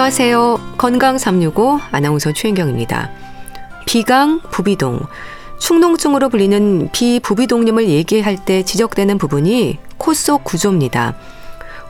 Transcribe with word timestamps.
안녕하세요. 0.00 0.76
건강 0.78 1.18
365 1.18 1.78
아나운서 1.90 2.32
최인경입니다. 2.32 3.10
비강, 3.84 4.40
부비동, 4.50 4.98
축농증으로 5.58 6.30
불리는 6.30 6.88
비부비동염을 6.90 7.86
얘기할 7.86 8.42
때 8.46 8.62
지적되는 8.62 9.18
부분이 9.18 9.76
코 9.98 10.14
속 10.14 10.42
구조입니다. 10.42 11.16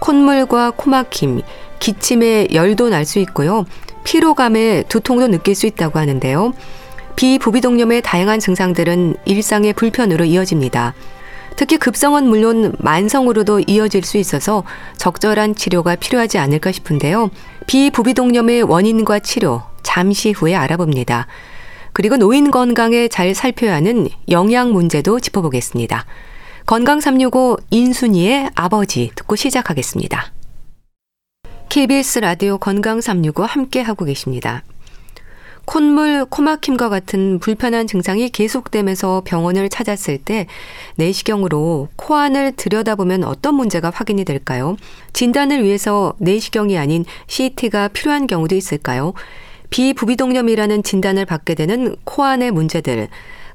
콧물과 0.00 0.72
코막힘, 0.72 1.42
기침에 1.78 2.48
열도 2.52 2.88
날 2.88 3.04
수 3.04 3.20
있고요. 3.20 3.64
피로감에 4.02 4.86
두통도 4.88 5.28
느낄 5.28 5.54
수 5.54 5.66
있다고 5.66 6.00
하는데요. 6.00 6.52
비부비동염의 7.14 8.02
다양한 8.02 8.40
증상들은 8.40 9.18
일상의 9.24 9.72
불편으로 9.72 10.24
이어집니다. 10.24 10.94
특히 11.54 11.76
급성은 11.76 12.26
물론 12.26 12.72
만성으로도 12.78 13.60
이어질 13.68 14.02
수 14.02 14.16
있어서 14.16 14.64
적절한 14.96 15.54
치료가 15.54 15.94
필요하지 15.94 16.38
않을까 16.38 16.72
싶은데요. 16.72 17.30
비부비동염의 17.66 18.62
원인과 18.62 19.20
치료 19.20 19.62
잠시 19.82 20.32
후에 20.32 20.54
알아봅니다. 20.54 21.26
그리고 21.92 22.16
노인 22.16 22.50
건강에 22.50 23.08
잘 23.08 23.34
살펴야 23.34 23.74
하는 23.74 24.08
영양 24.28 24.72
문제도 24.72 25.18
짚어보겠습니다. 25.18 26.06
건강 26.66 27.00
365 27.00 27.56
인순이의 27.70 28.50
아버지 28.54 29.10
듣고 29.14 29.36
시작하겠습니다. 29.36 30.32
KBS 31.68 32.20
라디오 32.20 32.58
건강 32.58 33.00
365 33.00 33.44
함께 33.44 33.80
하고 33.80 34.04
계십니다. 34.04 34.62
콧물, 35.70 36.24
코막힘과 36.24 36.88
같은 36.88 37.38
불편한 37.38 37.86
증상이 37.86 38.28
계속되면서 38.30 39.22
병원을 39.24 39.68
찾았을 39.68 40.18
때 40.18 40.48
내시경으로 40.96 41.86
코 41.94 42.16
안을 42.16 42.54
들여다보면 42.56 43.22
어떤 43.22 43.54
문제가 43.54 43.92
확인이 43.94 44.24
될까요? 44.24 44.76
진단을 45.12 45.62
위해서 45.62 46.12
내시경이 46.18 46.76
아닌 46.76 47.04
CT가 47.28 47.86
필요한 47.86 48.26
경우도 48.26 48.56
있을까요? 48.56 49.14
비부비동염이라는 49.70 50.82
진단을 50.82 51.24
받게 51.24 51.54
되는 51.54 51.94
코 52.02 52.24
안의 52.24 52.50
문제들. 52.50 53.06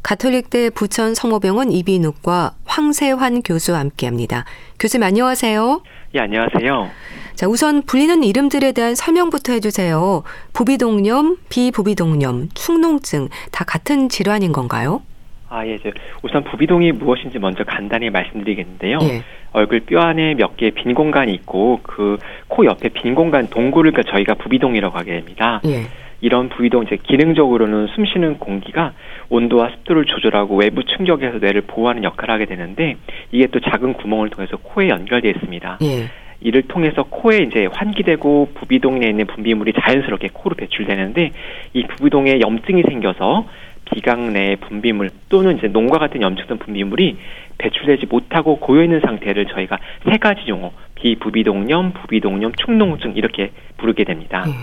가톨릭대 0.06 0.70
부천 0.70 1.16
성모병원 1.16 1.72
이비인후과 1.72 2.52
황세환 2.66 3.42
교수와 3.42 3.80
함께합니다. 3.80 4.45
교수님 4.80 5.03
안녕하세요. 5.03 5.81
예, 6.14 6.20
안녕하세요. 6.20 6.92
자, 7.34 7.47
우선 7.47 7.81
불리는 7.81 8.23
이름들에 8.23 8.72
대한 8.73 8.94
설명부터 8.94 9.53
해주세요. 9.53 10.22
부비동염, 10.53 11.38
비부비동염, 11.50 12.50
축농증 12.53 13.30
다 13.52 13.66
같은 13.66 14.08
질환인 14.08 14.52
건가요? 14.52 15.02
아, 15.50 15.66
예, 15.66 15.80
우선 16.22 16.44
부비동이 16.44 16.92
무엇인지 16.92 17.40
먼저 17.40 17.64
간단히 17.64 18.12
말씀드리겠는데요. 18.12 19.00
예. 19.02 19.23
얼굴 19.53 19.80
뼈 19.80 20.02
안에 20.02 20.36
몇 20.36 20.56
개의 20.56 20.72
빈 20.73 20.94
공간이 20.94 21.34
있고 21.34 21.80
그 21.81 22.17
코 22.47 22.66
옆에 22.66 22.90
빈 22.90 23.16
공간 23.16 23.47
동굴을 23.47 23.92
저희가 23.92 24.36
부비동이라고 24.36 24.95
하게 24.95 25.14
됩니다. 25.14 25.62
예. 25.66 25.88
이런 26.22 26.50
부위동 26.50 26.84
이제 26.84 26.97
기능적으로는 27.03 27.88
숨쉬는 27.94 28.40
공기가 28.40 28.94
온도와 29.30 29.70
습도를 29.70 30.06
조절하고 30.06 30.58
외부 30.58 30.84
충격에서 30.84 31.40
뇌를 31.40 31.62
보호하는 31.62 32.04
역할을 32.04 32.34
하게 32.34 32.45
되는데 32.45 32.98
이게 33.31 33.48
또 33.48 33.59
작은 33.59 33.94
구멍을 33.94 34.30
통해서 34.30 34.58
코에 34.58 34.90
연결되어 34.90 35.31
있습니다. 35.31 35.80
예. 35.84 36.09
이를 36.41 36.63
통해서 36.63 37.03
코에 37.03 37.38
이제 37.38 37.68
환기되고 37.72 38.50
부비동에 38.53 39.08
있는 39.08 39.25
분비물이 39.25 39.74
자연스럽게 39.74 40.30
코로 40.34 40.56
배출되는데 40.56 41.31
이 41.74 41.84
부비동에 41.88 42.40
염증이 42.40 42.84
생겨서 42.84 43.47
비강 43.85 44.34
내 44.34 44.56
분비물 44.56 45.09
또는 45.29 45.57
이제 45.57 45.68
농과 45.68 46.00
같은 46.00 46.22
염증성 46.22 46.57
분비물이 46.59 47.18
배출되지 47.57 48.07
못하고 48.07 48.57
고여 48.57 48.84
있는 48.84 49.00
상태를 49.01 49.46
저희가 49.47 49.78
세 50.09 50.18
가지 50.18 50.41
용어 50.47 50.72
비부비동염, 50.96 51.94
부비동염, 51.94 52.53
축농증 52.53 53.13
이렇게 53.16 53.51
부르게 53.78 54.03
됩니다. 54.03 54.44
음. 54.47 54.53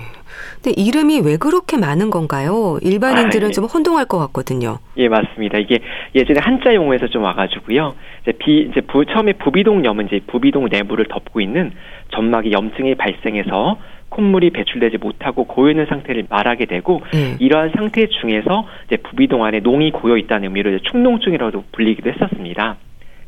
근데 0.62 0.80
이름이 0.80 1.20
왜 1.20 1.36
그렇게 1.36 1.76
많은 1.76 2.10
건가요? 2.10 2.78
일반인들은 2.82 3.46
아, 3.46 3.48
예. 3.48 3.52
좀 3.52 3.64
혼동할 3.64 4.06
것 4.06 4.18
같거든요. 4.18 4.78
예, 4.96 5.08
맞습니다. 5.08 5.58
이게 5.58 5.80
예전에 6.14 6.40
한자 6.40 6.74
용어에서 6.74 7.08
좀 7.08 7.22
와가지고요. 7.22 7.94
이제 8.22 8.32
비 8.32 8.68
이제 8.70 8.80
부, 8.80 9.04
처음에 9.04 9.34
부비동염은 9.34 10.06
이제 10.06 10.20
부비동 10.26 10.68
내부를 10.70 11.06
덮고 11.08 11.40
있는 11.40 11.72
점막에 12.14 12.50
염증이 12.50 12.94
발생해서 12.94 13.76
콧물이 14.12 14.50
배출되지 14.50 14.98
못하고 14.98 15.44
고여 15.44 15.70
있는 15.70 15.86
상태를 15.86 16.26
말하게 16.28 16.66
되고 16.66 17.02
음. 17.14 17.36
이러한 17.38 17.72
상태 17.74 18.06
중에서 18.06 18.66
이제 18.86 18.96
부비동 18.98 19.44
안에 19.44 19.60
농이 19.60 19.90
고여 19.90 20.18
있다는 20.18 20.44
의미로 20.44 20.78
축농증이라고 20.78 21.64
불리기도 21.72 22.10
했었습니다. 22.10 22.76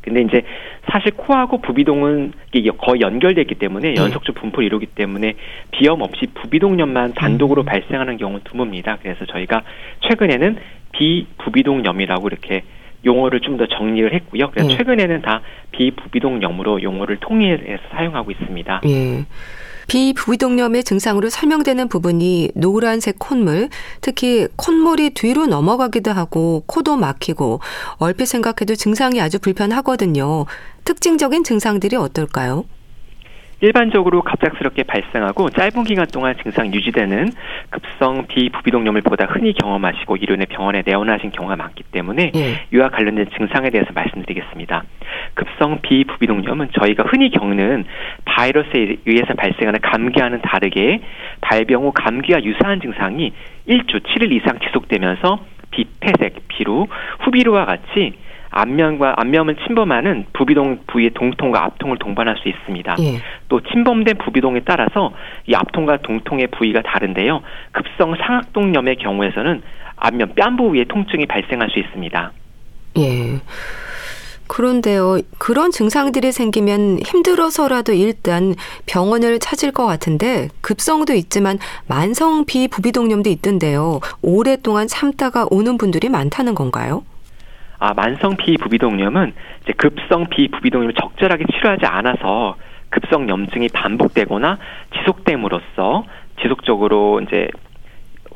근데 0.01 0.21
이제 0.21 0.43
사실 0.91 1.11
코하고 1.13 1.61
부비동은 1.61 2.33
거의 2.77 3.01
연결되기 3.01 3.55
때문에 3.55 3.95
네. 3.95 3.99
연속적 3.99 4.35
분포를 4.35 4.67
이루기 4.67 4.85
때문에 4.85 5.33
비염 5.71 6.01
없이 6.03 6.27
부비동염만 6.35 7.15
단독으로 7.15 7.63
음. 7.63 7.65
발생하는 7.65 8.17
경우는 8.17 8.41
드뭅니다. 8.41 8.99
그래서 9.01 9.25
저희가 9.25 9.63
최근에는 10.07 10.57
비부비동염이라고 10.91 12.27
이렇게 12.27 12.61
용어를 13.03 13.39
좀 13.39 13.57
더 13.57 13.65
정리를 13.67 14.13
했고요. 14.13 14.51
그래서 14.51 14.67
네. 14.67 14.77
최근에는 14.77 15.21
다 15.21 15.41
비부비동염으로 15.71 16.83
용어를 16.83 17.17
통일해서 17.17 17.81
사용하고 17.91 18.31
있습니다. 18.31 18.81
예. 18.85 19.25
비부비동염의 19.87 20.83
증상으로 20.83 21.29
설명되는 21.29 21.87
부분이 21.87 22.51
노란색 22.55 23.19
콧물, 23.19 23.69
특히 24.01 24.47
콧물이 24.55 25.11
뒤로 25.11 25.47
넘어가기도 25.47 26.11
하고 26.11 26.63
코도 26.67 26.97
막히고 26.97 27.59
얼핏 27.97 28.25
생각해도 28.25 28.75
증상이 28.75 29.21
아주 29.21 29.39
불편하거든요. 29.39 30.45
특징적인 30.83 31.43
증상들이 31.43 31.95
어떨까요? 31.95 32.65
일반적으로 33.61 34.21
갑작스럽게 34.21 34.83
발생하고 34.83 35.49
짧은 35.49 35.83
기간 35.85 36.05
동안 36.07 36.35
증상 36.41 36.73
유지되는 36.73 37.31
급성 37.69 38.27
비부비동염을 38.27 39.01
보다 39.01 39.25
흔히 39.25 39.53
경험하시고 39.53 40.17
이론에 40.17 40.45
병원에 40.45 40.83
내원하신 40.85 41.31
경우가 41.31 41.55
많기 41.55 41.83
때문에 41.83 42.31
예. 42.35 42.65
이와 42.73 42.89
관련된 42.89 43.27
증상에 43.37 43.69
대해서 43.69 43.91
말씀드리겠습니다. 43.93 44.83
급성 45.33 45.79
비부비동염은 45.81 46.69
저희가 46.79 47.03
흔히 47.07 47.29
겪는 47.29 47.85
바이러스에 48.25 48.97
의해서 49.05 49.33
발생하는 49.33 49.79
감기와는 49.81 50.41
다르게 50.41 51.01
발병 51.41 51.83
후 51.83 51.91
감기와 51.93 52.43
유사한 52.43 52.81
증상이 52.81 53.33
1주 53.67 54.03
7일 54.03 54.31
이상 54.33 54.59
지속되면서 54.59 55.39
비폐색, 55.71 56.47
비루, 56.47 56.87
후비루와 57.19 57.65
같이 57.65 58.13
안면과 58.55 59.15
안면을 59.17 59.57
침범하는 59.67 60.27
부비동 60.31 60.79
부위의 60.87 61.11
동통과 61.13 61.65
앞통을 61.65 61.97
동반할 61.97 62.37
수 62.37 62.47
있습니다. 62.47 62.95
예. 62.99 63.19
또 63.49 63.59
침범된 63.59 64.17
부비동에 64.17 64.61
따라서 64.65 65.11
이 65.45 65.53
앞통과 65.53 65.97
동통의 65.97 66.47
부위가 66.47 66.81
다른데요. 66.81 67.41
급성 67.73 68.15
상악동염의 68.15 68.95
경우에서는 68.95 69.61
안면 69.97 70.35
뺨 70.35 70.55
부위에 70.55 70.85
통증이 70.85 71.25
발생할 71.25 71.69
수 71.69 71.79
있습니다. 71.79 72.31
예. 72.99 73.41
그런데요, 74.47 75.19
그런 75.37 75.71
증상들이 75.71 76.31
생기면 76.31 76.99
힘들어서라도 76.99 77.91
일단 77.91 78.53
병원을 78.85 79.39
찾을 79.39 79.71
것 79.71 79.85
같은데 79.85 80.47
급성도 80.61 81.13
있지만 81.13 81.57
만성 81.87 82.45
비부비동염도 82.45 83.29
있던데요. 83.31 83.99
오랫동안 84.21 84.87
참다가 84.87 85.45
오는 85.49 85.77
분들이 85.77 86.07
많다는 86.07 86.55
건가요? 86.55 87.03
아, 87.79 87.93
만성 87.93 88.35
비부비동염은 88.37 89.33
이제 89.63 89.73
급성 89.73 90.27
비부비동염을 90.27 90.93
적절하게 90.93 91.45
치료하지 91.45 91.85
않아서 91.85 92.55
급성 92.89 93.27
염증이 93.27 93.69
반복되거나 93.69 94.57
지속됨으로써 94.97 96.05
지속적으로 96.41 97.21
이제 97.21 97.49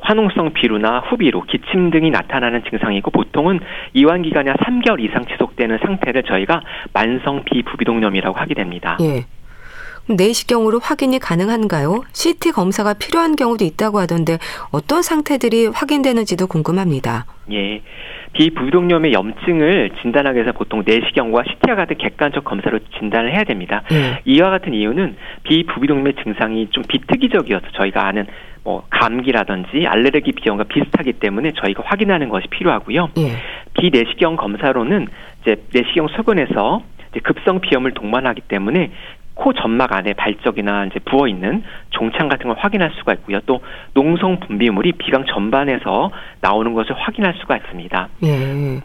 화농성 0.00 0.54
비루나 0.54 1.00
후비루, 1.00 1.42
기침 1.42 1.90
등이 1.90 2.10
나타나는 2.10 2.64
증상이고 2.64 3.10
보통은 3.10 3.60
이완 3.92 4.22
기간이 4.22 4.48
한 4.48 4.56
3개월 4.56 5.00
이상 5.00 5.26
지속되는 5.26 5.78
상태를 5.78 6.22
저희가 6.22 6.62
만성 6.92 7.44
비부비동염이라고 7.44 8.36
하게 8.38 8.54
됩니다. 8.54 8.96
예. 9.00 9.24
내시경으로 10.16 10.80
확인이 10.80 11.18
가능한가요? 11.18 12.02
CT 12.12 12.52
검사가 12.52 12.94
필요한 12.94 13.36
경우도 13.36 13.64
있다고 13.64 13.98
하던데 13.98 14.38
어떤 14.70 15.02
상태들이 15.02 15.66
확인되는지도 15.68 16.46
궁금합니다. 16.46 17.26
예. 17.52 17.82
비부비동염의 18.32 19.12
염증을 19.12 19.90
진단하기 20.00 20.36
위해서 20.36 20.52
보통 20.52 20.84
내시경과 20.86 21.42
CT와 21.48 21.74
같은 21.74 21.96
객관적 21.98 22.44
검사로 22.44 22.78
진단을 22.98 23.32
해야 23.32 23.42
됩니다. 23.42 23.82
네. 23.90 24.20
이와 24.24 24.50
같은 24.50 24.72
이유는 24.72 25.16
비부비동염의 25.42 26.14
증상이 26.22 26.68
좀 26.70 26.84
비특이적이어서 26.86 27.66
저희가 27.72 28.06
아는 28.06 28.26
뭐 28.62 28.84
감기라든지 28.90 29.86
알레르기 29.86 30.32
비염과 30.32 30.64
비슷하기 30.64 31.14
때문에 31.14 31.52
저희가 31.56 31.82
확인하는 31.84 32.28
것이 32.28 32.46
필요하고요. 32.48 33.10
네. 33.16 33.32
비내시경 33.74 34.36
검사로는 34.36 35.08
이제 35.42 35.56
내시경 35.72 36.08
소견에서 36.08 36.82
급성 37.24 37.60
비염을 37.60 37.92
동반하기 37.92 38.42
때문에 38.42 38.92
코 39.40 39.54
점막 39.54 39.94
안에 39.94 40.12
발적이나 40.12 40.84
이제 40.84 40.98
부어 41.00 41.26
있는 41.26 41.62
종창 41.88 42.28
같은 42.28 42.46
걸 42.48 42.58
확인할 42.58 42.90
수가 42.98 43.14
있고요. 43.14 43.40
또 43.46 43.62
농성 43.94 44.38
분비물이 44.38 44.92
비강 44.92 45.24
전반에서 45.24 46.10
나오는 46.42 46.74
것을 46.74 46.92
확인할 46.94 47.34
수가 47.40 47.56
있습니다. 47.56 48.08
예. 48.24 48.28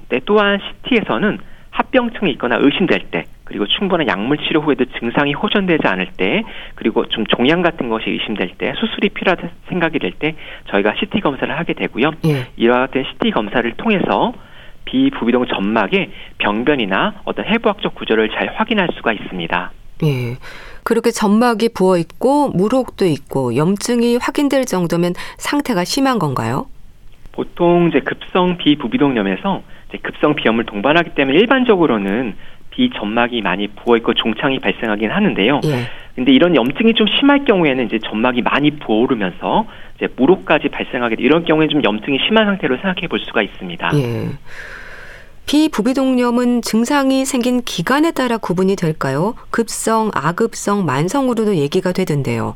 네, 0.07 0.19
또한 0.23 0.59
CT에서는 0.83 1.39
합병증이 1.71 2.31
있거나 2.31 2.55
의심될 2.61 3.01
때 3.11 3.25
그리고 3.43 3.67
충분한 3.67 4.07
약물 4.07 4.37
치료 4.37 4.61
후에도 4.61 4.85
증상이 4.97 5.33
호전되지 5.33 5.85
않을 5.85 6.07
때 6.15 6.43
그리고 6.75 7.05
좀 7.09 7.25
종양 7.25 7.61
같은 7.61 7.89
것이 7.89 8.09
의심될 8.09 8.51
때 8.57 8.71
수술이 8.79 9.09
필요하다 9.09 9.49
생각이 9.67 9.99
될 9.99 10.13
때 10.17 10.35
저희가 10.71 10.93
CT 10.97 11.19
검사를 11.19 11.53
하게 11.53 11.73
되고요. 11.73 12.11
예. 12.27 12.47
이와 12.55 12.77
같은 12.79 13.03
CT 13.11 13.31
검사를 13.31 13.69
통해서 13.73 14.33
비부비동 14.85 15.47
점막의 15.47 16.11
병변이나 16.37 17.15
어떤 17.25 17.43
해부학적 17.45 17.93
구조를 17.95 18.29
잘 18.29 18.53
확인할 18.55 18.87
수가 18.95 19.11
있습니다. 19.11 19.71
예. 20.03 20.38
그렇게 20.83 21.12
점막이 21.12 21.69
부어 21.69 21.97
있고 21.97 22.50
물혹도 22.50 23.06
있고 23.06 23.56
염증이 23.56 24.18
확인될 24.18 24.65
정도면 24.65 25.13
상태가 25.38 25.83
심한 25.83 26.19
건가요? 26.19 26.68
보통 27.31 27.89
이제 27.89 28.00
급성 28.00 28.57
비부비동염에서 28.57 29.63
이제 29.89 29.97
급성 30.01 30.36
비염을 30.36 30.65
동반하기 30.65 31.12
때문에 31.15 31.38
일반적으로는 31.38 32.36
비점막이 32.71 33.42
많이 33.42 33.68
부어 33.68 33.97
있고 33.97 34.13
종창이 34.13 34.59
발생하긴 34.59 35.09
하는데요. 35.09 35.62
예. 35.65 35.88
근데 36.15 36.31
이런 36.31 36.56
염증이 36.56 36.94
좀 36.94 37.07
심할 37.07 37.44
경우에는 37.45 37.86
이제 37.86 38.00
점막이 38.00 38.41
많이 38.41 38.71
부어오르면서 38.71 39.65
이제 39.95 40.07
물혹까지 40.15 40.69
발생하게 40.69 41.15
이런 41.19 41.45
경우에 41.45 41.68
좀 41.68 41.83
염증이 41.83 42.19
심한 42.25 42.45
상태로 42.45 42.75
생각해 42.77 43.07
볼 43.07 43.19
수가 43.19 43.41
있습니다. 43.41 43.91
예. 43.95 44.30
비부비동염은 45.45 46.62
증상이 46.63 47.24
생긴 47.24 47.62
기간에 47.62 48.12
따라 48.12 48.38
구분이 48.38 48.75
될까요? 48.75 49.36
급성, 49.51 50.09
아급성, 50.13 50.86
만성으로도 50.86 51.56
얘기가 51.56 51.92
되던데요. 51.92 52.56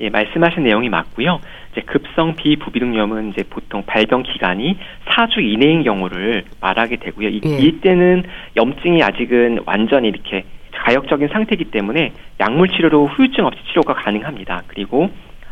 예, 0.00 0.08
말씀하신 0.08 0.62
내용이 0.62 0.88
맞고요. 0.88 1.40
이제 1.72 1.82
급성 1.82 2.36
비부비동염은 2.36 3.30
이제 3.30 3.42
보통 3.42 3.82
발병 3.84 4.22
기간이 4.22 4.78
4주 5.06 5.42
이내인 5.42 5.82
경우를 5.82 6.44
말하게 6.60 6.96
되고요. 6.96 7.28
이, 7.28 7.40
예. 7.44 7.58
이때는 7.58 8.24
염증이 8.56 9.02
아직은 9.02 9.60
완전히 9.66 10.08
이렇게 10.08 10.44
가역적인 10.72 11.28
상태이기 11.32 11.66
때문에 11.66 12.12
약물 12.38 12.68
치료로 12.68 13.08
후유증 13.08 13.44
없이 13.44 13.60
치료가 13.68 13.92
가능합니다. 13.94 14.62
그리고 14.68 15.10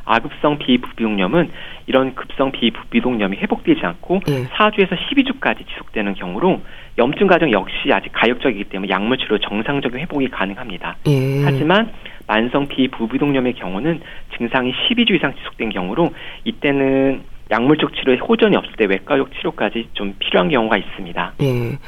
아급성 0.09 0.59
비부비동염은 0.59 1.51
이런 1.87 2.15
급성 2.15 2.51
비부비동염이 2.51 3.37
회복되지 3.37 3.81
않고 3.85 4.21
예. 4.29 4.45
4주에서 4.47 4.97
12주까지 4.97 5.67
지속되는 5.69 6.15
경우로 6.15 6.61
염증 6.97 7.27
과정 7.27 7.53
역시 7.53 7.93
아직 7.93 8.11
가역적이기 8.13 8.65
때문에 8.65 8.91
약물 8.91 9.19
치료 9.19 9.39
정상적인 9.39 10.01
회복이 10.01 10.29
가능합니다. 10.29 10.97
예. 11.07 11.43
하지만 11.45 11.93
만성 12.27 12.67
비부비동염의 12.69 13.55
경우는 13.55 14.01
증상이 14.37 14.73
12주 14.73 15.15
이상 15.17 15.35
지속된 15.35 15.71
경우로 15.71 16.11
이때는 16.45 17.23
약물적 17.51 17.95
치료에 17.95 18.17
호전이 18.19 18.57
없을 18.57 18.73
때 18.77 18.85
외과적 18.85 19.31
치료까지 19.35 19.89
좀 19.95 20.15
필요한 20.19 20.51
경우가 20.51 20.77
있습니다. 20.77 21.33
예. 21.43 21.79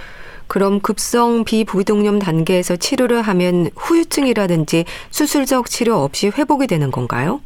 그럼 0.46 0.80
급성 0.80 1.44
비부비동염 1.44 2.18
단계에서 2.18 2.76
치료를 2.76 3.22
하면 3.22 3.68
후유증이라든지 3.76 4.84
수술적 5.10 5.66
치료 5.66 5.96
없이 5.96 6.28
회복이 6.28 6.66
되는 6.66 6.90
건가요? 6.90 7.40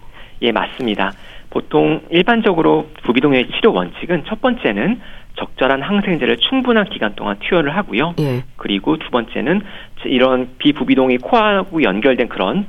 예, 0.45 0.53
맞습니다. 0.53 1.13
보통 1.51 2.03
일반적으로 2.11 2.89
부비동의 3.03 3.49
치료 3.53 3.73
원칙은 3.73 4.25
첫 4.27 4.41
번째는 4.41 5.01
적절한 5.37 5.83
항생제를 5.83 6.37
충분한 6.37 6.85
기간 6.91 7.15
동안 7.15 7.37
투여를 7.41 7.75
하고요. 7.77 8.15
예. 8.21 8.43
그리고 8.57 8.97
두 8.99 9.11
번째는 9.11 9.63
이런 10.05 10.51
비부비동이 10.59 11.19
코하고 11.19 11.83
연결된 11.83 12.29
그런 12.29 12.67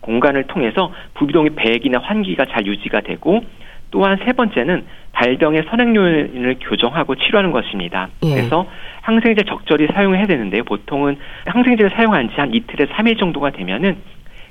공간을 0.00 0.44
통해서 0.44 0.92
부비동의 1.14 1.50
배액이나 1.56 1.98
환기가 2.00 2.46
잘 2.46 2.66
유지가 2.66 3.00
되고 3.00 3.44
또한 3.90 4.18
세 4.24 4.32
번째는 4.32 4.84
발병의 5.12 5.64
선행 5.68 5.94
요인을 5.94 6.56
교정하고 6.60 7.16
치료하는 7.16 7.50
것입니다. 7.50 8.08
예. 8.24 8.34
그래서 8.34 8.66
항생제 9.02 9.42
적절히 9.44 9.88
사용해야 9.88 10.26
되는데요. 10.26 10.64
보통은 10.64 11.18
항생제를 11.46 11.90
사용한 11.90 12.30
지 12.30 12.34
한 12.40 12.54
이틀에서 12.54 12.92
3일 12.94 13.18
정도가 13.18 13.50
되면은 13.50 13.96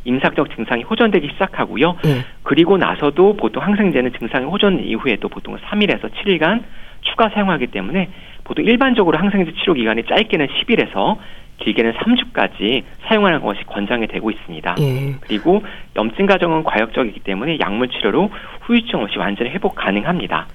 임상적 0.05 0.55
증상이 0.55 0.83
호전되기 0.83 1.29
시작하고요. 1.33 1.95
네. 2.03 2.25
그리고 2.43 2.77
나서도 2.77 3.35
보통 3.37 3.63
항생제는 3.63 4.13
증상이 4.17 4.45
호전 4.45 4.83
이후에도 4.83 5.29
보통 5.29 5.57
3일에서 5.57 6.09
7일간 6.11 6.63
추가 7.01 7.29
사용하기 7.29 7.67
때문에 7.67 8.09
보통 8.43 8.65
일반적으로 8.65 9.17
항생제 9.17 9.53
치료 9.59 9.73
기간이 9.73 10.03
짧게는 10.03 10.47
10일에서 10.47 11.17
길게는 11.59 11.93
3주까지 11.93 12.83
사용하는 13.05 13.41
것이 13.41 13.63
권장이 13.65 14.07
되고 14.07 14.31
있습니다. 14.31 14.75
예. 14.79 15.15
그리고 15.21 15.61
염증 15.95 16.25
과정은 16.25 16.63
과역적이기 16.63 17.19
때문에 17.21 17.59
약물 17.59 17.89
치료로 17.89 18.31
후유증 18.61 19.01
없이 19.01 19.17
완전히 19.17 19.49
회복 19.51 19.75
가능합니다. 19.75 20.47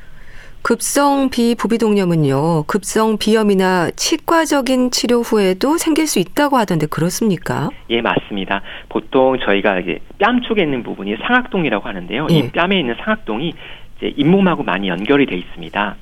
급성 0.64 1.28
비부비동염은요, 1.28 2.64
급성 2.66 3.18
비염이나 3.18 3.90
치과적인 3.90 4.92
치료 4.92 5.20
후에도 5.20 5.76
생길 5.76 6.06
수 6.06 6.18
있다고 6.18 6.56
하던데 6.56 6.86
그렇습니까? 6.86 7.68
예, 7.90 8.00
맞습니다. 8.00 8.62
보통 8.88 9.38
저희가 9.44 9.80
이제 9.80 9.98
뺨 10.18 10.40
쪽에 10.40 10.62
있는 10.62 10.82
부분이 10.82 11.16
상악동이라고 11.18 11.86
하는데요. 11.86 12.28
예. 12.30 12.34
이 12.34 12.50
뺨에 12.50 12.80
있는 12.80 12.94
상악동이 12.98 13.52
이제 13.98 14.14
잇몸하고 14.16 14.62
많이 14.62 14.88
연결이 14.88 15.26
돼 15.26 15.36
있습니다. 15.36 15.96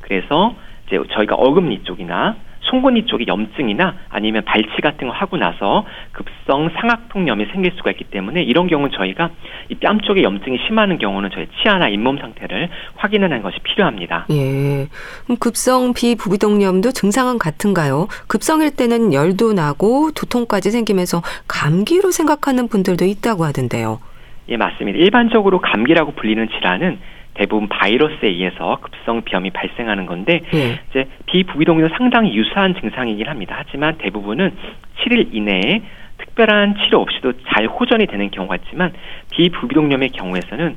그래서 0.00 0.54
이제 0.86 0.98
저희가 1.12 1.34
어금니 1.34 1.82
쪽이나 1.82 2.36
송곳니 2.70 3.06
쪽에 3.06 3.24
염증이나 3.26 3.94
아니면 4.10 4.44
발치 4.44 4.80
같은 4.82 5.08
거 5.08 5.14
하고 5.14 5.36
나서 5.36 5.84
급성 6.12 6.68
상악통염이 6.78 7.46
생길 7.52 7.72
수가 7.76 7.90
있기 7.92 8.04
때문에 8.04 8.42
이런 8.42 8.66
경우는 8.66 8.92
저희가 8.96 9.30
이 9.70 9.74
뺨 9.76 10.00
쪽에 10.00 10.22
염증이 10.22 10.58
심하는 10.66 10.98
경우는 10.98 11.30
저희 11.32 11.46
치아나 11.62 11.88
잇몸 11.88 12.18
상태를 12.18 12.68
확인하는 12.96 13.42
것이 13.42 13.58
필요합니다. 13.60 14.26
예. 14.30 14.88
그럼 15.24 15.36
급성 15.38 15.92
비부비동염도 15.94 16.92
증상은 16.92 17.38
같은가요? 17.38 18.08
급성일 18.26 18.74
때는 18.74 19.12
열도 19.12 19.52
나고 19.52 20.10
두통까지 20.12 20.70
생기면서 20.70 21.22
감기로 21.46 22.10
생각하는 22.10 22.68
분들도 22.68 23.04
있다고 23.04 23.44
하던데요. 23.44 24.00
예, 24.48 24.56
맞습니다. 24.56 24.98
일반적으로 24.98 25.60
감기라고 25.60 26.12
불리는 26.12 26.48
질환은 26.48 26.98
대부분 27.36 27.68
바이러스에 27.68 28.28
의해서 28.28 28.78
급성 28.80 29.22
비염이 29.22 29.50
발생하는 29.50 30.06
건데 30.06 30.40
네. 30.52 30.80
이제 30.90 31.08
비부비동염은 31.26 31.90
상당히 31.96 32.34
유사한 32.34 32.74
증상이긴 32.74 33.28
합니다. 33.28 33.56
하지만 33.58 33.96
대부분은 33.98 34.52
7일 35.00 35.34
이내에 35.34 35.82
특별한 36.18 36.76
치료 36.82 37.00
없이도 37.02 37.34
잘 37.48 37.66
호전이 37.66 38.06
되는 38.06 38.30
경우가 38.30 38.56
있지만 38.56 38.92
비부비동염의 39.30 40.10
경우에서는 40.10 40.76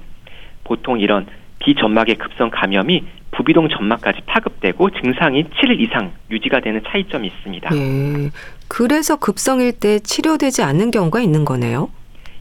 보통 0.66 1.00
이런 1.00 1.26
비점막의 1.60 2.16
급성 2.16 2.50
감염이 2.50 3.04
부비동 3.32 3.70
점막까지 3.70 4.22
파급되고 4.26 4.90
증상이 5.02 5.44
7일 5.44 5.80
이상 5.80 6.12
유지가 6.32 6.60
되는 6.60 6.82
차이점이 6.86 7.28
있습니다. 7.28 7.70
네. 7.70 8.30
그래서 8.68 9.18
급성일 9.18 9.80
때 9.80 10.00
치료되지 10.00 10.64
않는 10.64 10.92
경우가 10.92 11.22
있는 11.22 11.46
거네요. 11.46 11.90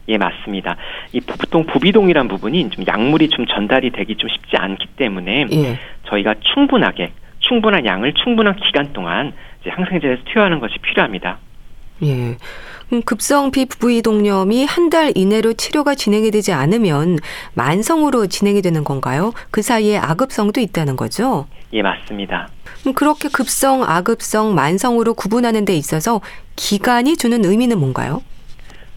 예, 0.09 0.17
맞습니다. 0.17 0.75
이 1.13 1.21
보통 1.21 1.65
부비동이란 1.67 2.27
부분이 2.27 2.69
좀 2.71 2.83
약물이 2.87 3.29
좀 3.29 3.45
전달이 3.45 3.91
되기 3.91 4.15
좀 4.15 4.29
쉽지 4.29 4.57
않기 4.57 4.87
때문에 4.97 5.45
예. 5.51 5.79
저희가 6.07 6.35
충분하게 6.53 7.11
충분한 7.39 7.85
양을 7.85 8.13
충분한 8.15 8.55
기간 8.57 8.91
동안 8.91 9.33
이제 9.61 9.69
항생제를 9.69 10.23
투여하는 10.25 10.59
것이 10.59 10.73
필요합니다. 10.81 11.37
예. 12.03 12.37
급성 13.05 13.51
비부위동염이 13.51 14.65
한 14.65 14.89
달 14.89 15.11
이내로 15.13 15.53
치료가 15.53 15.93
진행이 15.93 16.31
되지 16.31 16.51
않으면 16.53 17.17
만성으로 17.53 18.25
진행이 18.25 18.63
되는 18.63 18.83
건가요? 18.83 19.31
그 19.51 19.61
사이에 19.61 19.97
아급성도 19.99 20.59
있다는 20.59 20.95
거죠? 20.95 21.45
예, 21.73 21.83
맞습니다. 21.83 22.49
그렇게 22.95 23.29
급성, 23.29 23.83
아급성, 23.83 24.55
만성으로 24.55 25.13
구분하는 25.13 25.65
데 25.65 25.75
있어서 25.75 26.21
기간이 26.55 27.15
주는 27.17 27.45
의미는 27.45 27.77
뭔가요? 27.77 28.23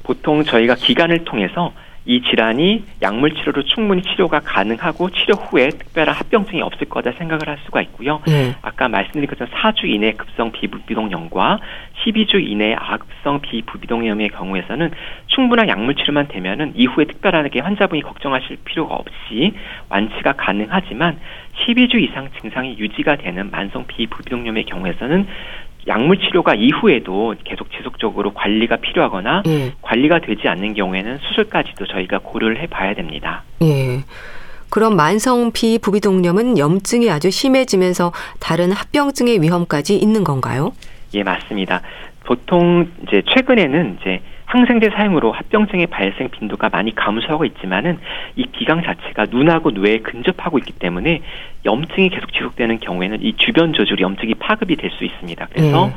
보통 0.02 0.42
저희가 0.44 0.74
기간을 0.74 1.24
통해서 1.24 1.72
이 2.04 2.20
질환이 2.22 2.84
약물 3.00 3.34
치료로 3.34 3.62
충분히 3.62 4.02
치료가 4.02 4.40
가능하고 4.40 5.10
치료 5.10 5.34
후에 5.34 5.68
특별한 5.68 6.14
합병증이 6.14 6.60
없을 6.60 6.88
거다 6.88 7.12
생각을 7.12 7.48
할 7.48 7.58
수가 7.64 7.80
있고요. 7.82 8.20
네. 8.26 8.56
아까 8.60 8.88
말씀드린 8.88 9.28
것처럼 9.28 9.52
4주 9.54 9.84
이내 9.84 10.12
급성 10.12 10.50
비부비동염과 10.50 11.60
12주 12.04 12.44
이내 12.44 12.74
악성 12.76 13.40
비부비동염의 13.40 14.30
경우에서는 14.30 14.90
충분한 15.28 15.68
약물 15.68 15.94
치료만 15.94 16.26
되면은 16.26 16.72
이후에 16.74 17.04
특별하게 17.04 17.60
환자분이 17.60 18.02
걱정하실 18.02 18.58
필요가 18.64 18.96
없이 18.96 19.54
완치가 19.88 20.32
가능하지만 20.32 21.20
12주 21.64 22.02
이상 22.02 22.28
증상이 22.40 22.78
유지가 22.78 23.14
되는 23.14 23.48
만성 23.52 23.86
비부비동염의 23.86 24.64
경우에서는 24.64 25.26
약물 25.88 26.18
치료가 26.20 26.54
이후에도 26.54 27.34
계속 27.44 27.70
지속적으로 27.72 28.32
관리가 28.34 28.76
필요하거나 28.76 29.42
예. 29.46 29.72
관리가 29.82 30.20
되지 30.20 30.48
않는 30.48 30.74
경우에는 30.74 31.18
수술까지도 31.18 31.86
저희가 31.86 32.18
고려를 32.18 32.60
해봐야 32.60 32.94
됩니다. 32.94 33.42
예. 33.62 34.04
그럼 34.70 34.96
만성 34.96 35.52
비부비동염은 35.52 36.56
염증이 36.56 37.10
아주 37.10 37.30
심해지면서 37.30 38.12
다른 38.40 38.72
합병증의 38.72 39.42
위험까지 39.42 39.96
있는 39.96 40.24
건가요? 40.24 40.72
예, 41.14 41.22
맞습니다. 41.22 41.82
보통 42.24 42.88
이제 43.02 43.22
최근에는 43.34 43.98
이제 44.00 44.22
항생제 44.52 44.90
사용으로 44.90 45.32
합병증의 45.32 45.86
발생 45.86 46.28
빈도가 46.28 46.68
많이 46.68 46.94
감소하고 46.94 47.46
있지만은 47.46 47.98
이 48.36 48.44
기강 48.52 48.82
자체가 48.82 49.24
눈하고 49.30 49.70
뇌에 49.70 50.00
근접하고 50.00 50.58
있기 50.58 50.74
때문에 50.74 51.22
염증이 51.64 52.10
계속 52.10 52.30
지속되는 52.34 52.80
경우에는 52.80 53.22
이 53.22 53.34
주변 53.38 53.72
저줄 53.72 54.00
염증이 54.00 54.34
파급이 54.34 54.76
될 54.76 54.90
수 54.92 55.04
있습니다. 55.04 55.48
그래서 55.50 55.86
네. 55.86 55.94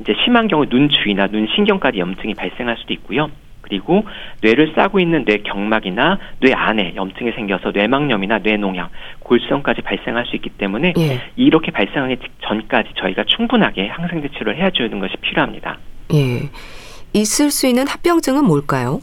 이제 0.00 0.12
심한 0.24 0.48
경우 0.48 0.66
눈 0.66 0.88
주위나 0.88 1.28
눈 1.28 1.46
신경까지 1.54 2.00
염증이 2.00 2.34
발생할 2.34 2.78
수도 2.78 2.92
있고요. 2.94 3.30
그리고 3.60 4.04
뇌를 4.40 4.72
싸고 4.74 4.98
있는 4.98 5.24
뇌 5.24 5.36
경막이나 5.38 6.18
뇌 6.40 6.52
안에 6.52 6.94
염증이 6.96 7.30
생겨서 7.30 7.70
뇌막염이나 7.70 8.38
뇌농양, 8.38 8.88
골수염까지 9.20 9.82
발생할 9.82 10.26
수 10.26 10.34
있기 10.34 10.50
때문에 10.50 10.94
예. 10.98 11.20
이렇게 11.36 11.70
발생하기 11.70 12.16
전까지 12.40 12.94
저희가 12.96 13.22
충분하게 13.24 13.86
항생제 13.86 14.30
치료를 14.30 14.56
해주는 14.56 14.98
것이 14.98 15.16
필요합니다. 15.20 15.78
예. 16.14 16.40
있을 17.20 17.50
수 17.50 17.66
있는 17.66 17.86
합병증은 17.86 18.44
뭘까요? 18.44 19.00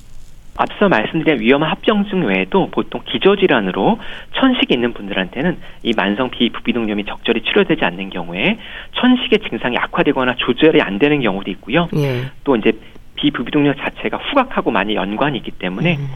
앞서 0.58 0.88
말씀드린 0.88 1.42
위험한 1.42 1.70
합병증 1.70 2.26
외에도 2.28 2.70
보통 2.72 3.02
기저질환으로 3.06 4.00
천식이 4.36 4.74
있는 4.74 4.94
분들한테는 4.94 5.58
이 5.84 5.92
만성 5.96 6.30
비부비동염이 6.30 7.04
적절히 7.06 7.42
치료되지 7.42 7.84
않는 7.84 8.10
경우에 8.10 8.58
천식의 8.94 9.40
증상이 9.50 9.78
악화되거나 9.78 10.36
조절이 10.38 10.82
안 10.82 10.98
되는 10.98 11.22
경우도 11.22 11.52
있고요. 11.52 11.90
예. 11.98 12.32
또 12.46 12.56
이제 12.56 12.72
비부비동염 13.16 13.76
자체가 13.76 14.18
후각하고 14.18 14.72
많이 14.72 14.96
연관이 14.96 15.38
있기 15.40 15.52
때문에 15.52 15.98
음. 15.98 16.08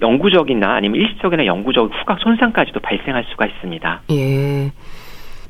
영구적이나 0.00 0.74
아니면 0.74 1.00
일시적이나 1.00 1.46
영구적 1.46 1.90
후각 2.00 2.20
손상까지도 2.20 2.80
발생할 2.80 3.24
수가 3.30 3.46
있습니다. 3.46 4.02
예. 4.10 4.70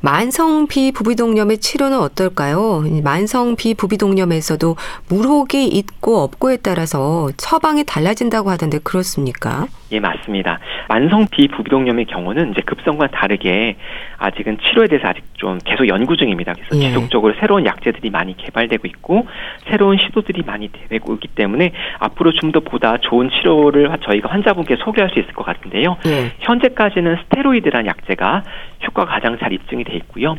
만성 0.01 0.69
비부비동염의 0.69 1.59
치료는 1.59 1.99
어떨까요? 1.99 2.83
만성 3.03 3.57
비부비동염에서도 3.57 4.77
물혹이 5.09 5.67
있고 5.67 6.19
없고에 6.23 6.59
따라서 6.63 7.29
처방이 7.37 7.85
달라진다고 7.85 8.49
하던데 8.51 8.79
그렇습니까? 8.85 9.67
예, 9.91 9.99
맞습니다. 10.01 10.59
만성 10.89 11.27
비부비동염의 11.31 12.05
경우는 12.07 12.53
이제 12.53 12.61
급성과 12.61 13.09
다르게 13.09 13.77
아직은 14.19 14.59
치료에 14.63 14.87
대해서 14.87 15.09
아직 15.09 15.23
좀 15.35 15.59
계속 15.65 15.89
연구 15.89 16.17
중입니다. 16.17 16.53
그래서 16.53 16.77
예. 16.85 16.89
지속적으로 16.89 17.35
새로운 17.41 17.65
약제들이 17.65 18.11
많이 18.11 18.37
개발되고 18.37 18.87
있고 18.89 19.27
새로운 19.71 19.97
시도들이 19.99 20.43
많이 20.47 20.71
되고 20.91 21.15
있기 21.15 21.29
때문에 21.29 21.73
앞으로 21.99 22.33
좀 22.33 22.49
더 22.49 22.61
보다 22.61 22.97
좋은 22.97 23.29
치료를 23.29 23.95
저희가 24.09 24.31
환자분께 24.31 24.77
소개할 24.83 25.11
수 25.11 25.19
있을 25.19 25.35
것 25.35 25.45
같은데요. 25.45 25.99
예. 26.07 26.33
현재까지는 26.41 27.19
스테로이드란 27.25 27.85
약제가 27.85 28.43
효과가 28.87 29.13
가장 29.13 29.39
잘 29.39 29.53
입증이 29.53 29.85
돼 29.85 29.97
있고요. 29.97 30.37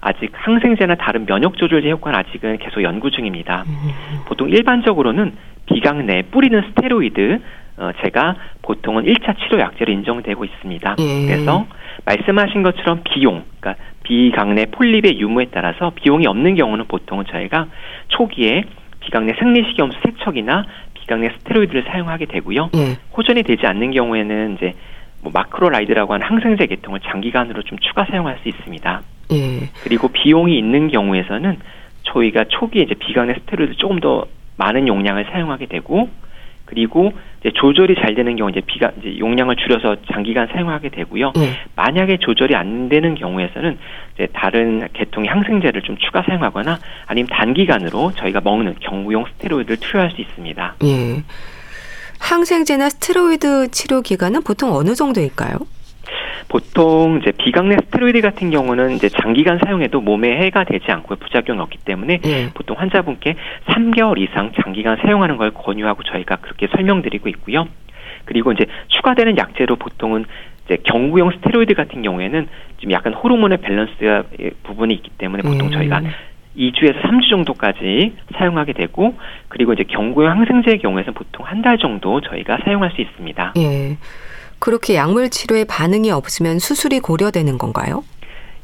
아직 0.00 0.30
항생제나 0.32 0.94
다른 0.94 1.26
면역 1.26 1.56
조절제 1.56 1.90
효과는 1.90 2.18
아직은 2.18 2.58
계속 2.58 2.82
연구 2.82 3.10
중입니다. 3.10 3.64
음. 3.66 3.90
보통 4.26 4.48
일반적으로는 4.48 5.34
비강 5.66 6.06
내 6.06 6.22
뿌리는 6.22 6.62
스테로이드 6.68 7.40
어, 7.78 7.90
제가 8.02 8.34
보통은 8.62 9.04
1차 9.04 9.36
치료 9.38 9.60
약제로 9.60 9.92
인정되고 9.92 10.44
있습니다. 10.44 10.96
예. 10.98 11.26
그래서 11.26 11.66
말씀하신 12.04 12.62
것처럼 12.64 13.02
비용, 13.04 13.44
그러니까 13.60 13.82
비강내 14.02 14.66
폴립의 14.72 15.20
유무에 15.20 15.46
따라서 15.52 15.92
비용이 15.94 16.26
없는 16.26 16.56
경우는 16.56 16.86
보통은 16.86 17.24
저희가 17.30 17.66
초기에 18.08 18.64
비강내 19.00 19.34
생리식염수 19.38 19.96
세척이나 20.04 20.64
비강내 20.94 21.30
스테로이드를 21.38 21.84
사용하게 21.84 22.26
되고요. 22.26 22.70
예. 22.74 22.96
호전이 23.16 23.44
되지 23.44 23.66
않는 23.66 23.92
경우에는 23.92 24.56
이제 24.56 24.74
뭐 25.22 25.32
마크로라이드라고 25.32 26.14
하는 26.14 26.26
항생제 26.26 26.66
계통을 26.66 27.00
장기간으로 27.00 27.62
좀 27.62 27.78
추가 27.78 28.04
사용할 28.04 28.38
수 28.42 28.48
있습니다. 28.48 29.02
예. 29.32 29.68
그리고 29.82 30.08
비용이 30.08 30.56
있는 30.56 30.88
경우에서는 30.88 31.58
저희가 32.04 32.44
초기에 32.48 32.82
이제 32.82 32.94
비강내 32.94 33.34
스테로이드 33.34 33.76
조금 33.76 34.00
더 34.00 34.26
많은 34.56 34.88
용량을 34.88 35.26
사용하게 35.30 35.66
되고 35.66 36.08
그리고 36.64 37.12
이제 37.40 37.50
조절이 37.54 37.94
잘 37.94 38.14
되는 38.14 38.36
경우 38.36 38.50
이제 38.50 38.60
비가 38.60 38.90
이제 39.00 39.18
용량을 39.18 39.56
줄여서 39.56 39.96
장기간 40.12 40.48
사용하게 40.48 40.90
되고요. 40.90 41.32
네. 41.34 41.52
만약에 41.76 42.18
조절이 42.18 42.54
안 42.54 42.90
되는 42.90 43.14
경우에서는 43.14 43.78
이제 44.14 44.28
다른 44.34 44.86
계통의 44.92 45.30
항생제를 45.30 45.80
좀 45.82 45.96
추가 45.96 46.22
사용하거나 46.22 46.78
아니면 47.06 47.28
단기간으로 47.30 48.12
저희가 48.16 48.42
먹는 48.42 48.76
경구용 48.80 49.24
스테로이드를 49.32 49.78
투여할 49.78 50.10
수 50.10 50.20
있습니다. 50.20 50.74
예. 50.84 51.22
항생제나 52.18 52.90
스테로이드 52.90 53.70
치료 53.70 54.02
기간은 54.02 54.42
보통 54.42 54.72
어느 54.72 54.94
정도일까요? 54.94 55.58
보통 56.48 57.18
이제 57.20 57.30
비강내 57.32 57.76
스테로이드 57.84 58.20
같은 58.22 58.50
경우는 58.50 58.92
이제 58.92 59.08
장기간 59.08 59.58
사용해도 59.62 60.00
몸에 60.00 60.38
해가 60.40 60.64
되지 60.64 60.90
않고 60.90 61.16
부작용이 61.16 61.60
없기 61.60 61.78
때문에 61.84 62.20
네. 62.20 62.50
보통 62.54 62.78
환자분께 62.78 63.34
3개월 63.66 64.18
이상 64.18 64.52
장기간 64.62 64.96
사용하는 65.02 65.36
걸 65.36 65.50
권유하고 65.50 66.02
저희가 66.04 66.36
그렇게 66.36 66.66
설명드리고 66.68 67.28
있고요. 67.30 67.68
그리고 68.24 68.52
이제 68.52 68.64
추가되는 68.88 69.36
약제로 69.36 69.76
보통은 69.76 70.24
이제 70.64 70.78
경구용 70.84 71.32
스테로이드 71.32 71.74
같은 71.74 72.02
경우에는 72.02 72.48
좀 72.78 72.92
약간 72.92 73.12
호르몬의 73.14 73.58
밸런스 73.58 73.92
부분이 74.64 74.94
있기 74.94 75.10
때문에 75.18 75.42
보통 75.42 75.68
음. 75.68 75.72
저희가 75.72 76.02
2주에서 76.58 77.00
3주 77.02 77.30
정도까지 77.30 78.16
사용하게 78.36 78.72
되고 78.72 79.14
그리고 79.48 79.72
이제 79.72 79.84
경구용 79.84 80.30
항생제의 80.30 80.78
경우에는 80.80 81.14
보통 81.14 81.46
한 81.46 81.62
달 81.62 81.78
정도 81.78 82.20
저희가 82.20 82.58
사용할 82.64 82.90
수 82.92 83.00
있습니다. 83.00 83.54
예. 83.58 83.96
그렇게 84.60 84.96
약물 84.96 85.30
치료에 85.30 85.64
반응이 85.64 86.10
없으면 86.10 86.58
수술이 86.58 87.00
고려되는 87.00 87.58
건가요? 87.58 88.02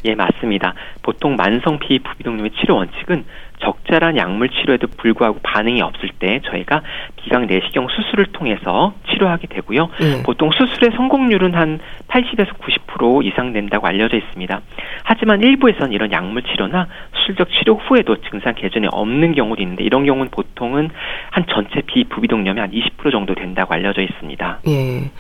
예, 0.05 0.15
맞습니다. 0.15 0.75
보통 1.03 1.35
만성 1.37 1.79
피부비동염의 1.79 2.51
치료 2.61 2.77
원칙은 2.77 3.25
적절한 3.65 4.17
약물 4.17 4.51
치료에도 4.51 4.87
불구하고 4.97 5.41
반응이 5.43 5.81
없을 5.83 6.11
때 6.19 6.41
저희가 6.45 6.83
비강 7.17 7.47
내시경 7.47 7.89
수술을 7.89 8.27
통해서 8.27 8.95
치료하게 9.11 9.47
되고요. 9.49 9.89
예. 10.01 10.23
보통 10.23 10.51
수술의 10.53 10.91
성공률은 10.97 11.55
한 11.55 11.81
80에서 12.09 12.49
90% 12.59 13.25
이상 13.25 13.53
된다고 13.53 13.87
알려져 13.87 14.17
있습니다. 14.17 14.61
하지만 15.05 15.43
일부에서는 15.43 15.93
이런 15.93 16.13
약물 16.13 16.43
치료나 16.43 16.87
수술적 17.15 17.49
치료 17.53 17.77
후에도 17.77 18.17
증상 18.31 18.55
개선이 18.55 18.89
없는 18.91 19.35
경우도 19.35 19.63
있는데 19.63 19.85
이런 19.85 20.05
경우는 20.05 20.31
보통은 20.31 20.91
한 21.31 21.45
전체 21.49 21.81
비부비동염이 21.87 22.61
한20% 22.61 23.11
정도 23.11 23.35
된다고 23.35 23.75
알려져 23.75 24.03
있습니다. 24.03 24.61
예. 24.69 25.11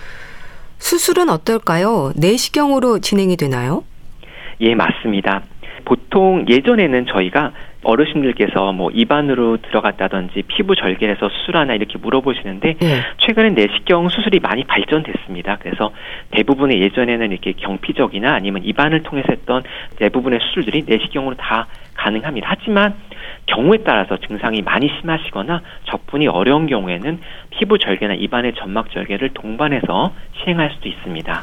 수술은 0.79 1.31
어떨까요? 1.31 2.13
내시경으로 2.17 2.99
진행이 2.99 3.37
되나요? 3.37 3.85
예, 4.61 4.75
맞습니다. 4.75 5.43
보통 5.85 6.47
예전에는 6.49 7.07
저희가 7.07 7.53
어르신들께서 7.85 8.73
뭐 8.73 8.91
입안으로 8.91 9.59
들어갔다든지 9.59 10.43
피부 10.49 10.75
절개해서 10.75 11.29
수술하나 11.29 11.75
이렇게 11.75 11.99
물어보시는데 11.99 12.75
네. 12.81 13.03
최근엔 13.19 13.55
내시경 13.55 14.09
수술이 14.09 14.41
많이 14.41 14.65
발전됐습니다. 14.65 15.59
그래서 15.61 15.93
대부분의 16.31 16.81
예전에는 16.81 17.33
이렇게 17.33 17.53
경피적이나 17.53 18.35
아니면 18.35 18.65
입안을 18.65 19.03
통해서 19.03 19.29
했던 19.31 19.63
대부분의 19.97 20.41
수술들이 20.43 20.85
내시경으로 20.87 21.37
다 21.37 21.67
가능합니다. 21.95 22.49
하지만 22.51 22.95
경우에 23.47 23.79
따라서 23.85 24.17
증상이 24.17 24.63
많이 24.63 24.91
심하시거나 25.01 25.61
접근이 25.85 26.29
어려운 26.29 26.67
경우에는 26.67 27.21
피부 27.51 27.79
절개나 27.79 28.15
입안의 28.15 28.55
점막 28.57 28.91
절개를 28.91 29.31
동반해서 29.35 30.13
시행할 30.43 30.73
수도 30.75 30.89
있습니다. 30.89 31.43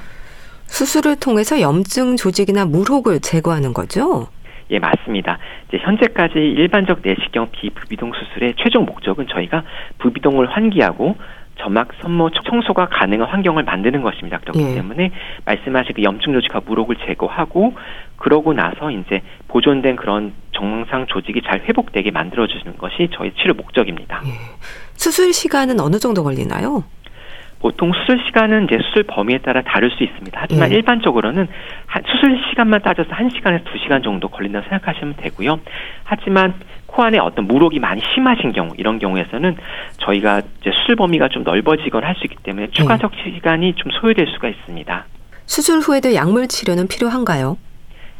수술을 0.65 1.17
통해서 1.17 1.59
염증 1.59 2.15
조직이나 2.15 2.65
물혹을 2.65 3.19
제거하는 3.19 3.73
거죠? 3.73 4.27
예, 4.71 4.79
맞습니다. 4.79 5.37
이제 5.67 5.77
현재까지 5.77 6.39
일반적 6.39 7.01
내시경 7.03 7.49
비부비동 7.51 8.13
수술의 8.13 8.55
최종 8.57 8.85
목적은 8.85 9.27
저희가 9.27 9.63
부비동을 9.99 10.49
환기하고 10.49 11.15
점막 11.59 11.89
선모 12.01 12.31
청소가 12.31 12.87
가능한 12.87 13.27
환경을 13.29 13.63
만드는 13.63 14.01
것입니다. 14.01 14.39
그렇기 14.39 14.61
예. 14.61 14.75
때문에 14.75 15.11
말씀하신 15.45 15.93
그 15.95 16.03
염증 16.03 16.33
조직과 16.33 16.61
물혹을 16.65 16.95
제거하고 17.05 17.75
그러고 18.17 18.53
나서 18.53 18.89
이제 18.89 19.21
보존된 19.47 19.97
그런 19.97 20.33
정상 20.53 21.05
조직이 21.07 21.41
잘 21.45 21.61
회복되게 21.61 22.11
만들어 22.11 22.47
주는 22.47 22.77
것이 22.77 23.09
저희 23.13 23.31
치료 23.35 23.53
목적입니다. 23.53 24.21
예. 24.25 24.31
수술 24.95 25.33
시간은 25.33 25.79
어느 25.79 25.99
정도 25.99 26.23
걸리나요? 26.23 26.83
보통 27.61 27.91
수술 27.93 28.19
시간은 28.25 28.65
이제 28.65 28.79
수술 28.81 29.03
범위에 29.03 29.37
따라 29.37 29.61
다를 29.61 29.91
수 29.91 30.03
있습니다. 30.03 30.37
하지만 30.41 30.71
예. 30.71 30.75
일반적으로는 30.75 31.47
수술 32.11 32.41
시간만 32.49 32.81
따져서 32.81 33.09
1시간에서 33.11 33.63
2시간 33.65 34.03
정도 34.03 34.27
걸린다고 34.29 34.67
생각하시면 34.67 35.13
되고요. 35.17 35.59
하지만 36.03 36.55
코 36.87 37.03
안에 37.03 37.19
어떤 37.19 37.45
물혹이 37.45 37.79
많이 37.79 38.01
심하신 38.13 38.51
경우 38.51 38.73
이런 38.77 38.97
경우에서는 38.97 39.55
저희가 39.99 40.41
이제 40.59 40.71
수술 40.81 40.95
범위가 40.95 41.29
좀 41.29 41.43
넓어지거나 41.43 42.07
할 42.07 42.15
수 42.15 42.25
있기 42.25 42.35
때문에 42.43 42.67
추가적 42.71 43.11
예. 43.25 43.31
시간이 43.31 43.73
좀 43.75 43.91
소요될 43.91 44.27
수가 44.33 44.49
있습니다. 44.49 45.05
수술 45.45 45.79
후에도 45.79 46.13
약물 46.15 46.47
치료는 46.47 46.87
필요한가요? 46.87 47.57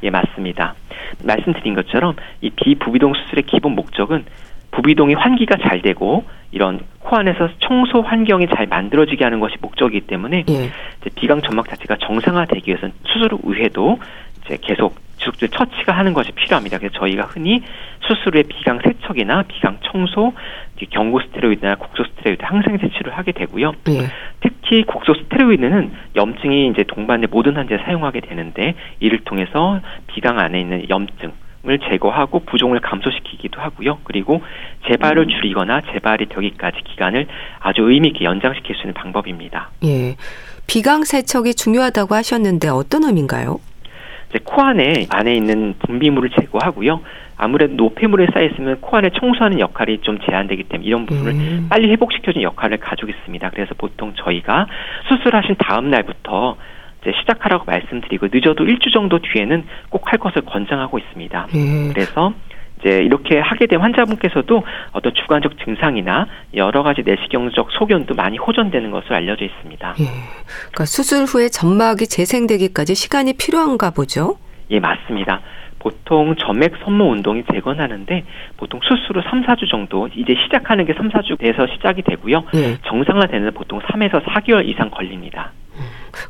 예, 0.04 0.10
맞습니다. 0.10 0.76
말씀드린 1.24 1.74
것처럼 1.76 2.16
이 2.42 2.50
비부비동 2.52 3.14
수술의 3.14 3.44
기본 3.46 3.74
목적은 3.74 4.24
부비동이 4.72 5.14
환기가 5.14 5.58
잘 5.58 5.82
되고 5.82 6.24
이런 6.52 6.80
코 7.00 7.16
안에서 7.16 7.50
청소 7.60 8.02
환경이 8.02 8.48
잘 8.56 8.68
만들어지게 8.68 9.24
하는 9.24 9.40
것이 9.40 9.56
목적이기 9.62 10.08
때문에 10.08 10.46
예. 10.50 10.70
비강 11.16 11.42
점막 11.42 11.68
자체가 11.70 11.98
정상화되기 11.98 12.70
위해서는 12.70 12.94
수술 13.06 13.34
후에도 13.34 14.00
이제 14.46 14.58
계속 14.62 14.96
지속적으로 15.18 15.52
처치가 15.56 15.92
하는 15.94 16.14
것이 16.14 16.32
필요합니다. 16.32 16.80
그래서 16.80 16.98
저희가 16.98 17.24
흔히 17.24 17.62
수술 18.02 18.36
후에 18.36 18.44
비강 18.44 18.80
세척이나 18.84 19.44
비강 19.44 19.78
청소, 19.84 20.34
경고 20.90 21.20
스테로이드나 21.22 21.76
국소 21.76 22.04
스테로이드 22.04 22.44
항생 22.44 22.80
제 22.80 22.90
치료를 22.90 23.16
하게 23.16 23.32
되고요. 23.32 23.74
예. 23.90 24.08
특히 24.40 24.84
국소 24.84 25.14
스테로이드는 25.14 25.92
염증이 26.16 26.70
이제 26.70 26.84
동반된 26.84 27.30
모든 27.30 27.56
환자에 27.56 27.78
사용하게 27.80 28.22
되는데 28.22 28.74
이를 29.00 29.20
통해서 29.20 29.80
비강 30.08 30.40
안에 30.40 30.60
있는 30.60 30.90
염증 30.90 31.32
을 31.68 31.78
제거하고 31.78 32.40
부종을 32.40 32.80
감소시키기도 32.80 33.62
하고요. 33.62 34.00
그리고 34.04 34.42
재발을 34.88 35.26
음. 35.26 35.30
줄이거나 35.30 35.82
재발이 35.94 36.26
되기까지 36.26 36.80
기간을 36.84 37.28
아주 37.60 37.84
의미 37.84 38.08
있게 38.08 38.26
연장시킬 38.26 38.76
수 38.76 38.82
있는 38.82 38.96
방법입니다. 38.96 39.70
예. 39.84 40.16
비강 40.66 41.04
세척이 41.04 41.54
중요하다고 41.54 42.16
하셨는데 42.16 42.70
어떤 42.70 43.04
의미인가요? 43.04 43.60
이제 44.32 44.40
코 44.44 44.64
안에 44.64 45.06
안에 45.12 45.36
있는 45.36 45.76
분비물을 45.86 46.32
제거하고요. 46.40 47.02
아무래도 47.38 47.76
노폐물에 47.76 48.28
쌓여 48.34 48.46
있으면 48.46 48.82
코 48.82 48.98
안에 48.98 49.12
청소하는 49.20 49.60
역할이 49.60 50.00
좀 50.02 50.18
제한되기 50.20 50.64
때문에 50.64 50.88
이런 50.88 51.06
부분을 51.06 51.32
음. 51.32 51.68
빨리 51.70 51.92
회복시켜주는 51.92 52.42
역할을 52.44 52.78
가지고 52.78 53.10
있습니다. 53.10 53.50
그래서 53.52 53.76
보통 53.78 54.14
저희가 54.16 54.66
수술하신 55.10 55.56
다음 55.60 55.92
날부터 55.92 56.56
이제 57.02 57.12
시작하라고 57.20 57.66
말씀드리고 57.66 58.28
늦어도 58.32 58.64
일주 58.66 58.92
정도 58.92 59.20
뒤에는 59.20 59.66
꼭 59.90 60.02
할 60.12 60.20
것을 60.20 60.42
권장하고 60.42 61.00
있습니다. 61.00 61.48
음. 61.56 61.92
그래서 61.94 62.34
이제 62.80 62.98
이렇게 62.98 63.40
하게 63.40 63.66
된 63.68 63.80
환자분께서도 63.80 64.64
어떤 64.92 65.14
주관적 65.14 65.54
증상이나 65.64 66.28
여러 66.56 66.84
가지 66.84 67.02
내시경적 67.06 67.70
소견도 67.72 68.16
많이 68.16 68.38
호전되는 68.38 68.92
것으로 68.92 69.16
알려져 69.16 69.46
있습니다. 69.46 69.96
예. 70.00 70.04
그러니까 70.04 70.86
수술 70.86 71.26
후에 71.26 71.48
점막이 71.50 72.08
재생되기까지 72.08 72.96
시간이 72.96 73.34
필요한가 73.34 73.92
보죠? 73.92 74.38
예, 74.72 74.80
맞습니다. 74.80 75.40
보통 75.80 76.36
점액 76.36 76.74
선모 76.84 77.10
운동이 77.12 77.44
되건 77.46 77.80
하는데 77.80 78.24
보통 78.58 78.80
수술 78.84 79.18
후 79.18 79.22
3, 79.30 79.44
4주 79.44 79.70
정도 79.70 80.10
이제 80.16 80.36
시작하는 80.44 80.86
게 80.86 80.94
3, 80.94 81.10
4주 81.10 81.40
돼서 81.40 81.66
시작이 81.68 82.02
되고요. 82.02 82.44
예. 82.56 82.78
정상화되는 82.86 83.54
보통 83.54 83.80
3에서 83.80 84.24
4개월 84.26 84.68
이상 84.68 84.90
걸립니다. 84.90 85.52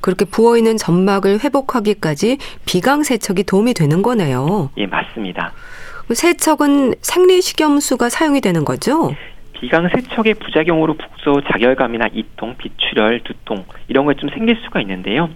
그렇게 0.02 0.26
부어 0.26 0.58
있는 0.58 0.78
점막을 0.78 1.44
회복하기까지 1.44 2.38
비강 2.66 3.04
세척이 3.04 3.44
도움이 3.44 3.74
되는 3.74 4.02
거네요. 4.02 4.70
예, 4.78 4.86
맞습니다. 4.88 5.54
세척은 6.14 6.96
생리식염수가 7.02 8.10
사용이 8.10 8.42
되는 8.42 8.66
거죠? 8.66 9.14
비강 9.54 9.88
세척의 9.90 10.34
부작용으로 10.36 10.96
북소 10.96 11.42
자결감이나 11.52 12.08
이통, 12.14 12.56
비출혈, 12.58 13.22
두통 13.24 13.64
이런 13.88 14.06
것 14.06 14.16
좀 14.18 14.30
생길 14.30 14.58
수가 14.66 14.82
있는데요. 14.82 15.30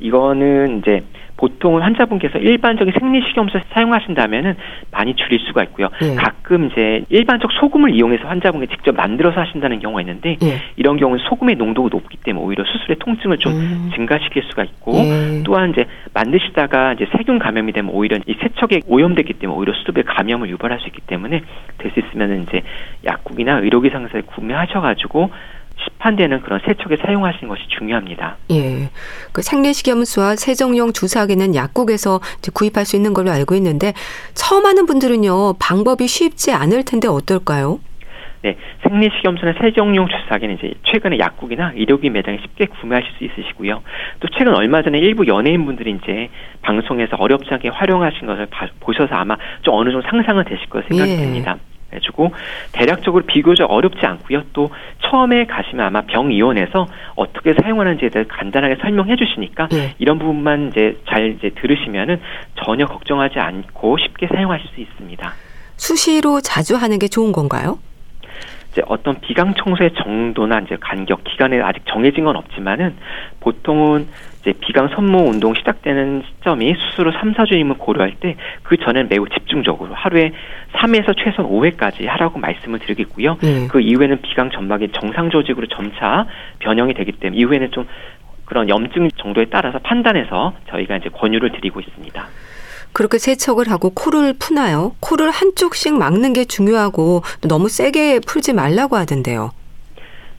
이거는 0.00 0.78
이제 0.78 1.02
보통 1.36 1.82
환자분께서 1.82 2.38
일반적인 2.38 2.94
생리식염수 2.98 3.58
사용하신다면은 3.72 4.54
많이 4.92 5.14
줄일 5.16 5.40
수가 5.40 5.64
있고요. 5.64 5.88
예. 6.02 6.14
가끔 6.14 6.66
이제 6.66 7.04
일반적 7.08 7.50
소금을 7.52 7.92
이용해서 7.94 8.28
환자분이 8.28 8.68
직접 8.68 8.94
만들어서 8.94 9.40
하신다는 9.40 9.80
경우가 9.80 10.00
있는데 10.02 10.36
예. 10.42 10.60
이런 10.76 10.96
경우는 10.96 11.24
소금의 11.28 11.56
농도가 11.56 11.88
높기 11.90 12.18
때문에 12.18 12.44
오히려 12.44 12.64
수술의 12.64 12.98
통증을 13.00 13.38
좀 13.38 13.52
음. 13.52 13.90
증가시킬 13.94 14.44
수가 14.44 14.62
있고 14.62 14.92
예. 14.94 15.42
또한 15.44 15.70
이제 15.70 15.86
만드시다가 16.12 16.92
이제 16.92 17.06
세균 17.16 17.40
감염이 17.40 17.72
되면 17.72 17.92
오히려 17.92 18.18
이 18.26 18.34
세척에 18.40 18.82
오염됐기 18.86 19.34
때문에 19.34 19.58
오히려 19.58 19.72
수두에 19.74 20.04
감염을 20.04 20.48
유발할 20.50 20.78
수 20.80 20.86
있기 20.86 21.00
때문에 21.02 21.42
될 21.78 21.94
수 21.94 22.00
있으면은 22.00 22.42
이제 22.42 22.62
약국이나 23.04 23.58
의료기 23.60 23.90
상사를 23.90 24.22
구매하셔가지고 24.22 25.30
시판되는 25.82 26.42
그런 26.42 26.60
세척에 26.64 26.96
사용하시는 26.96 27.48
것이 27.48 27.62
중요합니다. 27.68 28.36
예. 28.50 28.90
그 29.32 29.42
생리식염수와 29.42 30.36
세정용 30.36 30.92
주사기는 30.92 31.54
약국에서 31.54 32.20
구입할 32.52 32.84
수 32.84 32.96
있는 32.96 33.14
걸로 33.14 33.30
알고 33.30 33.54
있는데 33.56 33.92
처음 34.34 34.66
하는 34.66 34.86
분들은요 34.86 35.54
방법이 35.58 36.06
쉽지 36.06 36.52
않을 36.52 36.84
텐데 36.84 37.08
어떨까요? 37.08 37.80
네, 38.42 38.58
생리식염수나 38.82 39.54
세정용 39.58 40.06
주사기는 40.06 40.56
이제 40.56 40.74
최근에 40.82 41.18
약국이나 41.18 41.72
의료기 41.74 42.10
매장에 42.10 42.38
쉽게 42.42 42.66
구매하실 42.66 43.10
수 43.16 43.24
있으시고요. 43.24 43.82
또 44.20 44.28
최근 44.36 44.54
얼마 44.54 44.82
전에 44.82 44.98
일부 44.98 45.26
연예인분들이 45.26 45.98
이제 46.02 46.28
방송에서 46.60 47.16
어렵지 47.16 47.48
않게 47.54 47.70
활용하신 47.70 48.26
것을 48.26 48.46
보셔서 48.80 49.14
아마 49.14 49.38
좀 49.62 49.74
어느 49.74 49.90
정도 49.90 50.06
상상은 50.06 50.44
되실 50.44 50.66
생각이 50.70 51.10
예. 51.10 51.16
됩니다. 51.16 51.56
해주고 51.94 52.32
대략적으로 52.72 53.24
비교적 53.24 53.70
어렵지 53.70 54.04
않고요. 54.04 54.42
또 54.52 54.70
처음에 55.02 55.46
가시면 55.46 55.86
아마 55.86 56.02
병의원에서 56.02 56.86
어떻게 57.14 57.54
사용하는지에 57.54 58.08
대해 58.08 58.24
간단하게 58.28 58.76
설명해 58.80 59.16
주시니까 59.16 59.68
네. 59.68 59.94
이런 59.98 60.18
부분만 60.18 60.68
이제 60.68 60.96
잘 61.08 61.36
이제 61.36 61.50
들으시면은 61.50 62.20
전혀 62.64 62.86
걱정하지 62.86 63.38
않고 63.38 63.98
쉽게 63.98 64.28
사용하실 64.28 64.68
수 64.74 64.80
있습니다. 64.80 65.32
수시로 65.76 66.40
자주 66.40 66.76
하는 66.76 66.98
게 66.98 67.08
좋은 67.08 67.32
건가요? 67.32 67.78
이제 68.74 68.82
어떤 68.86 69.20
비강 69.20 69.54
청소의 69.54 69.92
정도나 69.94 70.58
이제 70.60 70.76
간격 70.80 71.22
기간에 71.22 71.60
아직 71.60 71.84
정해진 71.86 72.24
건 72.24 72.34
없지만은 72.36 72.96
보통은 73.38 74.08
이제 74.40 74.52
비강 74.60 74.88
선모 74.88 75.28
운동 75.30 75.54
시작되는 75.54 76.24
시점이 76.26 76.74
수술 76.74 77.08
후 77.08 77.12
3, 77.12 77.34
4주임을 77.34 77.78
고려할 77.78 78.16
때 78.20 78.34
그 78.62 78.76
전엔 78.76 79.08
매우 79.08 79.28
집중적으로 79.28 79.94
하루에 79.94 80.32
3에서 80.72 81.14
최소 81.16 81.48
5회까지 81.48 82.06
하라고 82.06 82.38
말씀을 82.38 82.80
드리겠고요. 82.80 83.36
네. 83.40 83.68
그 83.68 83.80
이후에는 83.80 84.20
비강 84.22 84.50
점막이 84.50 84.88
정상 84.92 85.30
조직으로 85.30 85.66
점차 85.68 86.26
변형이 86.58 86.94
되기 86.94 87.12
때문에 87.12 87.38
이후에는 87.38 87.70
좀 87.70 87.86
그런 88.44 88.68
염증 88.68 89.08
정도에 89.16 89.46
따라서 89.50 89.78
판단해서 89.78 90.54
저희가 90.68 90.96
이제 90.96 91.08
권유를 91.08 91.52
드리고 91.52 91.80
있습니다. 91.80 92.26
그렇게 92.94 93.18
세척을 93.18 93.70
하고 93.70 93.90
코를 93.90 94.34
푸나요? 94.38 94.92
코를 95.00 95.30
한쪽씩 95.30 95.98
막는 95.98 96.32
게 96.32 96.44
중요하고 96.44 97.22
너무 97.46 97.68
세게 97.68 98.20
풀지 98.26 98.54
말라고 98.54 98.96
하던데요. 98.96 99.50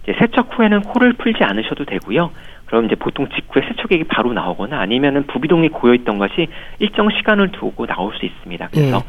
세척 0.06 0.58
후에는 0.58 0.82
코를 0.82 1.13
풀지 1.13 1.44
않으셔도 1.44 1.84
되고요. 1.86 2.32
그럼 2.65 2.86
이제 2.86 2.96
보통 2.96 3.28
직후에 3.30 3.62
세척액이 3.68 4.06
바로 4.06 4.34
나오거나 4.34 4.80
아니면은 4.80 5.28
부비동이 5.28 5.70
고여 5.70 5.94
있던 5.96 6.18
것이 6.18 6.48
일정 6.80 7.10
시간을 7.10 7.52
두고 7.52 7.86
나올 7.86 8.13
수 8.18 8.26
있습니다. 8.26 8.70
그래서 8.72 9.00
네. 9.00 9.06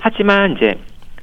하지만 0.00 0.56
이제 0.56 0.74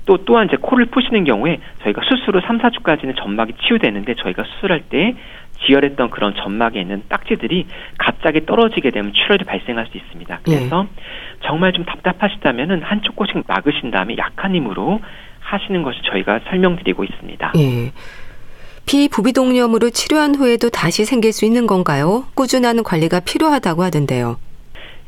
또 0.05 0.17
또한 0.23 0.47
이제 0.47 0.57
코를 0.59 0.85
푸시는 0.85 1.25
경우에 1.25 1.59
저희가 1.83 2.01
수술 2.05 2.37
후 2.37 2.41
3, 2.45 2.59
4주까지는 2.59 3.17
점막이 3.17 3.53
치유되는데 3.61 4.15
저희가 4.15 4.43
수술할 4.43 4.83
때 4.89 5.15
지혈했던 5.65 6.09
그런 6.09 6.33
점막에 6.35 6.79
있는 6.79 7.03
딱지들이 7.07 7.65
갑자기 7.97 8.45
떨어지게 8.45 8.91
되면 8.91 9.13
출혈이 9.13 9.43
발생할 9.45 9.87
수 9.87 9.97
있습니다. 9.97 10.39
그래서 10.43 10.83
네. 10.83 10.89
정말 11.45 11.73
좀 11.73 11.85
답답하시다면은 11.85 12.81
한쪽 12.81 13.15
곳씩 13.15 13.43
막으신 13.47 13.91
다음에 13.91 14.15
약한 14.17 14.53
힘으로 14.55 14.99
하시는 15.39 15.83
것이 15.83 15.99
저희가 16.11 16.41
설명드리고 16.49 17.03
있습니다. 17.03 17.51
네. 17.55 17.91
비부비동염으로 18.85 19.89
치료한 19.89 20.35
후에도 20.35 20.69
다시 20.69 21.05
생길 21.05 21.33
수 21.33 21.45
있는 21.45 21.65
건가요? 21.65 22.25
꾸준한 22.35 22.83
관리가 22.83 23.21
필요하다고 23.21 23.83
하던데요. 23.83 24.37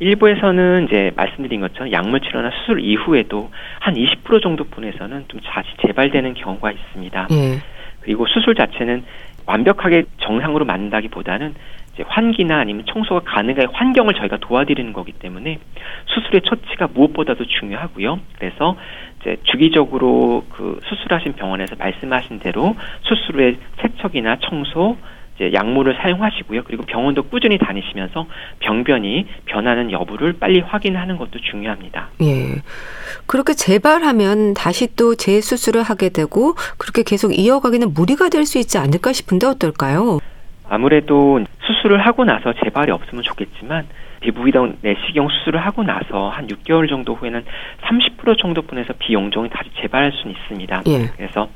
일부에서는 0.00 0.86
이제 0.86 1.10
말씀드린 1.16 1.60
것처럼 1.60 1.92
약물 1.92 2.20
치료나 2.20 2.50
수술 2.60 2.80
이후에도 2.80 3.50
한 3.80 3.94
20% 3.94 4.42
정도 4.42 4.64
분에서는 4.64 5.24
좀 5.28 5.40
다시 5.44 5.68
재발되는 5.84 6.34
경우가 6.34 6.70
있습니다. 6.70 7.28
예. 7.32 7.58
그리고 8.00 8.26
수술 8.28 8.54
자체는 8.54 9.04
완벽하게 9.48 10.04
정상으로 10.18 10.64
만든다기보다는 10.66 11.54
이제 11.94 12.04
환기나 12.06 12.58
아니면 12.58 12.84
청소가 12.86 13.22
가능한 13.24 13.68
환경을 13.72 14.14
저희가 14.14 14.36
도와드리는 14.36 14.92
거기 14.92 15.12
때문에 15.12 15.58
수술의 16.06 16.42
처치가 16.42 16.88
무엇보다도 16.92 17.46
중요하고요. 17.46 18.20
그래서 18.38 18.76
이제 19.20 19.38
주기적으로 19.44 20.44
그 20.50 20.78
수술하신 20.84 21.32
병원에서 21.32 21.74
말씀하신 21.76 22.38
대로 22.38 22.76
수술 23.02 23.36
후에 23.36 23.56
세척이나 23.80 24.36
청소 24.40 24.96
이제 25.38 25.52
약물을 25.54 25.96
사용하시고요. 26.02 26.64
그리고 26.64 26.82
병원도 26.84 27.22
꾸준히 27.24 27.58
다니시면서 27.58 28.26
병변이 28.58 29.26
변하는 29.46 29.92
여부를 29.92 30.34
빨리 30.34 30.60
확인하는 30.60 31.16
것도 31.16 31.38
중요합니다. 31.50 32.08
예. 32.22 32.56
그렇게 33.26 33.54
재발하면 33.54 34.54
다시 34.54 34.88
또 34.96 35.14
재수술을 35.14 35.82
하게 35.84 36.08
되고 36.08 36.54
그렇게 36.76 37.02
계속 37.04 37.32
이어가기는 37.38 37.94
무리가 37.94 38.28
될 38.30 38.48
수 38.48 38.58
있지 38.58 38.78
않을까 38.78 39.12
싶은데 39.12 39.46
어떨까요? 39.46 40.20
아무래도 40.70 41.38
수술을 41.66 41.98
하고 42.06 42.24
나서 42.24 42.54
재발이 42.64 42.90
없으면 42.92 43.22
좋겠지만 43.22 43.86
비부비동 44.20 44.78
내시경 44.82 45.28
수술을 45.28 45.60
하고 45.60 45.82
나서 45.82 46.28
한 46.28 46.46
6개월 46.46 46.88
정도 46.88 47.14
후에는 47.14 47.44
30% 47.82 48.38
정도분에서 48.38 48.94
비용종이 48.98 49.48
다시 49.50 49.70
재발할 49.80 50.12
수는 50.12 50.34
있습니다. 50.34 50.82
예. 50.86 51.06
그래서 51.16 51.48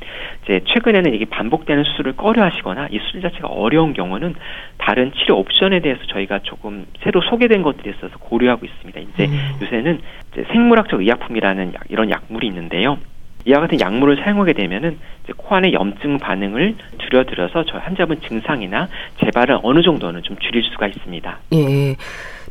이제 0.45 0.61
최근에는 0.67 1.15
이게 1.15 1.25
반복되는 1.25 1.85
수술을 1.85 2.17
꺼려하시거나 2.17 2.89
이 2.91 2.99
수술 2.99 3.23
자체가 3.23 3.49
어려운 3.49 3.93
경우는 3.93 4.35
다른 4.79 5.13
치료 5.13 5.39
옵션에 5.39 5.81
대해서 5.81 6.01
저희가 6.07 6.41
조금 6.41 6.87
새로 7.03 7.21
소개된 7.21 7.63
것들이 7.63 7.91
있어서 7.91 8.17
고려하고 8.19 8.67
있습니다. 8.67 9.01
이제 9.01 9.27
음. 9.27 9.59
요새는 9.63 10.01
이제 10.33 10.45
생물학적 10.53 11.01
의약품이라는 11.01 11.75
약, 11.75 11.83
이런 11.89 12.11
약물이 12.11 12.47
있는데요. 12.49 12.99
이와 13.45 13.61
같은 13.61 13.81
약물을 13.81 14.17
사용하게 14.23 14.53
되면은 14.53 14.99
이제 15.25 15.33
코 15.37 15.55
안의 15.57 15.73
염증 15.73 16.19
반응을 16.19 16.77
줄여들어서 16.99 17.65
저 17.65 17.79
환자분 17.79 18.21
증상이나 18.21 18.89
재발을 19.21 19.59
어느 19.63 19.83
정도는 19.83 20.23
좀 20.23 20.37
줄일 20.39 20.63
수가 20.65 20.87
있습니다. 20.87 21.39
예. 21.55 21.97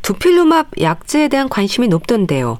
두필루맙 0.02 0.80
약제에 0.80 1.28
대한 1.28 1.48
관심이 1.48 1.88
높던데요. 1.88 2.58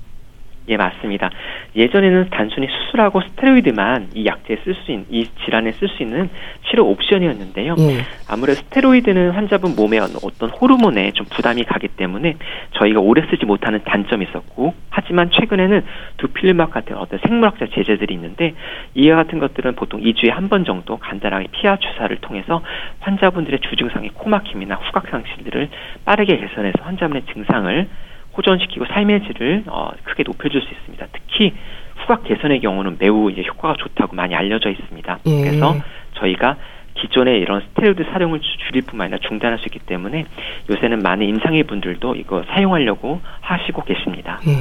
예, 0.68 0.76
맞습니다. 0.76 1.30
예전에는 1.74 2.28
단순히 2.30 2.68
수술하고 2.68 3.20
스테로이드만 3.22 4.10
이 4.14 4.26
약제에 4.26 4.58
쓸 4.64 4.74
수 4.74 4.92
있는, 4.92 5.06
이 5.10 5.26
질환에 5.44 5.72
쓸 5.72 5.88
수 5.88 6.02
있는 6.02 6.30
치료 6.68 6.88
옵션이었는데요. 6.88 7.74
예. 7.78 8.04
아무래도 8.28 8.60
스테로이드는 8.60 9.32
환자분 9.32 9.74
몸에 9.74 9.98
어떤 9.98 10.50
호르몬에 10.50 11.10
좀 11.12 11.26
부담이 11.34 11.64
가기 11.64 11.88
때문에 11.88 12.36
저희가 12.78 13.00
오래 13.00 13.22
쓰지 13.28 13.44
못하는 13.44 13.82
단점이 13.84 14.26
있었고, 14.28 14.74
하지만 14.90 15.30
최근에는 15.30 15.84
두필름막 16.18 16.70
같은 16.70 16.96
어떤 16.96 17.18
생물학적 17.26 17.72
제재들이 17.72 18.14
있는데, 18.14 18.54
이와 18.94 19.16
같은 19.16 19.40
것들은 19.40 19.74
보통 19.74 20.00
2주에 20.00 20.30
한 20.30 20.52
번 20.52 20.66
정도 20.66 20.98
간단하게 20.98 21.46
피하 21.50 21.78
주사를 21.78 22.14
통해서 22.18 22.62
환자분들의 23.00 23.60
주증상의 23.60 24.10
코막힘이나 24.12 24.74
후각 24.74 25.08
상실들을 25.08 25.70
빠르게 26.04 26.36
개선해서 26.36 26.82
환자분의 26.82 27.22
증상을 27.32 27.88
호전시키고 28.36 28.86
삶의 28.86 29.22
질을 29.26 29.64
어, 29.66 29.90
크게 30.04 30.22
높여줄 30.24 30.62
수 30.62 30.68
있습니다. 30.70 31.06
특히 31.12 31.54
후각 31.96 32.24
개선의 32.24 32.60
경우는 32.60 32.96
매우 32.98 33.30
이제 33.30 33.42
효과가 33.46 33.76
좋다고 33.78 34.16
많이 34.16 34.34
알려져 34.34 34.70
있습니다. 34.70 35.18
예. 35.26 35.40
그래서 35.42 35.76
저희가 36.14 36.56
기존의 36.94 37.40
이런 37.40 37.62
스테로이드 37.62 38.04
사용을 38.12 38.40
줄일 38.40 38.82
뿐만 38.82 39.06
아니라 39.06 39.18
중단할 39.26 39.58
수 39.58 39.66
있기 39.66 39.78
때문에 39.80 40.26
요새는 40.70 41.00
많은 41.00 41.26
임상의 41.26 41.64
분들도 41.64 42.16
이거 42.16 42.44
사용하려고 42.48 43.20
하시고 43.40 43.84
계십니다. 43.84 44.40
예. 44.46 44.52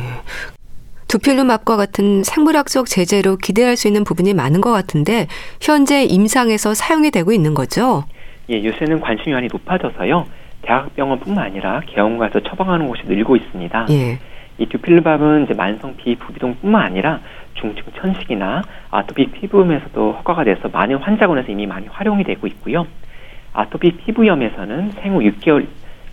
두필루막과 1.07 1.75
같은 1.75 2.23
생물학적 2.23 2.85
제재로 2.85 3.35
기대할 3.35 3.75
수 3.75 3.87
있는 3.87 4.05
부분이 4.05 4.33
많은 4.33 4.61
것 4.61 4.71
같은데 4.71 5.27
현재 5.61 6.03
임상에서 6.03 6.73
사용이 6.73 7.11
되고 7.11 7.33
있는 7.33 7.53
거죠? 7.53 8.05
예, 8.49 8.63
요새는 8.63 9.01
관심이 9.01 9.33
많이 9.33 9.47
높아져서요. 9.51 10.25
대학병원뿐만 10.61 11.45
아니라 11.45 11.81
개원가에서 11.85 12.41
처방하는 12.41 12.87
곳이 12.87 13.03
늘고 13.05 13.35
있습니다. 13.35 13.87
예. 13.91 14.19
이 14.57 14.65
듀필루밥은 14.67 15.45
이제 15.45 15.53
만성 15.53 15.95
비부비동뿐만 15.97 16.81
아니라 16.81 17.19
중증 17.55 17.83
천식이나 17.95 18.61
아토피 18.91 19.27
피부염에서도 19.31 20.11
허가가 20.13 20.43
돼서 20.43 20.69
많은 20.69 20.97
환자군에서 20.97 21.51
이미 21.51 21.65
많이 21.65 21.87
활용이 21.87 22.23
되고 22.23 22.45
있고요. 22.47 22.85
아토피 23.53 23.91
피부염에서는 23.97 24.91
생후 24.91 25.19
6개월 25.19 25.65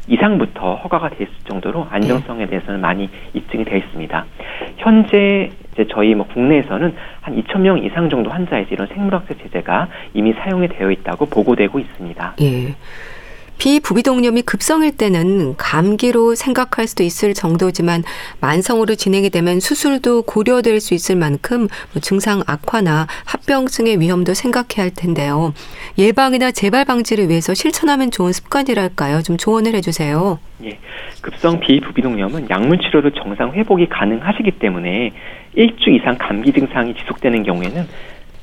이상부터 0.08 0.76
허가가 0.76 1.10
됐을 1.10 1.28
정도로 1.46 1.86
안정성에 1.90 2.46
대해서는 2.46 2.80
많이 2.80 3.10
입증이 3.34 3.64
되어 3.64 3.76
있습니다. 3.76 4.24
현재 4.78 5.50
이제 5.72 5.86
저희 5.90 6.14
뭐 6.14 6.26
국내에서는 6.26 6.94
한 7.20 7.36
2천 7.36 7.60
명 7.60 7.84
이상 7.84 8.08
정도 8.08 8.30
환자에서 8.30 8.70
이런 8.70 8.86
생물학적 8.88 9.38
제재가 9.42 9.88
이미 10.14 10.32
사용이 10.32 10.68
되어 10.68 10.90
있다고 10.90 11.26
보고되고 11.26 11.78
있습니다. 11.78 12.34
예. 12.40 12.74
비부비동염이 13.58 14.42
급성일 14.42 14.96
때는 14.96 15.56
감기로 15.56 16.36
생각할 16.36 16.86
수도 16.86 17.02
있을 17.02 17.34
정도지만 17.34 18.04
만성으로 18.40 18.94
진행이 18.94 19.30
되면 19.30 19.58
수술도 19.58 20.22
고려될 20.22 20.80
수 20.80 20.94
있을 20.94 21.16
만큼 21.16 21.66
뭐 21.92 22.00
증상 22.00 22.42
악화나 22.46 23.08
합병증의 23.26 24.00
위험도 24.00 24.34
생각해야 24.34 24.84
할 24.84 24.90
텐데요. 24.90 25.52
예방이나 25.98 26.52
재발 26.52 26.84
방지를 26.84 27.28
위해서 27.28 27.52
실천하면 27.52 28.12
좋은 28.12 28.32
습관이랄까요? 28.32 29.22
좀 29.22 29.36
조언을 29.36 29.74
해주세요. 29.74 30.38
예, 30.64 30.78
급성 31.20 31.58
비부비동염은 31.58 32.50
약물 32.50 32.78
치료로 32.78 33.10
정상 33.10 33.52
회복이 33.52 33.88
가능하시기 33.88 34.52
때문에 34.52 35.10
일주 35.54 35.90
이상 35.90 36.16
감기 36.16 36.52
증상이 36.52 36.94
지속되는 36.94 37.42
경우에는 37.42 37.88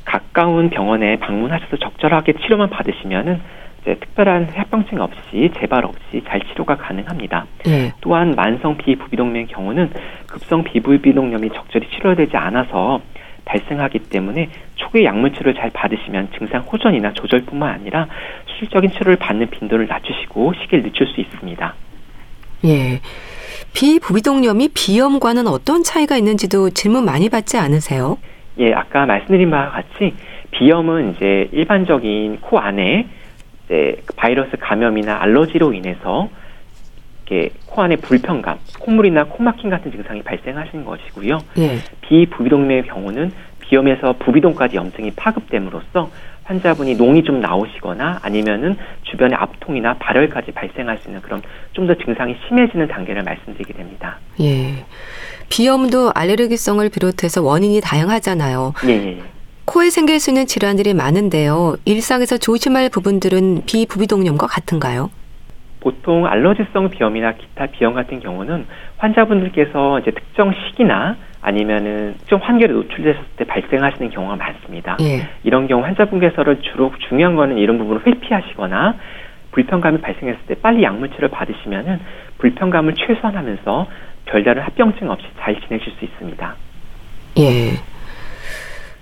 가까운 0.04 0.70
병원에 0.70 1.18
방문하셔서 1.20 1.78
적절하게 1.78 2.34
치료만 2.44 2.70
받으시면은 2.70 3.42
이제 3.86 3.96
특별한 4.00 4.50
합병증 4.56 5.00
없이 5.00 5.52
재발 5.60 5.86
없이 5.86 6.24
잘 6.28 6.42
치료가 6.42 6.76
가능합니다. 6.76 7.46
네. 7.66 7.94
또한 8.02 8.34
만성 8.36 8.76
비부비동염의 8.78 9.48
경우는 9.48 9.92
급성 10.26 10.64
비부비동염이 10.64 11.52
적절히 11.52 11.88
치료되지 11.92 12.36
않아서 12.36 13.00
발생하기 13.46 14.00
때문에 14.00 14.50
초기 14.74 15.06
약물 15.06 15.34
치료를 15.34 15.54
잘 15.54 15.70
받으시면 15.70 16.30
증상 16.36 16.62
호전이나 16.62 17.14
조절뿐만 17.14 17.70
아니라 17.70 18.08
수술적인 18.48 18.92
치료를 18.92 19.18
받는 19.18 19.52
빈도를 19.52 19.86
낮추시고 19.86 20.54
시기를 20.62 20.84
늦출 20.84 21.06
수 21.08 21.22
있습니다. 21.22 21.76
예. 22.66 23.02
비부비동염이 23.74 24.70
비염과는 24.74 25.46
어떤 25.46 25.84
차이가 25.84 26.18
있는지도 26.18 26.72
질문 26.72 27.06
많이 27.06 27.30
받지 27.30 27.58
않으세요? 27.58 28.18
예, 28.58 28.74
아까 28.74 29.06
말씀드린 29.06 29.52
바와 29.52 29.70
같이 29.70 30.16
비염은 30.52 31.12
이제 31.12 31.50
일반적인 31.52 32.40
코 32.42 32.58
안에 32.58 33.06
이제 33.66 34.02
바이러스 34.16 34.58
감염이나 34.60 35.22
알러지로 35.22 35.74
인해서 35.74 36.30
이렇게 37.28 37.52
코 37.66 37.82
안에 37.82 37.96
불편감, 37.98 38.60
콧물이나 38.80 39.26
코막힘 39.26 39.70
같은 39.70 39.92
증상이 39.92 40.22
발생하시는 40.22 40.86
것이고요. 40.86 41.40
예. 41.58 41.78
비부비동맥의 42.02 42.84
경우는 42.88 43.32
비염에서 43.62 44.14
부비동까지 44.20 44.76
염증이 44.78 45.12
파급됨으로써 45.16 46.12
환자분이 46.44 46.94
농이 46.96 47.24
좀 47.24 47.42
나오시거나 47.42 48.20
아니면은 48.22 48.78
주변에 49.04 49.34
압통이나 49.36 49.96
발열까지 49.98 50.52
발생할 50.52 51.00
수 51.00 51.08
있는 51.10 51.20
그런 51.24 51.42
좀 51.74 51.88
더 51.88 51.96
증상이 51.96 52.36
심해지는 52.48 52.88
단계를 52.88 53.24
말씀드리게 53.24 53.74
됩니다. 53.74 54.20
예. 54.42 54.86
비염도 55.50 56.12
알레르기성을 56.14 56.88
비롯해서 56.90 57.42
원인이 57.42 57.82
다양하잖아요. 57.82 58.74
예. 58.88 59.18
예. 59.66 59.72
코에 59.72 59.90
생길 59.90 60.20
수 60.20 60.30
있는 60.30 60.46
질환들이 60.46 60.94
많은데요. 60.94 61.76
일상에서 61.86 62.38
조심할 62.38 62.90
부분들은 62.90 63.64
비부비동염과 63.66 64.48
같은가요? 64.48 65.10
보통 65.80 66.26
알러지성 66.26 66.90
비염이나 66.90 67.34
기타 67.34 67.68
비염 67.68 67.94
같은 67.94 68.20
경우는 68.20 68.66
환자분들께서 68.98 70.00
이제 70.00 70.12
특정 70.12 70.52
시기나 70.54 71.16
아니면은 71.42 72.16
특정 72.20 72.40
환경에 72.42 72.74
노출됐을 72.74 73.20
때 73.38 73.44
발생하시는 73.46 74.10
경우가 74.10 74.36
많습니다. 74.36 74.98
예. 75.02 75.28
이런 75.44 75.68
경우 75.68 75.84
환자분께서는 75.84 76.62
주로 76.62 76.92
중요한 77.08 77.36
거는 77.36 77.60
이런 77.60 77.78
부분을 77.78 78.02
회피하시거나 78.08 78.96
불편감이 79.52 80.02
발생했을 80.02 80.42
때 80.48 80.56
빨리 80.56 80.84
약물 80.84 81.10
치료를 81.10 81.30
받으시면은 81.30 82.00
불편감을 82.40 82.96
최소화하면서 82.96 83.88
별다른 84.26 84.64
합병증 84.64 85.10
없이 85.12 85.28
잘 85.40 85.56
지내실 85.62 85.94
수 86.00 86.06
있습니다. 86.06 86.56
예. 87.38 87.95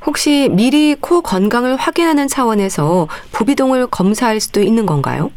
혹시 0.05 0.49
미리 0.51 0.95
코 0.95 1.21
건강을 1.21 1.75
확인하는 1.75 2.27
차원에서 2.27 3.07
부비동을 3.31 3.87
검사할 3.87 4.39
수도 4.39 4.61
있는 4.61 4.85
건가요? 4.85 5.31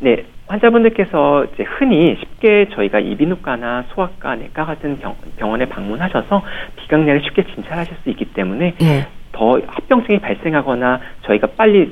네. 0.00 0.24
환자분들께서 0.46 1.46
이제 1.54 1.62
흔히 1.62 2.16
쉽게 2.20 2.68
저희가 2.74 3.00
이비인후과나 3.00 3.84
소아과, 3.94 4.36
내과 4.36 4.66
같은 4.66 4.98
병, 4.98 5.14
원에 5.50 5.64
방문하셔서 5.66 6.42
비강내를 6.76 7.22
쉽게 7.22 7.44
진찰하실 7.54 7.96
수 8.02 8.10
있기 8.10 8.26
때문에 8.26 8.74
네. 8.78 9.06
더 9.32 9.58
합병증이 9.66 10.18
발생하거나 10.18 11.00
저희가 11.22 11.48
빨리 11.56 11.90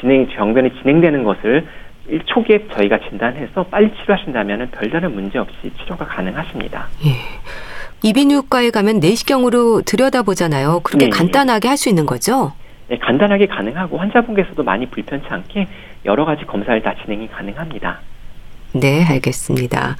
진행 0.00 0.28
병변이 0.28 0.80
진행되는 0.80 1.24
것을 1.24 1.66
초기에 2.26 2.68
저희가 2.72 3.00
진단해서 3.08 3.64
빨리 3.64 3.92
치료하신다면 3.96 4.70
별다른 4.70 5.14
문제 5.14 5.38
없이 5.38 5.72
치료가 5.78 6.06
가능하십니다. 6.06 6.86
예. 7.04 7.10
이비인후과에 8.02 8.70
가면 8.70 9.00
내시경으로 9.00 9.82
들여다보잖아요. 9.82 10.80
그렇게 10.80 11.06
네. 11.06 11.10
간단하게 11.10 11.68
할 11.68 11.76
수 11.76 11.88
있는 11.88 12.06
거죠? 12.06 12.52
네, 12.88 12.98
간단하게 12.98 13.46
가능하고 13.46 13.98
환자분께서도 13.98 14.62
많이 14.64 14.86
불편치 14.86 15.26
않게 15.28 15.66
여러 16.06 16.24
가지 16.24 16.44
검사를 16.44 16.80
다 16.82 16.94
진행이 17.04 17.28
가능합니다. 17.28 18.00
네, 18.72 19.04
알겠습니다. 19.04 19.96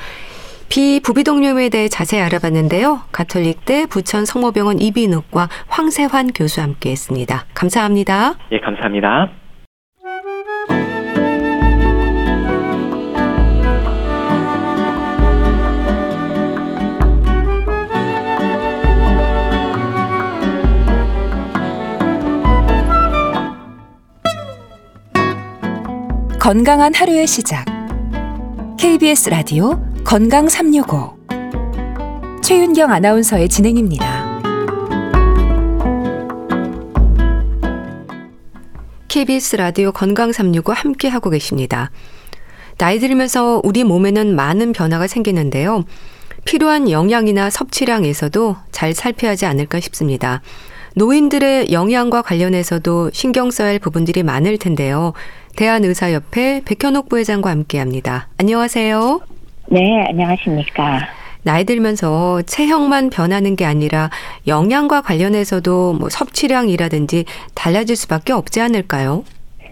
비부비동염에 0.68 1.68
대해 1.70 1.88
자세히 1.88 2.20
알아봤는데요. 2.20 3.00
가톨릭대 3.12 3.86
부천 3.86 4.24
성모병원 4.26 4.80
이비인후과 4.80 5.48
황세환 5.68 6.32
교수와 6.34 6.66
함께했습니다. 6.66 7.44
감사합니다. 7.54 8.34
예, 8.52 8.58
감사합니다. 8.60 9.28
건강한 26.38 26.94
하루의 26.94 27.26
시작. 27.26 27.64
KBS 28.78 29.28
라디오 29.28 29.82
건강 30.04 30.48
365. 30.48 31.18
최윤경 32.42 32.92
아나운서의 32.92 33.48
진행입니다. 33.48 34.40
KBS 39.08 39.56
라디오 39.56 39.90
건강 39.90 40.30
365 40.30 40.72
함께 40.72 41.08
하고 41.08 41.28
계십니다. 41.28 41.90
나이 42.78 43.00
들면서 43.00 43.60
우리 43.64 43.82
몸에는 43.82 44.36
많은 44.36 44.72
변화가 44.72 45.08
생기는데요. 45.08 45.84
필요한 46.44 46.88
영양이나 46.88 47.50
섭취량에서도 47.50 48.56
잘 48.70 48.94
살펴야 48.94 49.32
하지 49.32 49.44
않을까 49.44 49.80
싶습니다. 49.80 50.40
노인들의 50.94 51.72
영양과 51.72 52.22
관련해서도 52.22 53.10
신경 53.12 53.50
써야 53.50 53.68
할 53.68 53.78
부분들이 53.78 54.22
많을 54.22 54.56
텐데요. 54.56 55.12
대한의사협회 55.58 56.62
백현옥 56.64 57.08
부회장과 57.08 57.50
함께합니다. 57.50 58.28
안녕하세요. 58.38 59.20
네, 59.70 60.04
안녕하십니까. 60.08 61.00
나이 61.42 61.64
들면서 61.64 62.42
체형만 62.42 63.10
변하는 63.10 63.56
게 63.56 63.64
아니라 63.64 64.08
영양과 64.46 65.02
관련해서도 65.02 65.94
뭐 65.94 66.08
섭취량이라든지 66.10 67.24
달라질 67.54 67.96
수밖에 67.96 68.32
없지 68.32 68.60
않을까요? 68.60 69.24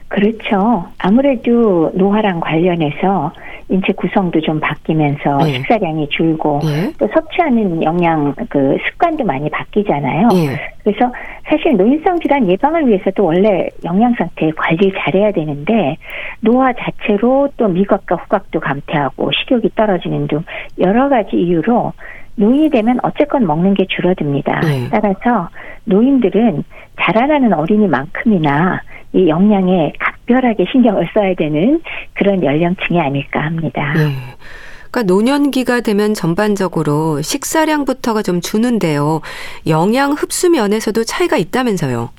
그렇죠. 0.08 0.84
아무래도 0.98 1.90
노화랑 1.94 2.40
관련해서 2.40 3.32
인체 3.68 3.92
구성도 3.92 4.40
좀 4.40 4.60
바뀌면서 4.60 5.38
네. 5.38 5.54
식사량이 5.54 6.08
줄고 6.10 6.60
네. 6.62 6.92
또 6.98 7.08
섭취하는 7.12 7.82
영양 7.82 8.32
그 8.48 8.76
습관도 8.88 9.24
많이 9.24 9.50
바뀌잖아요. 9.50 10.28
네. 10.28 10.60
그래서 10.84 11.12
사실 11.48 11.76
노인성 11.76 12.20
질환 12.20 12.48
예방을 12.48 12.86
위해서도 12.86 13.24
원래 13.24 13.68
영양 13.84 14.14
상태 14.14 14.50
관리 14.52 14.92
잘해야 14.96 15.32
되는데 15.32 15.96
노화 16.40 16.72
자체로 16.74 17.48
또 17.56 17.66
미각과 17.66 18.14
후각도 18.14 18.60
감퇴하고 18.60 19.32
식욕이 19.32 19.70
떨어지는 19.74 20.28
등 20.28 20.44
여러 20.78 21.08
가지 21.08 21.36
이유로 21.36 21.92
노인이 22.36 22.70
되면 22.70 22.98
어쨌건 23.02 23.46
먹는 23.46 23.74
게 23.74 23.86
줄어듭니다. 23.88 24.60
네. 24.60 24.88
따라서 24.90 25.48
노인들은 25.84 26.64
자라나는 27.00 27.52
어린이만큼이나 27.52 28.80
이 29.12 29.28
영양에 29.28 29.92
각별하게 29.98 30.66
신경을 30.70 31.08
써야 31.14 31.34
되는 31.34 31.80
그런 32.14 32.42
연령층이 32.42 33.00
아닐까 33.00 33.40
합니다. 33.40 33.92
네. 33.94 34.12
그러니까 34.90 35.02
노년기가 35.02 35.80
되면 35.80 36.14
전반적으로 36.14 37.20
식사량부터가 37.20 38.22
좀 38.22 38.40
주는데요. 38.40 39.20
영양 39.66 40.12
흡수 40.12 40.50
면에서도 40.50 41.04
차이가 41.04 41.36
있다면서요. 41.36 42.10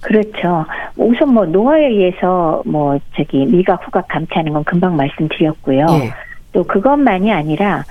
그렇죠. 0.00 0.66
우선 0.96 1.32
뭐 1.34 1.46
노화에 1.46 1.86
의해서 1.86 2.62
뭐 2.66 2.98
저기 3.16 3.46
미각 3.46 3.86
후각 3.86 4.08
감퇴하는 4.08 4.52
건 4.52 4.64
금방 4.64 4.96
말씀드렸고요. 4.96 5.86
네. 5.86 6.10
또 6.52 6.64
그것만이 6.64 7.32
아니라 7.32 7.84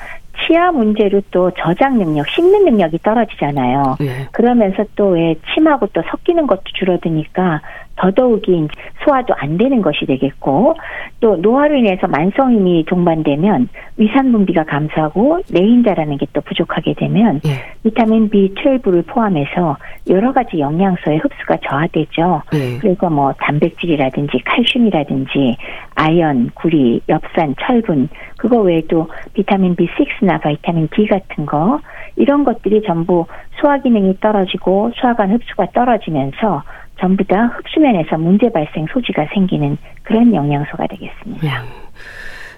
치아 0.47 0.71
문제로 0.71 1.21
또 1.31 1.51
저장 1.51 1.97
능력, 1.97 2.27
씹는 2.29 2.65
능력이 2.65 2.99
떨어지잖아요. 2.99 3.97
네. 3.99 4.27
그러면서 4.31 4.83
또 4.95 5.09
왜 5.09 5.35
침하고 5.53 5.87
또 5.87 6.01
섞이는 6.09 6.47
것도 6.47 6.61
줄어드니까 6.75 7.61
더더욱이 7.99 8.67
소화도 9.03 9.33
안 9.37 9.57
되는 9.57 9.81
것이 9.81 10.05
되겠고 10.05 10.75
또 11.19 11.35
노화로 11.35 11.75
인해서 11.75 12.07
만성힘이 12.07 12.85
동반되면 12.85 13.67
위산 13.97 14.31
분비가 14.31 14.63
감소하고 14.63 15.41
내인자라는 15.51 16.17
게 16.17 16.29
또 16.33 16.41
부족하게 16.41 16.93
되면 16.93 17.41
예. 17.45 17.49
비타민 17.83 18.29
B12를 18.29 19.05
포함해서 19.07 19.77
여러 20.09 20.31
가지 20.31 20.59
영양소의 20.59 21.17
흡수가 21.19 21.57
저하되죠. 21.67 22.43
예. 22.53 22.77
그리고 22.79 23.09
뭐 23.09 23.33
단백질이라든지 23.39 24.39
칼슘이라든지 24.45 25.57
아연, 25.95 26.51
구리, 26.53 27.01
엽산, 27.09 27.55
철분 27.59 28.09
그거 28.37 28.59
외에도 28.61 29.07
비타민 29.33 29.75
B6나 29.75 30.41
비타민 30.41 30.87
D 30.95 31.07
같은 31.07 31.45
거 31.45 31.79
이런 32.15 32.43
것들이 32.43 32.83
전부 32.85 33.25
소화 33.59 33.77
기능이 33.79 34.19
떨어지고 34.19 34.91
소화관 34.95 35.31
흡수가 35.31 35.67
떨어지면서 35.73 36.63
전부 36.99 37.23
다 37.23 37.47
흡수면에서 37.57 38.17
문제 38.17 38.49
발생 38.51 38.85
소지가 38.91 39.27
생기는 39.33 39.77
그런 40.03 40.33
영양소가 40.33 40.87
되겠습니다. 40.87 41.63
음. 41.63 41.67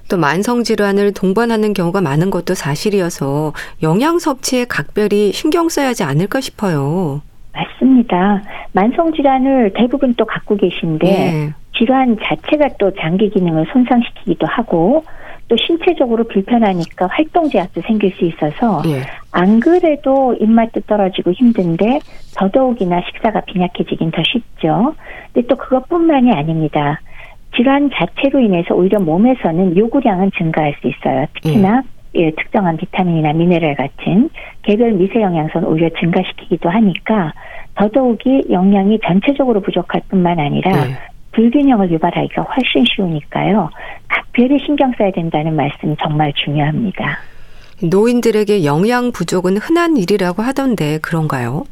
또 0.10 0.18
만성 0.18 0.64
질환을 0.64 1.14
동반하는 1.14 1.74
경우가 1.74 2.02
많은 2.02 2.32
것도 2.32 2.54
사실이어서 2.54 3.54
영양 3.82 4.20
섭취에 4.20 4.66
각별히 4.66 5.32
신경 5.32 5.70
써야 5.70 5.88
하지 5.88 6.04
않을까 6.04 6.42
싶어요. 6.42 7.22
맞습니다. 7.54 8.42
만성 8.74 9.14
질환을 9.14 9.72
대부분 9.74 10.14
또 10.16 10.26
갖고 10.26 10.58
계신데 10.58 11.08
네. 11.08 11.54
질환 11.78 12.18
자체가 12.22 12.70
또 12.78 12.92
장기 13.00 13.30
기능을 13.30 13.68
손상시키기도 13.72 14.46
하고 14.48 15.06
또 15.52 15.58
신체적으로 15.58 16.24
불편하니까 16.24 17.08
활동 17.08 17.50
제약도 17.50 17.82
생길 17.82 18.14
수 18.14 18.24
있어서 18.24 18.82
예. 18.86 19.02
안 19.34 19.60
그래도 19.60 20.34
입맛도 20.40 20.80
떨어지고 20.88 21.34
힘든데 21.34 22.00
더더욱이나 22.38 23.02
식사가 23.02 23.42
빈약해지긴 23.42 24.12
더 24.12 24.24
쉽죠. 24.24 24.96
근데 25.34 25.46
또 25.48 25.58
그것뿐만이 25.58 26.32
아닙니다. 26.32 27.02
질환 27.54 27.90
자체로 27.94 28.40
인해서 28.40 28.74
오히려 28.74 29.02
몸에서는 29.02 29.76
요구량은 29.76 30.32
증가할 30.38 30.74
수 30.80 30.88
있어요. 30.88 31.26
특히나 31.34 31.84
예. 32.16 32.28
예, 32.28 32.32
특정한 32.32 32.78
비타민이나 32.78 33.34
미네랄 33.34 33.76
같은 33.76 34.30
개별 34.62 34.94
미세 34.94 35.22
영양소는 35.22 35.68
오히려 35.68 35.90
증가시키기도 36.00 36.70
하니까 36.70 37.34
더더욱이 37.76 38.44
영양이 38.50 39.00
전체적으로 39.06 39.60
부족할 39.60 40.02
뿐만 40.08 40.40
아니라 40.40 40.72
예. 40.72 41.11
불균형을 41.34 41.92
유발하기가 41.92 42.42
훨씬 42.42 42.86
쉬우니까요. 42.86 43.70
각별히 44.08 44.60
신경 44.66 44.92
써야 44.98 45.12
된다는 45.12 45.56
말씀 45.56 45.96
정말 45.98 46.32
중요합니다. 46.34 47.18
노인들에게 47.84 48.64
영양 48.64 49.12
부족은 49.12 49.58
흔한 49.58 49.98
일이라고 49.98 50.44
하던데 50.44 51.00
그런가요? 51.02 51.64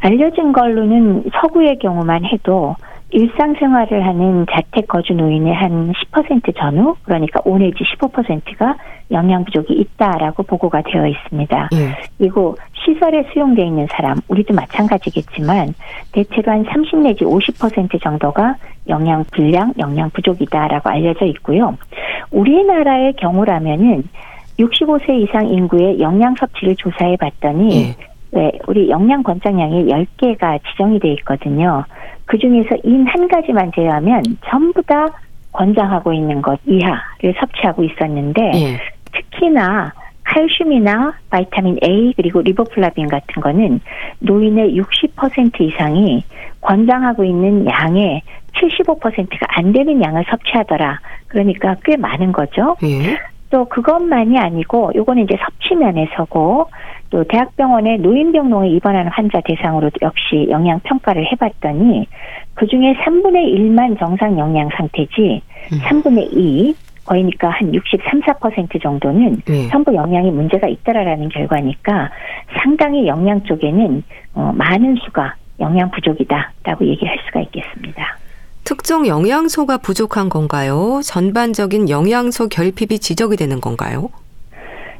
알려진 0.00 0.52
걸로는 0.52 1.24
서구의 1.40 1.78
경우만 1.78 2.24
해도 2.26 2.76
일상생활을 3.10 4.04
하는 4.04 4.46
자택 4.50 4.88
거주 4.88 5.14
노인의 5.14 5.54
한 5.54 5.92
10% 5.92 6.56
전후, 6.56 6.96
그러니까 7.04 7.40
5 7.44 7.58
내지 7.58 7.76
15%가 7.84 8.76
영양 9.12 9.44
부족이 9.44 9.72
있다라고 9.74 10.42
보고가 10.42 10.82
되어 10.82 11.06
있습니다. 11.06 11.68
예. 11.72 11.96
그리고 12.18 12.56
시설에 12.74 13.24
수용되어 13.32 13.64
있는 13.64 13.86
사람, 13.90 14.18
우리도 14.28 14.54
마찬가지겠지만 14.54 15.74
대체로 16.12 16.52
한 16.52 16.64
30 16.64 16.98
내지 16.98 17.24
50% 17.24 18.02
정도가 18.02 18.56
영양 18.88 19.24
불량, 19.32 19.72
영양 19.78 20.10
부족이다라고 20.10 20.90
알려져 20.90 21.26
있고요. 21.26 21.76
우리나라의 22.32 23.14
경우라면은 23.14 24.02
65세 24.58 25.20
이상 25.22 25.46
인구의 25.48 26.00
영양 26.00 26.34
섭취를 26.34 26.74
조사해 26.76 27.16
봤더니 27.16 27.82
예. 27.82 28.06
네, 28.32 28.52
우리 28.66 28.90
영양 28.90 29.22
권장량이 29.22 29.86
10개가 29.86 30.58
지정이 30.70 30.98
돼 30.98 31.12
있거든요. 31.14 31.84
그 32.26 32.38
중에서 32.38 32.76
인 32.84 33.06
한 33.06 33.28
가지만 33.28 33.70
제외하면 33.74 34.22
전부 34.48 34.82
다 34.82 35.06
권장하고 35.52 36.12
있는 36.12 36.42
것 36.42 36.58
이하를 36.66 37.34
섭취하고 37.38 37.84
있었는데 37.84 38.50
예. 38.54 38.80
특히나 39.12 39.92
칼슘이나 40.24 41.14
vitamin 41.30 41.78
A 41.84 42.12
그리고 42.16 42.42
리보플라빈 42.42 43.08
같은 43.08 43.40
거는 43.40 43.80
노인의 44.18 44.76
60% 44.76 45.60
이상이 45.60 46.24
권장하고 46.60 47.24
있는 47.24 47.64
양의 47.66 48.22
75%가 48.54 49.46
안 49.50 49.72
되는 49.72 50.02
양을 50.02 50.24
섭취하더라. 50.28 50.98
그러니까 51.28 51.76
꽤 51.84 51.96
많은 51.96 52.32
거죠. 52.32 52.76
예. 52.82 53.16
또 53.50 53.64
그것만이 53.66 54.38
아니고 54.38 54.92
요거는 54.96 55.24
이제 55.24 55.36
섭취면에서고 55.40 56.68
또 57.10 57.24
대학병원에 57.24 57.98
노인병동에 57.98 58.68
입원하는 58.70 59.10
환자 59.12 59.40
대상으로 59.44 59.90
역시 60.02 60.46
영양 60.50 60.80
평가를 60.80 61.30
해봤더니 61.32 62.06
그 62.54 62.66
중에 62.66 62.94
3분의 63.04 63.54
1만 63.54 63.98
정상 63.98 64.38
영양 64.38 64.68
상태지 64.76 65.42
음. 65.72 65.78
3분의 65.78 66.28
2 66.32 66.74
거의니까 67.06 67.50
한 67.50 67.72
63, 67.72 68.20
4% 68.20 68.82
정도는 68.82 69.40
네. 69.46 69.68
전부 69.68 69.94
영양이 69.94 70.30
문제가 70.30 70.66
있다라는 70.66 71.28
결과니까 71.28 72.10
상당히 72.60 73.06
영양 73.06 73.42
쪽에는 73.44 74.02
어, 74.34 74.52
많은 74.54 74.96
수가 75.04 75.34
영양 75.60 75.90
부족이다라고 75.90 76.84
얘기할 76.84 77.18
수가 77.26 77.40
있겠습니다. 77.42 78.18
특정 78.64 79.06
영양소가 79.06 79.78
부족한 79.78 80.28
건가요? 80.28 81.00
전반적인 81.04 81.88
영양소 81.88 82.48
결핍이 82.48 82.98
지적이 82.98 83.36
되는 83.36 83.60
건가요? 83.60 84.10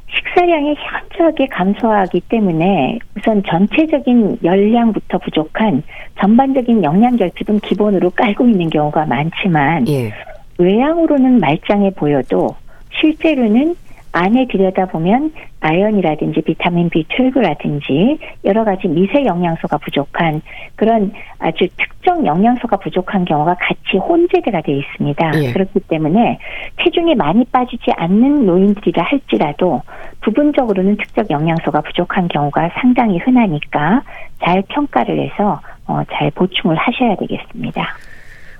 식사량이 0.09 0.77
현저하게 0.77 1.47
감소하기 1.47 2.21
때문에 2.29 2.99
우선 3.16 3.42
전체적인 3.42 4.38
열량부터 4.45 5.19
부족한 5.19 5.83
전반적인 6.21 6.85
영양 6.85 7.16
결핍은 7.16 7.61
기본으로 7.61 8.11
깔고 8.11 8.47
있는 8.49 8.71
경우가 8.71 9.07
많지만 9.07 9.88
예. 9.88 10.12
외양으로는 10.59 11.40
말짱해 11.40 11.90
보여도 11.90 12.55
실제로는 13.01 13.75
안에 14.16 14.46
들여다보면 14.50 15.33
아연이라든지 15.61 16.40
비타민 16.40 16.88
B12라든지 16.88 18.18
여러 18.46 18.64
가지 18.64 18.88
미세 18.88 19.26
영양소가 19.26 19.76
부족한 19.79 20.40
그런 20.74 21.12
아주 21.38 21.68
특정 21.76 22.24
영양소가 22.24 22.79
부족한 22.79 23.26
경우가 23.26 23.57
같이 23.61 23.98
혼재가 23.98 24.62
되어 24.62 24.76
있습니다. 24.76 25.33
예. 25.42 25.52
그렇기 25.52 25.81
때문에 25.81 26.38
체중이 26.83 27.14
많이 27.16 27.44
빠지지 27.44 27.90
않는 27.94 28.46
노인들이라 28.46 29.05
할지라도 29.05 29.83
부분적으로는 30.22 30.96
특정 30.96 31.26
영양소가 31.29 31.83
부족한 31.83 32.29
경우가 32.29 32.70
상당히 32.81 33.18
흔하니까 33.18 34.02
잘 34.42 34.62
평가를 34.68 35.20
해서 35.20 35.61
어, 35.87 36.00
잘 36.11 36.31
보충을 36.31 36.74
하셔야 36.76 37.16
되겠습니다. 37.16 37.87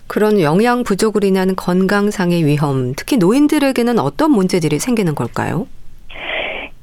그런 0.07 0.41
영양 0.41 0.83
부족으로 0.85 1.27
인한 1.27 1.57
건강상의 1.57 2.45
위험, 2.45 2.95
특히 2.97 3.17
노인들에게는 3.17 3.99
어떤 3.99 4.31
문제들이 4.31 4.79
생기는 4.79 5.15
걸까요? 5.15 5.67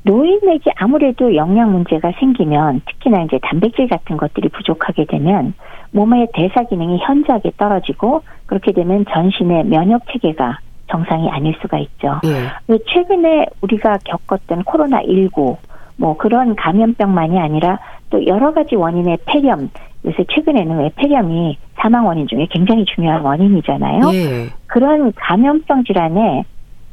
노인에게 0.03 0.71
아무래도 0.75 1.33
영양 1.36 1.71
문제가 1.71 2.12
생기면 2.19 2.81
특히나 2.86 3.23
이제 3.23 3.39
단백질 3.41 3.88
같은 3.88 4.17
것들이 4.17 4.49
부족하게 4.49 5.05
되면 5.05 5.53
몸의 5.91 6.27
대사 6.33 6.63
기능이 6.63 6.97
현저하게 6.97 7.51
떨어지고 7.57 8.23
그렇게 8.45 8.73
되면 8.73 9.05
전신의 9.09 9.65
면역 9.65 10.01
체계가 10.12 10.59
정상이 10.91 11.29
아닐 11.29 11.55
수가 11.62 11.79
있죠. 11.79 12.19
예. 12.25 12.77
최근에 12.93 13.45
우리가 13.62 13.99
겪었던 14.03 14.63
코로나 14.63 15.01
19, 15.01 15.57
뭐 15.95 16.17
그런 16.17 16.55
감염병만이 16.55 17.39
아니라 17.39 17.79
또 18.09 18.25
여러 18.27 18.53
가지 18.53 18.75
원인의 18.75 19.19
폐렴, 19.25 19.69
요새 20.05 20.25
최근에는 20.29 20.79
왜 20.79 20.89
폐렴이 20.95 21.57
사망 21.75 22.05
원인 22.05 22.27
중에 22.27 22.47
굉장히 22.51 22.85
중요한 22.85 23.21
원인이잖아요. 23.21 23.99
예. 24.13 24.49
그런 24.67 25.11
감염성 25.15 25.83
질환에 25.85 26.43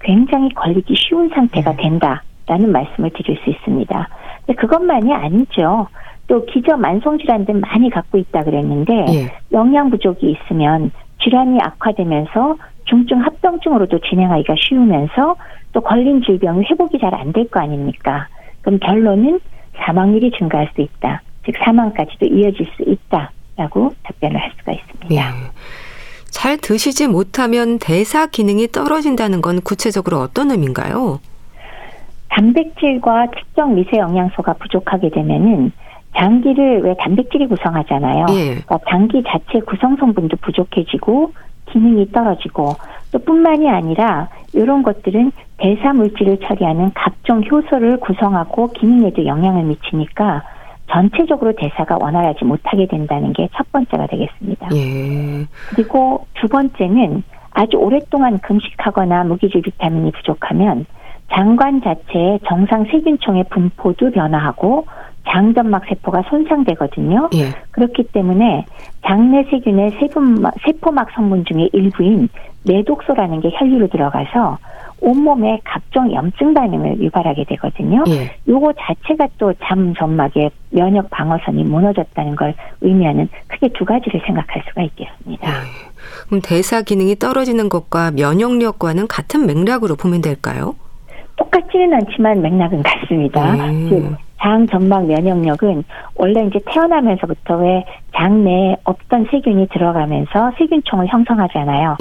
굉장히 0.00 0.48
걸리기 0.54 0.94
쉬운 0.96 1.28
상태가 1.30 1.72
음. 1.72 1.76
된다라는 1.76 2.72
말씀을 2.72 3.10
드릴 3.10 3.36
수 3.42 3.50
있습니다. 3.50 4.08
근데 4.46 4.60
그것만이 4.60 5.12
아니죠. 5.12 5.88
또 6.28 6.44
기저 6.46 6.76
만성 6.76 7.18
질환들 7.18 7.54
많이 7.54 7.90
갖고 7.90 8.16
있다 8.16 8.44
그랬는데 8.44 8.92
예. 9.12 9.32
영양 9.52 9.90
부족이 9.90 10.30
있으면 10.30 10.92
질환이 11.22 11.58
악화되면서 11.60 12.56
중증 12.84 13.18
합병증으로도 13.20 13.98
진행하기가 14.08 14.54
쉬우면서 14.58 15.36
또 15.72 15.80
걸린 15.80 16.22
질병이 16.22 16.64
회복이 16.70 16.98
잘 16.98 17.14
안 17.14 17.32
될 17.32 17.48
거 17.50 17.60
아닙니까? 17.60 18.28
그럼 18.62 18.78
결론은 18.80 19.40
사망률이 19.76 20.32
증가할 20.38 20.70
수 20.74 20.80
있다. 20.80 21.22
즉 21.44 21.54
사망까지도 21.64 22.26
이어질 22.26 22.66
수 22.76 22.82
있다라고 22.82 23.94
답변을 24.02 24.40
할 24.40 24.52
수가 24.58 24.72
있습니다. 24.72 25.08
네. 25.08 25.20
잘 26.30 26.56
드시지 26.56 27.08
못하면 27.08 27.78
대사 27.78 28.26
기능이 28.26 28.68
떨어진다는 28.68 29.42
건 29.42 29.60
구체적으로 29.60 30.18
어떤 30.18 30.50
의미인가요? 30.50 31.20
단백질과 32.28 33.26
특정 33.32 33.74
미세 33.74 33.98
영양소가 33.98 34.54
부족하게 34.54 35.10
되면은 35.10 35.72
장기를 36.16 36.82
왜 36.82 36.94
단백질이 36.98 37.46
구성하잖아요. 37.48 38.26
예. 38.30 38.44
그러니까 38.62 38.78
장기 38.88 39.22
자체 39.26 39.60
구성 39.60 39.96
성분도 39.96 40.36
부족해지고 40.40 41.32
기능이 41.66 42.10
떨어지고 42.12 42.74
또 43.12 43.18
뿐만이 43.18 43.68
아니라 43.68 44.28
이런 44.52 44.82
것들은 44.82 45.32
대사 45.58 45.92
물질을 45.92 46.38
처리하는 46.40 46.92
각종 46.94 47.42
효소를 47.44 47.98
구성하고 48.00 48.72
기능에도 48.72 49.26
영향을 49.26 49.64
미치니까 49.64 50.42
전체적으로 50.90 51.52
대사가 51.54 51.96
원활하지 52.00 52.44
못하게 52.44 52.86
된다는 52.86 53.32
게 53.32 53.48
첫 53.54 53.70
번째가 53.72 54.06
되겠습니다. 54.06 54.68
예. 54.74 55.46
그리고 55.74 56.26
두 56.34 56.48
번째는 56.48 57.22
아주 57.52 57.76
오랫동안 57.76 58.38
금식하거나 58.38 59.24
무기질 59.24 59.62
비타민이 59.62 60.12
부족하면 60.12 60.86
장관 61.32 61.80
자체의 61.82 62.40
정상 62.48 62.84
세균총의 62.84 63.44
분포도 63.50 64.10
변화하고 64.10 64.86
장점막 65.28 65.84
세포가 65.88 66.22
손상되거든요. 66.28 67.30
예. 67.34 67.50
그렇기 67.70 68.04
때문에 68.12 68.64
장내 69.06 69.44
세균의 69.50 69.92
세포막, 70.00 71.10
성분 71.14 71.44
중에 71.44 71.68
일부인 71.72 72.28
내독소라는 72.64 73.40
게 73.40 73.50
혈류로 73.52 73.88
들어가서 73.88 74.58
온몸에 75.00 75.60
각종 75.64 76.12
염증 76.12 76.54
반응을 76.54 77.00
유발하게 77.00 77.44
되거든요. 77.44 78.04
예. 78.08 78.30
요거 78.48 78.74
자체가 78.78 79.28
또 79.38 79.52
잠 79.62 79.94
점막의 79.94 80.50
면역 80.70 81.08
방어선이 81.10 81.64
무너졌다는 81.64 82.36
걸 82.36 82.54
의미하는 82.80 83.28
크게 83.48 83.68
두 83.74 83.84
가지를 83.84 84.20
생각할 84.26 84.62
수가 84.68 84.82
있겠습니다. 84.82 85.48
예. 85.48 85.52
그럼 86.26 86.40
대사 86.42 86.82
기능이 86.82 87.16
떨어지는 87.16 87.68
것과 87.68 88.10
면역력과는 88.12 89.06
같은 89.08 89.46
맥락으로 89.46 89.96
보면 89.96 90.20
될까요? 90.20 90.74
똑같지는 91.36 91.94
않지만 91.94 92.42
맥락은 92.42 92.82
같습니다. 92.82 93.54
음. 93.54 94.16
장 94.38 94.66
점막 94.66 95.06
면역력은 95.06 95.84
원래 96.14 96.44
이제 96.46 96.58
태어나면서부터 96.66 97.56
왜 97.56 97.84
장내에 98.16 98.76
없던 98.84 99.26
세균이 99.30 99.68
들어가면서 99.68 100.52
세균총을 100.58 101.08
형성하잖아요. 101.08 101.96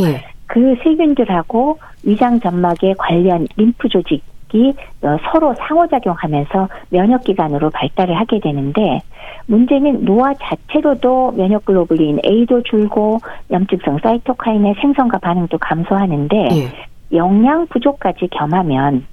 예. 0.49 0.53
그 0.53 0.75
세균들하고 0.83 1.79
위장 2.03 2.39
점막의 2.39 2.95
관련 2.97 3.47
림프 3.55 3.89
조직이 3.89 4.73
어, 5.03 5.17
서로 5.31 5.53
상호작용하면서 5.55 6.67
면역 6.89 7.23
기관으로 7.23 7.69
발달을 7.69 8.15
하게 8.17 8.39
되는데 8.39 9.01
문제는 9.45 10.05
노화 10.05 10.33
자체로도 10.33 11.33
면역 11.33 11.65
글로불린 11.65 12.19
A도 12.25 12.63
줄고 12.63 13.19
염증성 13.51 13.99
사이토카인의 14.01 14.75
생성과 14.81 15.19
반응도 15.19 15.57
감소하는데 15.57 16.37
예. 16.37 17.17
영양 17.17 17.67
부족까지 17.67 18.27
겸하면 18.31 19.05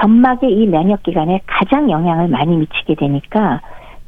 점막의 0.00 0.50
이 0.50 0.66
면역 0.66 1.02
기관에 1.02 1.40
가장 1.46 1.90
영향을 1.90 2.28
많이 2.28 2.56
미치게 2.56 2.96
되니까 2.96 3.60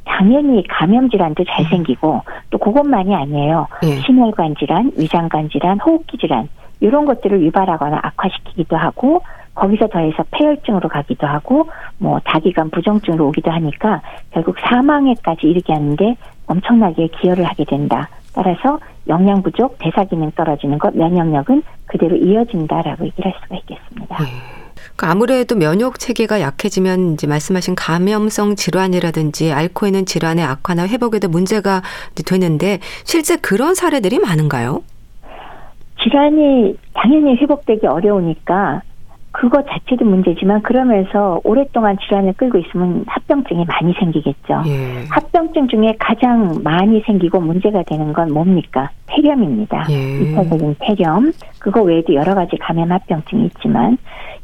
당연히 0.04 0.64
감염 0.68 1.10
질환도 1.10 1.44
잘 1.44 1.64
생기고 1.66 2.22
또 2.50 2.58
그것만이 2.58 3.14
아니에요. 3.14 3.66
예. 3.84 4.00
심혈관 4.00 4.54
질환, 4.56 4.90
위장관 4.96 5.48
질환, 5.50 5.78
호흡기 5.80 6.16
질환 6.18 6.48
이런 6.80 7.04
것들을 7.04 7.42
유발하거나 7.42 8.00
악화시키기도 8.02 8.76
하고 8.76 9.22
거기서 9.54 9.88
더해서 9.88 10.22
폐혈증으로 10.30 10.88
가기도 10.88 11.26
하고 11.26 11.68
뭐 11.98 12.20
다기관 12.24 12.70
부정증으로 12.70 13.28
오기도 13.28 13.50
하니까 13.50 14.02
결국 14.30 14.56
사망에까지 14.60 15.46
이르게 15.46 15.72
하는데 15.72 16.16
엄청나게 16.46 17.08
기여를 17.20 17.44
하게 17.44 17.64
된다. 17.64 18.08
따라서 18.34 18.78
영양 19.08 19.42
부족, 19.42 19.78
대사 19.78 20.04
기능 20.04 20.30
떨어지는 20.32 20.78
것, 20.78 20.94
면역력은 20.94 21.62
그대로 21.86 22.16
이어진다라고 22.16 23.06
얘기를 23.06 23.32
할 23.32 23.40
수가 23.42 23.56
있겠습니다. 23.56 24.18
네. 24.18 24.26
아무래도 24.98 25.56
면역 25.56 25.98
체계가 25.98 26.40
약해지면 26.40 27.14
이제 27.14 27.26
말씀하신 27.26 27.74
감염성 27.74 28.56
질환이라든지 28.56 29.52
앓고 29.52 29.86
있는 29.86 30.06
질환의 30.06 30.44
악화나 30.44 30.86
회복에도 30.86 31.28
문제가 31.28 31.82
되는데 32.24 32.78
실제 33.04 33.36
그런 33.36 33.74
사례들이 33.74 34.18
많은가요? 34.18 34.82
질환이 36.02 36.76
당연히 36.94 37.36
회복되기 37.36 37.86
어려우니까 37.86 38.82
그거 39.36 39.62
자체도 39.62 40.02
문제지만 40.06 40.62
그러면서 40.62 41.40
오랫동안 41.44 41.98
질환을 41.98 42.32
끌고 42.34 42.56
있으면 42.56 43.04
합병증이 43.06 43.66
많이 43.66 43.92
생기겠죠. 43.92 44.62
예. 44.66 45.04
합병증 45.10 45.68
중에 45.68 45.94
가장 45.98 46.62
많이 46.64 47.00
생기고 47.00 47.40
문제가 47.40 47.82
되는 47.82 48.14
건 48.14 48.32
뭡니까? 48.32 48.88
폐렴입니다. 49.06 49.84
예. 49.90 50.20
이차적인 50.22 50.76
폐렴. 50.78 51.32
그거 51.58 51.82
외에도 51.82 52.14
여러 52.14 52.34
가지 52.34 52.56
감염 52.56 52.90
합병증이 52.90 53.44
있지만 53.46 53.98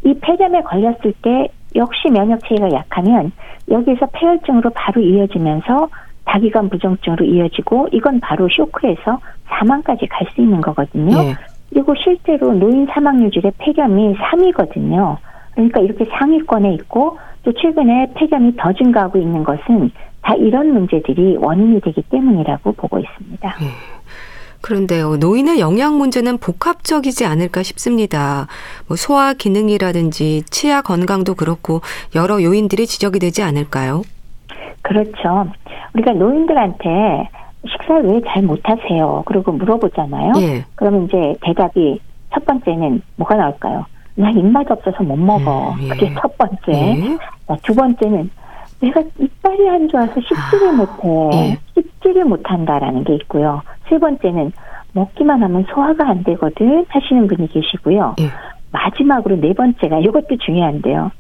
이 0.05 0.15
폐렴에 0.21 0.61
걸렸을 0.61 1.15
때 1.23 1.49
역시 1.75 2.09
면역 2.11 2.41
체계가 2.47 2.71
약하면 2.73 3.33
여기서 3.71 4.07
폐혈증으로 4.13 4.71
바로 4.75 5.01
이어지면서 5.01 5.89
다기관 6.25 6.69
부정증으로 6.71 7.25
이어지고 7.25 7.89
이건 7.93 8.21
바로 8.21 8.49
쇼크에서 8.51 9.19
사망까지 9.49 10.07
갈 10.07 10.27
수 10.35 10.41
있는 10.41 10.61
거거든요. 10.61 11.17
예. 11.25 11.35
그리고 11.71 11.95
실제로 11.95 12.53
노인 12.53 12.87
사망률질의 12.87 13.53
폐렴이 13.59 14.15
3위거든요. 14.15 15.17
그러니까 15.53 15.81
이렇게 15.81 16.05
상위권에 16.19 16.75
있고 16.75 17.19
또 17.45 17.53
최근에 17.53 18.13
폐렴이 18.15 18.57
더 18.57 18.73
증가하고 18.73 19.19
있는 19.19 19.43
것은 19.43 19.91
다 20.23 20.35
이런 20.35 20.73
문제들이 20.73 21.37
원인이 21.39 21.81
되기 21.81 22.03
때문이라고 22.03 22.73
보고 22.73 22.99
있습니다. 22.99 23.57
네. 23.61 23.67
그런데요, 24.61 25.17
노인의 25.17 25.59
영양 25.59 25.99
문제는 25.99 26.39
복합적이지 26.39 27.27
않을까 27.27 27.65
싶습니다. 27.65 28.47
뭐 28.87 28.97
소화 28.97 29.35
기능이라든지 29.35 30.45
치아 30.51 30.83
건강도 30.83 31.35
그렇고 31.35 31.81
여러 32.15 32.41
요인들이 32.41 32.87
지적이 32.87 33.19
되지 33.19 33.43
않을까요? 33.43 34.03
그렇죠. 34.83 35.51
우리가 35.95 36.13
노인들한테 36.13 37.29
식사를 37.69 38.05
왜 38.07 38.21
잘 38.27 38.43
못하세요? 38.43 39.23
그리고 39.27 39.53
물어보잖아요. 39.53 40.33
예. 40.41 40.65
그러면 40.75 41.05
이제 41.05 41.35
대답이 41.43 42.01
첫 42.33 42.45
번째는 42.45 43.03
뭐가 43.17 43.37
나올까요? 43.37 43.85
나 44.15 44.31
입맛 44.31 44.71
없어서 44.71 45.03
못 45.03 45.17
먹어. 45.17 45.73
음, 45.75 45.83
예. 45.85 45.89
그게 45.89 46.13
첫 46.21 46.37
번째. 46.37 46.73
예. 46.73 47.19
두 47.63 47.75
번째는 47.75 48.31
내가 48.81 49.01
이빨이 49.19 49.69
안 49.69 49.89
좋아서 49.89 50.13
씹지를 50.15 50.69
아, 50.69 50.73
못해. 50.73 51.31
예. 51.51 51.59
씹지를 51.75 52.25
못한다라는 52.25 53.05
게 53.05 53.15
있고요. 53.15 53.63
세 53.89 53.99
번째는 53.99 54.53
먹기만 54.95 55.43
하면 55.43 55.65
소화가 55.73 56.09
안 56.09 56.25
되거든 56.25 56.85
하시는 56.89 57.27
분이 57.29 57.49
계시고요. 57.49 58.17
예. 58.21 58.25
마지막으로 58.73 59.37
네 59.37 59.53
번째가 59.55 59.99
이것도 60.01 60.37
중요한데요. 60.45 61.11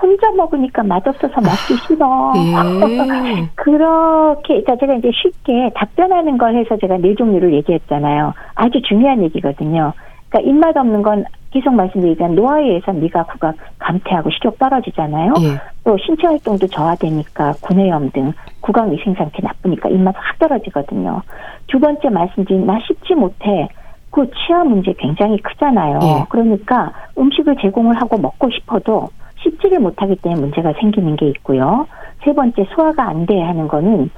혼자 0.00 0.30
먹으니까 0.32 0.82
맛없어서 0.82 1.40
먹기 1.40 1.74
아, 1.74 1.86
싫어. 1.86 2.32
예. 2.36 3.48
그렇게, 3.56 4.62
그러니까 4.62 4.76
제가 4.76 4.94
이제 4.94 5.10
쉽게 5.14 5.70
답변하는 5.74 6.38
걸 6.38 6.56
해서 6.56 6.76
제가 6.76 6.98
네 6.98 7.14
종류를 7.14 7.54
얘기했잖아요. 7.54 8.34
아주 8.54 8.80
중요한 8.82 9.22
얘기거든요. 9.22 9.92
그러니까 10.28 10.50
입맛 10.50 10.76
없는 10.76 11.02
건 11.02 11.24
계속 11.50 11.72
말씀드리지만 11.74 12.34
노화에 12.34 12.64
의해서 12.64 12.92
미가 12.92 13.24
구가 13.24 13.54
감퇴하고 13.78 14.30
식욕 14.30 14.58
떨어지잖아요. 14.58 15.32
예. 15.40 15.60
또 15.84 15.96
신체 16.04 16.26
활동도 16.26 16.66
저하되니까 16.66 17.54
구내염 17.62 18.10
등 18.10 18.32
구강 18.60 18.92
위생 18.92 19.14
상태 19.14 19.38
나쁘니까 19.42 19.88
입맛 19.88 20.14
확 20.16 20.38
떨어지거든요. 20.38 21.22
두 21.68 21.78
번째 21.78 22.10
말씀드린 22.10 22.66
나 22.66 22.78
씹지 22.86 23.14
못해. 23.14 23.68
그 24.10 24.28
치아 24.30 24.64
문제 24.64 24.92
굉장히 24.98 25.38
크잖아요. 25.38 25.98
예. 26.02 26.24
그러니까 26.28 26.92
음식을 27.18 27.56
제공을 27.60 28.00
하고 28.00 28.18
먹고 28.18 28.50
싶어도 28.50 29.08
씹지를 29.46 29.78
못하기 29.80 30.16
때문에 30.16 30.40
문제가 30.40 30.72
생기는 30.80 31.16
게 31.16 31.28
있고요. 31.28 31.86
세 32.24 32.32
번째 32.32 32.66
소화가 32.74 33.08
안돼 33.08 33.40
하는 33.40 33.68
거는 33.68 34.10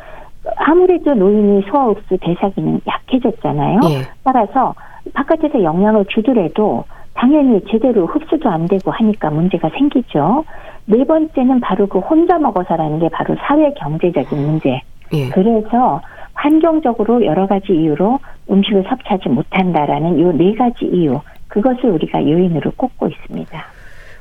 아무래도 0.57 1.15
노인이 1.15 1.63
소화 1.71 1.87
흡수 1.87 2.17
대사 2.21 2.49
기능 2.51 2.81
약해졌잖아요. 2.87 3.81
예. 3.91 4.03
따라서 4.25 4.75
바깥에서 5.13 5.63
영양을 5.63 6.05
주더라도 6.07 6.85
당연히 7.15 7.61
제대로 7.71 8.07
흡수도 8.07 8.49
안 8.49 8.67
되고 8.67 8.91
하니까 8.91 9.31
문제가 9.31 9.69
생기죠. 9.71 10.45
네 10.87 11.05
번째는 11.05 11.61
바로 11.61 11.87
그 11.87 11.99
혼자 11.99 12.39
먹어서라는 12.39 13.01
게 13.01 13.09
바로 13.09 13.37
사회 13.41 13.73
경제적인 13.75 14.39
문제. 14.39 14.81
예. 15.13 15.29
그래서 15.31 16.01
환경적으로 16.35 17.25
여러 17.27 17.47
가지 17.47 17.73
이유로 17.73 18.21
음식을 18.51 18.85
섭취하지 18.89 19.29
못한다라는 19.29 20.19
이네 20.19 20.55
가지 20.55 20.87
이유 20.87 21.21
그것을 21.49 21.91
우리가 21.91 22.23
요인으로 22.23 22.71
꼽고 22.77 23.09
있습니다. 23.09 23.78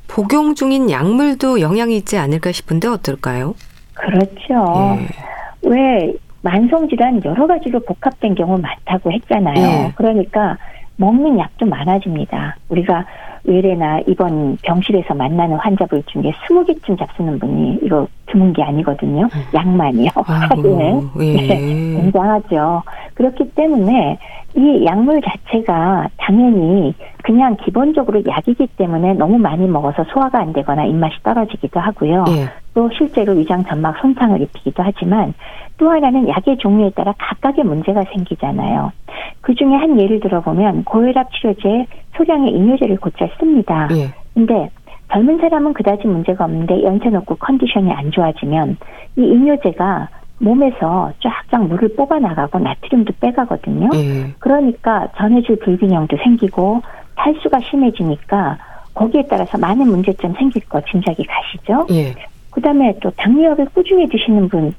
복용 0.08 0.56
중인 0.56 0.90
약물도 0.90 1.62
영향이 1.62 1.96
있지 1.98 2.18
않을까 2.18 2.52
싶은데 2.52 2.88
어떨까요? 2.88 3.56
그렇죠. 3.94 4.98
예. 5.00 5.70
왜 5.70 6.14
만성질환 6.42 7.24
여러 7.26 7.48
가지로 7.48 7.80
복합된 7.82 8.36
경우 8.36 8.58
많다고 8.58 9.12
했잖아요. 9.12 9.58
예. 9.58 9.94
그러니까 9.96 10.58
먹는 10.98 11.38
약도 11.40 11.66
많아집니다. 11.66 12.58
우리가 12.70 13.06
외래나 13.44 14.02
이번 14.08 14.58
병실에서 14.62 15.14
만나는 15.14 15.58
환자분 15.58 16.04
중에 16.08 16.32
20개쯤 16.48 16.98
잡수는 16.98 17.40
분이 17.40 17.80
이거 17.84 18.08
드문 18.28 18.54
게 18.54 18.64
아니거든요. 18.64 19.24
음. 19.24 19.44
약만이요. 19.54 20.10
사실은. 20.26 21.10
예. 21.20 21.34
네, 21.34 22.02
굉장하죠. 22.02 22.84
그렇기 23.16 23.52
때문에 23.52 24.18
이 24.56 24.86
약물 24.86 25.22
자체가 25.22 26.10
당연히 26.18 26.94
그냥 27.24 27.56
기본적으로 27.64 28.22
약이기 28.26 28.68
때문에 28.78 29.14
너무 29.14 29.38
많이 29.38 29.68
먹어서 29.68 30.04
소화가 30.12 30.40
안 30.40 30.54
되거나 30.54 30.86
입맛이 30.86 31.16
떨어지기도 31.24 31.80
하고요. 31.80 32.26
예. 32.30 32.50
또 32.74 32.90
실제로 32.96 33.34
위장 33.34 33.64
점막 33.66 33.98
손상을 34.00 34.40
입히기도 34.42 34.84
하지만 34.84 35.34
또 35.78 35.90
하나는 35.90 36.28
약의 36.28 36.58
종류에 36.58 36.92
따라 36.92 37.14
각각의 37.18 37.66
문제가 37.66 38.04
생기잖아요. 38.14 38.92
그 39.42 39.54
중에 39.56 39.74
한 39.76 40.00
예를 40.00 40.20
들어보면 40.20 40.84
고혈압 40.86 41.32
치료제 41.34 41.86
소량의 42.16 42.52
이뇨제를 42.52 42.98
곧잘 42.98 43.32
씁니다. 43.40 43.88
예. 43.92 44.10
근데 44.34 44.70
젊은 45.12 45.40
사람은 45.40 45.74
그다지 45.74 46.08
문제가 46.08 46.46
없는데 46.46 46.84
연세 46.84 47.10
높고 47.10 47.36
컨디션이 47.36 47.92
안 47.92 48.12
좋아지면 48.12 48.78
이 49.16 49.22
이뇨제가 49.22 50.10
몸에서 50.40 51.12
쫙쫙 51.20 51.66
물을 51.68 51.96
뽑아 51.96 52.20
나가고 52.20 52.60
나트륨도 52.60 53.14
빼가거든요. 53.20 53.90
예. 53.96 54.34
그러니까 54.40 55.08
전해질 55.18 55.60
불균형도 55.60 56.18
생기고 56.24 56.82
탈수가 57.16 57.60
심해지니까 57.62 58.58
거기에 58.94 59.24
따라서 59.30 59.58
많은 59.58 59.88
문제점 59.88 60.34
생길 60.34 60.64
거 60.68 60.82
짐작이 60.82 61.24
가시죠? 61.26 61.88
예. 61.92 62.14
그 62.52 62.62
다음에 62.62 62.94
또 63.02 63.10
당뇨약을 63.12 63.68
꾸준히 63.74 64.08
드시는 64.10 64.50
분, 64.50 64.74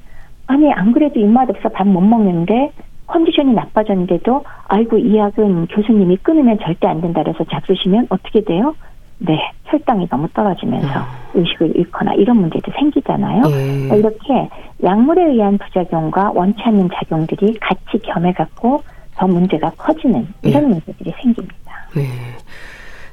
아니, 0.47 0.71
안 0.71 0.91
그래도 0.91 1.19
입맛 1.19 1.49
없어 1.49 1.69
밥 1.69 1.87
못 1.87 2.01
먹는데 2.01 2.71
컨디션이 3.07 3.53
나빠졌는데도 3.53 4.43
아이고 4.67 4.97
이 4.97 5.17
약은 5.17 5.67
교수님이 5.67 6.17
끊으면 6.17 6.59
절대 6.59 6.87
안 6.87 7.01
된다 7.01 7.23
그래서 7.23 7.43
잡수시면 7.45 8.07
어떻게 8.09 8.41
돼요? 8.41 8.75
네, 9.19 9.37
혈당이 9.65 10.07
너무 10.09 10.27
떨어지면서 10.29 10.87
음. 10.87 11.03
의식을 11.33 11.75
잃거나 11.75 12.13
이런 12.13 12.37
문제도 12.37 12.71
생기잖아요. 12.71 13.43
음. 13.43 13.89
이렇게 13.93 14.49
약물에 14.83 15.31
의한 15.33 15.57
부작용과 15.57 16.31
원치 16.33 16.61
않는 16.63 16.89
작용들이 16.95 17.57
같이 17.59 17.99
겸해갖고 18.03 18.81
더 19.15 19.27
문제가 19.27 19.71
커지는 19.77 20.27
이런 20.41 20.65
음. 20.65 20.69
문제들이 20.69 21.13
생깁니다. 21.21 21.87
네. 21.93 22.03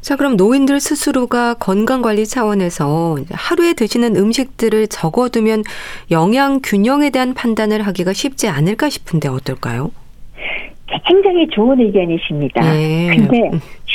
자, 0.01 0.15
그럼 0.15 0.37
노인들 0.37 0.79
스스로가 0.79 1.55
건강 1.55 2.01
관리 2.01 2.27
차원에서 2.27 3.17
하루에 3.33 3.73
드시는 3.73 4.15
음식들을 4.15 4.87
적어두면 4.87 5.65
영양 6.13 6.61
균형에 6.63 7.11
대한 7.11 7.35
판단을 7.35 7.85
하기가 7.85 8.13
쉽지 8.13 8.47
않을까 8.47 8.89
싶은데 8.89 9.29
어떨까요? 9.29 9.91
굉장히 11.05 11.49
좋은 11.49 11.81
의견이십니다. 11.81 12.61
네. 12.61 13.17
근데 13.17 13.51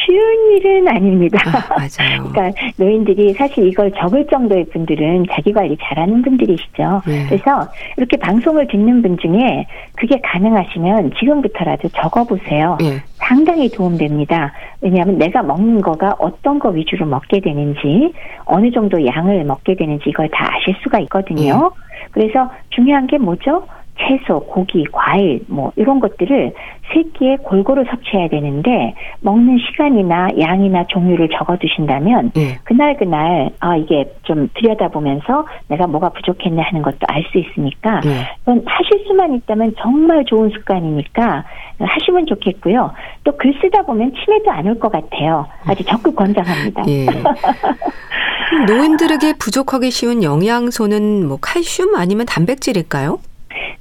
쉬운 0.05 0.51
일은 0.51 0.87
아닙니다. 0.87 1.39
아, 1.45 1.75
맞아요. 1.77 2.23
그러니까 2.31 2.51
노인들이 2.77 3.33
사실 3.33 3.67
이걸 3.67 3.91
적을 3.91 4.25
정도의 4.27 4.65
분들은 4.65 5.25
자기 5.31 5.51
관리 5.53 5.77
잘하는 5.81 6.21
분들이시죠. 6.21 7.01
네. 7.05 7.25
그래서 7.27 7.67
이렇게 7.97 8.17
방송을 8.17 8.67
듣는 8.67 9.01
분 9.01 9.17
중에 9.17 9.65
그게 9.95 10.19
가능하시면 10.23 11.11
지금부터라도 11.19 11.89
적어보세요. 11.89 12.77
네. 12.79 12.97
상당히 13.17 13.69
도움됩니다. 13.69 14.53
왜냐하면 14.81 15.17
내가 15.17 15.43
먹는 15.43 15.81
거가 15.81 16.15
어떤 16.19 16.59
거 16.59 16.69
위주로 16.69 17.05
먹게 17.05 17.39
되는지 17.39 18.13
어느 18.45 18.71
정도 18.71 19.05
양을 19.05 19.43
먹게 19.43 19.75
되는지 19.75 20.09
이걸 20.09 20.27
다 20.29 20.49
아실 20.55 20.75
수가 20.81 20.99
있거든요. 21.01 21.71
네. 21.75 22.09
그래서 22.11 22.49
중요한 22.71 23.07
게 23.07 23.17
뭐죠? 23.17 23.65
채소, 23.99 24.39
고기, 24.41 24.83
과일 24.91 25.41
뭐 25.47 25.71
이런 25.75 25.99
것들을 25.99 26.53
세 26.93 27.03
끼에 27.17 27.37
골고루 27.43 27.85
섭취해야 27.89 28.27
되는데 28.29 28.95
먹는 29.21 29.59
시간이나 29.59 30.29
양이나 30.39 30.85
종류를 30.87 31.29
적어 31.29 31.55
두신다면 31.57 32.31
네. 32.33 32.57
그날 32.63 32.97
그날 32.97 33.51
아 33.59 33.77
이게 33.77 34.11
좀 34.23 34.49
들여다보면서 34.55 35.45
내가 35.67 35.87
뭐가 35.87 36.09
부족했네 36.09 36.61
하는 36.61 36.81
것도 36.81 36.97
알 37.07 37.23
수 37.31 37.37
있으니까 37.37 38.01
네. 38.01 38.27
하실 38.45 39.03
수만 39.07 39.33
있다면 39.35 39.75
정말 39.79 40.25
좋은 40.25 40.49
습관이니까 40.49 41.45
하시면 41.79 42.25
좋겠고요. 42.25 42.91
또 43.23 43.31
글 43.37 43.53
쓰다 43.61 43.83
보면 43.83 44.11
치매도 44.13 44.51
안 44.51 44.67
올 44.67 44.77
것 44.79 44.91
같아요. 44.91 45.45
아주 45.65 45.83
적극 45.85 46.15
권장합니다. 46.15 46.83
예. 46.87 47.05
노인들에게 48.67 49.33
부족하기 49.39 49.91
쉬운 49.91 50.23
영양소는 50.23 51.27
뭐 51.27 51.37
칼슘 51.41 51.95
아니면 51.95 52.25
단백질일까요? 52.25 53.19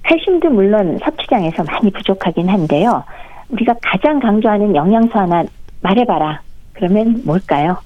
칼슘도 0.02 0.50
물론 0.50 0.98
섭취량에서 1.02 1.64
많이 1.64 1.90
부족하긴 1.90 2.48
한데요. 2.48 3.04
우리가 3.50 3.74
가장 3.82 4.20
강조하는 4.20 4.74
영양소 4.74 5.18
하나 5.18 5.44
말해봐라. 5.82 6.40
그러면 6.72 7.22
뭘까요? 7.24 7.76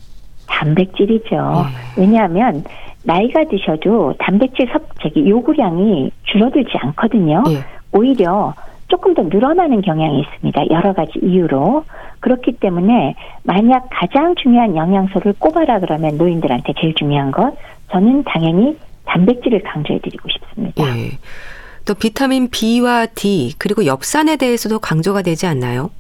단백질이죠. 0.47 1.37
네. 1.37 2.03
왜냐하면 2.03 2.65
나이가 3.05 3.45
드셔도 3.45 4.15
단백질 4.19 4.69
섭취 4.73 5.13
요구량이 5.29 6.11
줄어들지 6.25 6.71
않거든요. 6.79 7.43
네. 7.47 7.59
오히려 7.93 8.55
조금 8.89 9.15
더 9.15 9.23
늘어나는 9.23 9.81
경향이 9.83 10.21
있습니다. 10.21 10.71
여러 10.71 10.93
가지 10.93 11.13
이유로. 11.23 11.85
그렇기 12.21 12.53
때문에 12.53 13.15
만약 13.43 13.89
가장 13.91 14.35
중요한 14.37 14.77
영양소를 14.77 15.35
꼽아라 15.39 15.81
그러면 15.81 16.17
노인들한테 16.17 16.73
제일 16.81 16.95
중요한 16.95 17.31
것 17.31 17.55
저는 17.91 18.25
당연히 18.25 18.79
단백질을 19.05 19.63
강조해드리고 19.63 20.29
싶습니다. 20.31 20.85
네. 20.85 21.11
또 21.87 21.95
비타민 21.95 22.49
B와 22.49 23.07
D 23.07 23.55
그리고 23.59 23.87
엽산에 23.87 24.37
대해서도 24.37 24.79
강조가 24.79 25.23
되지 25.23 25.47
않나요? 25.47 25.91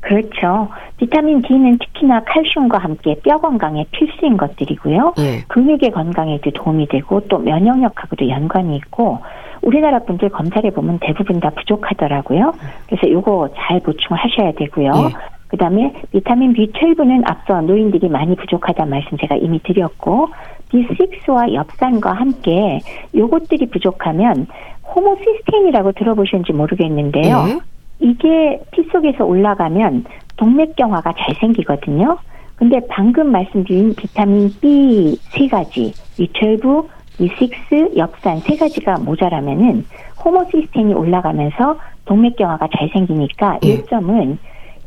그렇죠. 0.00 0.68
비타민 0.98 1.42
D는 1.42 1.78
특히나 1.78 2.22
칼슘과 2.24 2.78
함께 2.78 3.16
뼈 3.24 3.38
건강에 3.38 3.84
필수인 3.90 4.36
것들이고요. 4.36 5.14
네. 5.16 5.44
근육의 5.48 5.90
건강에도 5.90 6.50
도움이 6.52 6.88
되고 6.88 7.20
또 7.28 7.38
면역력하고도 7.38 8.28
연관이 8.28 8.76
있고 8.76 9.18
우리나라 9.62 9.98
분들 10.00 10.28
검사를 10.28 10.70
보면 10.70 11.00
대부분 11.00 11.40
다 11.40 11.50
부족하더라고요. 11.50 12.52
그래서 12.86 13.10
요거 13.10 13.50
잘 13.56 13.80
보충을 13.80 14.18
하셔야 14.18 14.52
되고요. 14.52 14.92
네. 14.92 15.12
그 15.48 15.56
다음에 15.56 15.92
비타민 16.12 16.54
B12는 16.54 17.22
앞서 17.28 17.60
노인들이 17.60 18.08
많이 18.08 18.34
부족하다는 18.36 18.90
말씀 18.90 19.16
제가 19.16 19.36
이미 19.36 19.60
드렸고 19.62 20.28
B6와 20.70 21.52
엽산과 21.52 22.12
함께 22.12 22.80
요것들이 23.14 23.66
부족하면 23.70 24.46
호모시스테인이라고 24.94 25.92
들어보셨는지 25.92 26.52
모르겠는데요. 26.52 27.44
네. 27.44 27.58
이게 27.98 28.60
피 28.72 28.82
속에서 28.92 29.24
올라가면 29.24 30.04
동맥경화가 30.36 31.14
잘 31.18 31.34
생기거든요. 31.40 32.18
근데 32.56 32.80
방금 32.88 33.30
말씀드린 33.32 33.94
비타민 33.94 34.50
B 34.60 35.18
세 35.30 35.46
가지, 35.48 35.92
B12, 36.16 36.86
B6, 37.18 37.96
엽산 37.96 38.40
세 38.40 38.56
가지가 38.56 38.98
모자라면은 38.98 39.84
호모시스테인이 40.24 40.94
올라가면서 40.94 41.78
동맥경화가 42.06 42.68
잘 42.76 42.88
생기니까 42.92 43.58
네. 43.62 43.68
일점은 43.68 44.38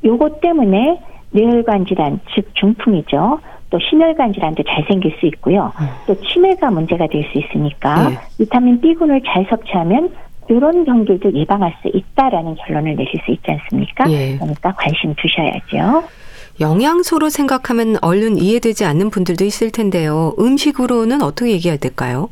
요것 0.03 0.41
때문에 0.41 0.99
뇌혈관 1.31 1.85
질환, 1.85 2.19
즉 2.33 2.49
중풍이죠. 2.55 3.39
또 3.69 3.77
심혈관 3.79 4.33
질환도 4.33 4.63
잘 4.63 4.83
생길 4.87 5.15
수 5.19 5.25
있고요. 5.27 5.71
음. 5.79 5.87
또 6.07 6.15
치매가 6.21 6.71
문제가 6.71 7.05
될 7.07 7.23
수 7.31 7.37
있으니까 7.37 8.09
네. 8.09 8.17
비타민 8.37 8.81
B군을 8.81 9.21
잘 9.25 9.45
섭취하면 9.49 10.09
이런 10.49 10.83
병들도 10.83 11.33
예방할 11.33 11.75
수 11.81 11.89
있다라는 11.93 12.55
결론을 12.55 12.95
내실 12.95 13.19
수 13.23 13.31
있지 13.31 13.43
않습니까? 13.51 14.05
네. 14.05 14.35
그러니까 14.39 14.73
관심 14.73 15.13
두셔야죠. 15.15 16.03
영양소로 16.59 17.29
생각하면 17.29 17.97
얼른 18.01 18.37
이해되지 18.37 18.83
않는 18.85 19.11
분들도 19.11 19.45
있을 19.45 19.71
텐데요. 19.71 20.33
음식으로는 20.39 21.21
어떻게 21.21 21.51
얘기해야 21.51 21.77
될까요? 21.77 22.29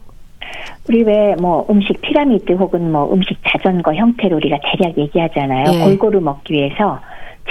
우리 0.90 1.04
왜 1.04 1.36
뭐 1.40 1.66
음식 1.70 2.02
피라미드 2.02 2.54
혹은 2.54 2.92
뭐 2.92 3.14
음식 3.14 3.38
자전거 3.48 3.94
형태로 3.94 4.36
우리가 4.38 4.58
대략 4.64 4.98
얘기하잖아요. 4.98 5.66
네. 5.72 5.84
골고루 5.84 6.20
먹기 6.22 6.54
위해서 6.54 7.00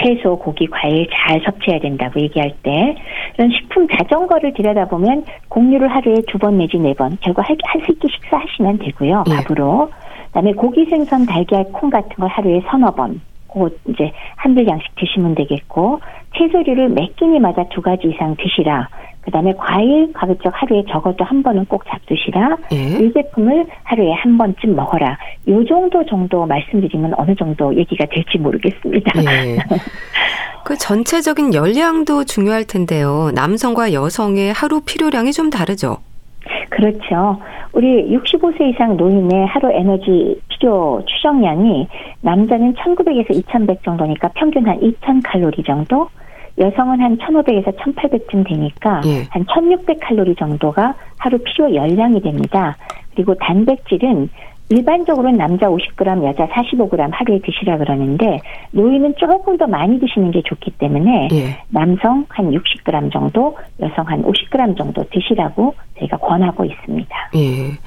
채소, 0.01 0.37
고기, 0.37 0.67
과일 0.67 1.07
잘 1.11 1.41
섭취해야 1.43 1.79
된다고 1.79 2.19
얘기할 2.19 2.51
때 2.63 2.95
이런 3.37 3.49
식품 3.51 3.87
자전거를 3.87 4.53
들여다보면 4.53 5.25
공유를 5.49 5.87
하루에 5.87 6.15
두 6.27 6.37
번 6.37 6.57
내지 6.57 6.77
네 6.77 6.93
번 6.93 7.17
결국 7.21 7.47
한, 7.49 7.55
세 7.85 7.93
끼 7.93 8.07
식사하시면 8.07 8.77
되고요. 8.79 9.23
네. 9.27 9.35
밥으로. 9.37 9.89
그다음에 10.27 10.53
고기, 10.53 10.85
생선, 10.85 11.25
달걀, 11.25 11.63
콩 11.71 11.89
같은 11.89 12.09
걸 12.15 12.27
하루에 12.29 12.61
서너 12.69 12.91
번 12.91 13.21
곧 13.57 13.79
이제 13.89 14.11
한들 14.35 14.67
양씩 14.67 14.95
드시면 14.95 15.35
되겠고 15.35 15.99
채소류를 16.37 16.89
몇 16.89 17.15
끼니마다 17.15 17.65
두 17.69 17.81
가지 17.81 18.07
이상 18.07 18.35
드시라. 18.37 18.87
그다음에 19.21 19.53
과일 19.57 20.13
가급적 20.13 20.53
하루에 20.55 20.83
적어도 20.89 21.25
한 21.25 21.43
번은 21.43 21.65
꼭 21.65 21.83
잡수시라. 21.85 22.57
예. 22.71 23.03
이 23.03 23.11
제품을 23.11 23.65
하루에 23.83 24.13
한 24.13 24.37
번쯤 24.37 24.73
먹어라. 24.73 25.17
요 25.49 25.65
정도 25.65 26.05
정도 26.05 26.45
말씀드리면 26.45 27.13
어느 27.17 27.35
정도 27.35 27.75
얘기가 27.75 28.05
될지 28.05 28.37
모르겠습니다. 28.37 29.23
예. 29.25 29.57
그 30.63 30.77
전체적인 30.77 31.53
열량도 31.53 32.23
중요할 32.23 32.65
텐데요. 32.65 33.31
남성과 33.33 33.91
여성의 33.91 34.53
하루 34.53 34.81
필요량이 34.81 35.33
좀 35.33 35.49
다르죠. 35.49 35.97
그렇죠. 36.69 37.37
우리 37.73 38.09
65세 38.09 38.69
이상 38.69 38.97
노인의 38.97 39.47
하루 39.47 39.71
에너지 39.71 40.39
필요 40.49 41.03
추정량이 41.05 41.87
남자는 42.21 42.75
1900에서 42.75 43.35
2100 43.35 43.83
정도니까 43.83 44.29
평균 44.35 44.67
한 44.67 44.79
2000칼로리 44.79 45.65
정도, 45.65 46.09
여성은 46.57 47.01
한 47.01 47.17
1,500에서 47.17 47.75
1,800쯤 47.77 48.47
되니까 48.47 49.01
예. 49.05 49.27
한 49.29 49.45
1,600칼로리 49.45 50.37
정도가 50.37 50.95
하루 51.17 51.37
필요 51.39 51.73
열량이 51.73 52.21
됩니다. 52.21 52.75
그리고 53.13 53.35
단백질은 53.35 54.29
일반적으로는 54.69 55.37
남자 55.37 55.67
50g, 55.67 56.25
여자 56.25 56.45
45g 56.47 57.09
하루에 57.11 57.39
드시라 57.43 57.77
그러는데 57.77 58.39
노인은 58.71 59.15
조금 59.17 59.57
더 59.57 59.65
많이 59.65 59.99
드시는 59.99 60.31
게 60.31 60.41
좋기 60.43 60.71
때문에 60.71 61.29
예. 61.31 61.63
남성 61.69 62.25
한 62.29 62.51
60g 62.51 63.11
정도, 63.13 63.57
여성 63.79 64.05
한 64.07 64.23
50g 64.23 64.77
정도 64.77 65.05
드시라고 65.09 65.73
저희가 65.99 66.17
권하고 66.17 66.65
있습니다. 66.65 67.15
예. 67.35 67.77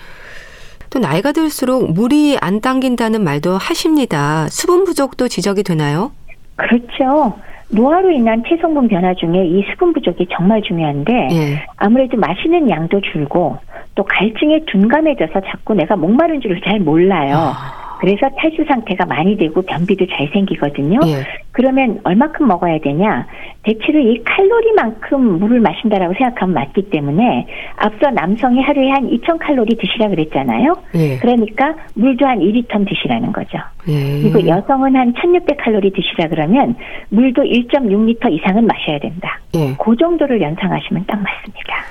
또 0.88 0.98
나이가 0.98 1.32
들수록 1.32 1.92
물이 1.92 2.38
안 2.40 2.60
당긴다는 2.60 3.22
말도 3.22 3.58
하십니다. 3.58 4.48
수분 4.48 4.84
부족도 4.84 5.28
지적이 5.28 5.62
되나요? 5.62 6.12
그렇죠. 6.56 7.38
노화로 7.72 8.10
인한 8.10 8.42
체성분 8.48 8.88
변화 8.88 9.14
중에 9.14 9.46
이 9.46 9.64
수분 9.70 9.92
부족이 9.92 10.26
정말 10.32 10.60
중요한데 10.62 11.12
예. 11.32 11.66
아무래도 11.76 12.16
마시는 12.16 12.68
양도 12.68 13.00
줄고 13.00 13.58
또 13.94 14.04
갈증에 14.04 14.60
둔감해져서 14.66 15.40
자꾸 15.46 15.74
내가 15.74 15.96
목마른 15.96 16.40
줄을 16.40 16.60
잘 16.62 16.80
몰라요. 16.80 17.34
아. 17.36 17.89
그래서 18.00 18.30
탈수 18.38 18.64
상태가 18.66 19.04
많이 19.04 19.36
되고 19.36 19.60
변비도 19.60 20.06
잘 20.06 20.28
생기거든요. 20.32 21.00
예. 21.04 21.24
그러면 21.52 22.00
얼마큼 22.02 22.46
먹어야 22.46 22.78
되냐? 22.78 23.26
대체로 23.62 24.00
이 24.00 24.22
칼로리만큼 24.24 25.38
물을 25.38 25.60
마신다라고 25.60 26.14
생각하면 26.14 26.54
맞기 26.54 26.88
때문에 26.88 27.46
앞서 27.76 28.10
남성이 28.10 28.62
하루에 28.62 28.88
한 28.90 29.10
2,000칼로리 29.10 29.78
드시라 29.78 30.08
그랬잖아요. 30.08 30.76
예. 30.94 31.18
그러니까 31.18 31.74
물도 31.94 32.26
한 32.26 32.38
1리터 32.38 32.88
드시라는 32.88 33.32
거죠. 33.32 33.58
예. 33.88 34.22
그리고 34.22 34.46
여성은 34.46 34.96
한 34.96 35.12
1,600칼로리 35.12 35.94
드시라 35.94 36.28
그러면 36.28 36.74
물도 37.10 37.42
1.6리터 37.42 38.32
이상은 38.32 38.66
마셔야 38.66 38.98
된다. 38.98 39.38
예. 39.56 39.74
그 39.78 39.94
정도를 39.96 40.40
연상하시면 40.40 41.04
딱 41.06 41.20
맞습니다. 41.22 41.84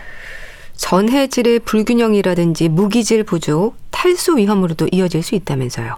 전해질의 0.79 1.59
불균형이라든지 1.59 2.69
무기질 2.69 3.23
부족, 3.25 3.75
탈수 3.91 4.37
위험으로도 4.37 4.87
이어질 4.91 5.21
수 5.21 5.35
있다면서요. 5.35 5.95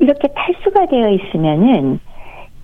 이렇게 0.00 0.28
탈수가 0.28 0.86
되어 0.86 1.08
있으면은 1.10 1.98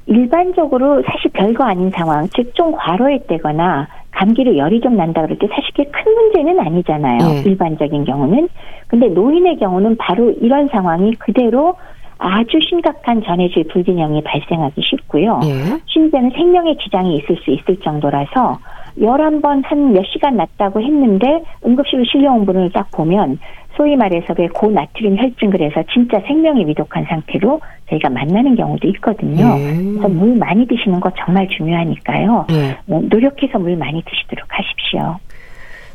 일반적으로 0.07 1.03
사실 1.07 1.31
별거 1.33 1.65
아닌 1.65 1.91
상황, 1.91 2.29
즉 2.29 2.53
좀 2.55 2.73
과로했다거나 2.73 3.89
감기로 4.11 4.57
열이 4.57 4.81
좀 4.81 4.97
난다 4.97 5.23
그럴 5.23 5.39
때 5.39 5.47
사실 5.49 5.91
큰 5.93 6.13
문제는 6.15 6.59
아니잖아요. 6.61 7.19
네. 7.19 7.43
일반적인 7.47 8.05
경우는. 8.05 8.49
근데 8.89 9.09
노인의 9.09 9.59
경우는 9.59 9.97
바로 9.97 10.31
이런 10.41 10.69
상황이 10.69 11.15
그대로 11.15 11.77
아주 12.19 12.59
심각한 12.69 13.23
전해질 13.23 13.69
불균형이 13.69 14.23
발생하기 14.25 14.81
쉽고요. 14.83 15.39
네. 15.41 15.81
심지어는 15.87 16.31
생명의 16.31 16.79
지장이 16.83 17.17
있을 17.17 17.37
수 17.45 17.51
있을 17.53 17.77
정도라서 17.81 18.59
열한 19.01 19.41
번 19.43 19.63
한 19.65 19.93
몇 19.93 20.05
시간 20.13 20.37
났다고 20.37 20.81
했는데 20.81 21.43
응급실로 21.65 22.05
실려 22.05 22.33
온 22.33 22.45
분을 22.47 22.71
딱 22.73 22.91
보면 22.91 23.39
소위 23.77 23.97
말해서 23.97 24.35
그 24.35 24.47
고나트륨 24.49 25.17
혈증 25.19 25.51
그래서 25.51 25.83
진짜 25.93 26.21
생명이 26.27 26.67
위독한 26.67 27.05
상태로 27.09 27.61
저희가 27.91 28.09
만나는 28.11 28.57
경우도 28.57 28.89
있거든요. 28.89 29.55
음. 29.55 29.97
그래서 29.99 30.09
물 30.09 30.37
많이 30.37 30.67
드시는 30.67 30.99
거 31.01 31.11
정말 31.17 31.47
중요하니까요. 31.49 32.47
음. 32.51 32.75
노력해서 33.09 33.59
물 33.59 33.77
많이 33.77 34.03
드시도록 34.03 34.47
하십시오. 34.49 35.17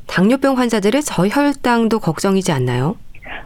당뇨병 0.08 0.58
환자들의 0.58 1.02
저혈당도 1.02 2.00
걱정이지 2.00 2.52
않나요? 2.52 2.96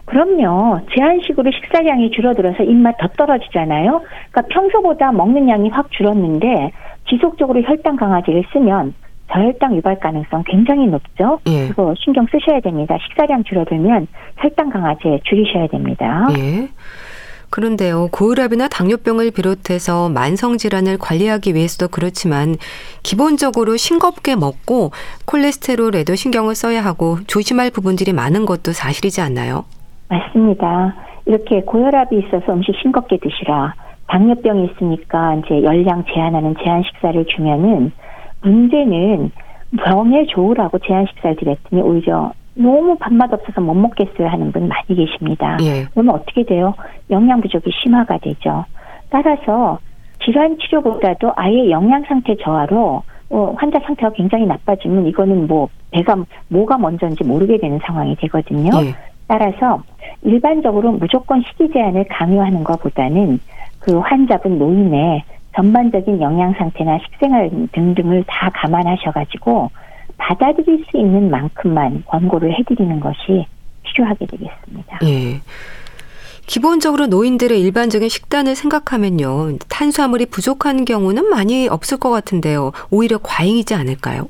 그럼요. 0.05 0.79
제한식으로 0.95 1.51
식사량이 1.51 2.11
줄어들어서 2.11 2.63
입맛 2.63 2.97
더 2.97 3.07
떨어지잖아요. 3.09 4.01
그러니까 4.31 4.41
평소보다 4.53 5.11
먹는 5.11 5.49
양이 5.49 5.69
확 5.69 5.91
줄었는데 5.91 6.71
지속적으로 7.09 7.61
혈당 7.61 7.95
강화제를 7.95 8.43
쓰면 8.53 8.93
저혈당 9.31 9.75
유발 9.75 9.99
가능성 9.99 10.43
굉장히 10.47 10.87
높죠. 10.87 11.39
예. 11.47 11.67
그거 11.69 11.93
신경 11.97 12.25
쓰셔야 12.31 12.59
됩니다. 12.61 12.97
식사량 13.07 13.43
줄어들면 13.43 14.07
혈당 14.37 14.69
강화제 14.69 15.19
줄이셔야 15.23 15.67
됩니다. 15.67 16.27
예. 16.37 16.69
그런데요, 17.49 18.09
고혈압이나 18.11 18.67
당뇨병을 18.67 19.31
비롯해서 19.31 20.09
만성 20.09 20.57
질환을 20.57 20.97
관리하기 20.97 21.55
위해서도 21.55 21.89
그렇지만 21.89 22.55
기본적으로 23.03 23.77
싱겁게 23.77 24.35
먹고 24.35 24.91
콜레스테롤에도 25.25 26.15
신경을 26.15 26.55
써야 26.55 26.83
하고 26.83 27.19
조심할 27.25 27.71
부분들이 27.71 28.11
많은 28.11 28.45
것도 28.45 28.73
사실이지 28.73 29.21
않나요? 29.21 29.63
맞습니다. 30.09 30.95
이렇게 31.25 31.61
고혈압이 31.61 32.17
있어서 32.19 32.53
음식 32.53 32.75
싱겁게 32.81 33.17
드시라. 33.17 33.73
당뇨병이 34.07 34.69
있으니까 34.71 35.35
이제 35.35 35.63
열량 35.63 36.05
제한하는 36.13 36.55
제한 36.63 36.83
식사를 36.83 37.25
주면은 37.25 37.91
문제는 38.47 39.31
병에 39.83 40.25
좋으라고 40.27 40.79
제한 40.79 41.05
식사를 41.07 41.35
드렸더니 41.35 41.81
오히려 41.81 42.31
너무 42.53 42.95
밥맛 42.97 43.31
없어서 43.31 43.61
못 43.61 43.73
먹겠어요 43.75 44.27
하는 44.27 44.51
분 44.51 44.67
많이 44.67 44.95
계십니다. 44.95 45.57
예. 45.61 45.85
그러면 45.91 46.15
어떻게 46.15 46.43
돼요? 46.43 46.73
영양 47.09 47.41
부족이 47.41 47.69
심화가 47.83 48.17
되죠. 48.17 48.65
따라서 49.09 49.79
질환 50.23 50.57
치료보다도 50.57 51.33
아예 51.35 51.69
영양 51.69 52.03
상태 52.07 52.35
저하로 52.35 53.03
어, 53.29 53.53
환자 53.57 53.79
상태가 53.85 54.11
굉장히 54.13 54.45
나빠지면 54.45 55.05
이거는 55.07 55.47
뭐 55.47 55.69
배가 55.91 56.15
뭐가 56.47 56.77
먼저인지 56.77 57.23
모르게 57.23 57.57
되는 57.57 57.79
상황이 57.83 58.15
되거든요. 58.15 58.71
예. 58.83 58.95
따라서 59.27 59.83
일반적으로 60.23 60.93
무조건 60.93 61.41
식이 61.41 61.71
제한을 61.73 62.05
강요하는 62.09 62.63
것보다는 62.63 63.39
그 63.79 63.99
환자분 63.99 64.57
노인의 64.57 65.23
전반적인 65.57 66.21
영양 66.21 66.53
상태나 66.53 66.99
식생활 66.99 67.49
등등을 67.71 68.23
다 68.27 68.51
감안하셔가지고 68.53 69.71
받아들일 70.17 70.85
수 70.89 70.97
있는 70.97 71.31
만큼만 71.31 72.03
권고를 72.05 72.53
해드리는 72.59 72.99
것이 72.99 73.45
필요하게 73.83 74.27
되겠습니다. 74.27 74.99
예. 75.03 75.41
기본적으로 76.45 77.07
노인들의 77.07 77.59
일반적인 77.59 78.07
식단을 78.07 78.55
생각하면요. 78.55 79.57
탄수화물이 79.67 80.27
부족한 80.27 80.85
경우는 80.85 81.29
많이 81.29 81.67
없을 81.67 81.97
것 81.97 82.09
같은데요. 82.09 82.71
오히려 82.89 83.17
과잉이지 83.17 83.73
않을까요? 83.73 84.29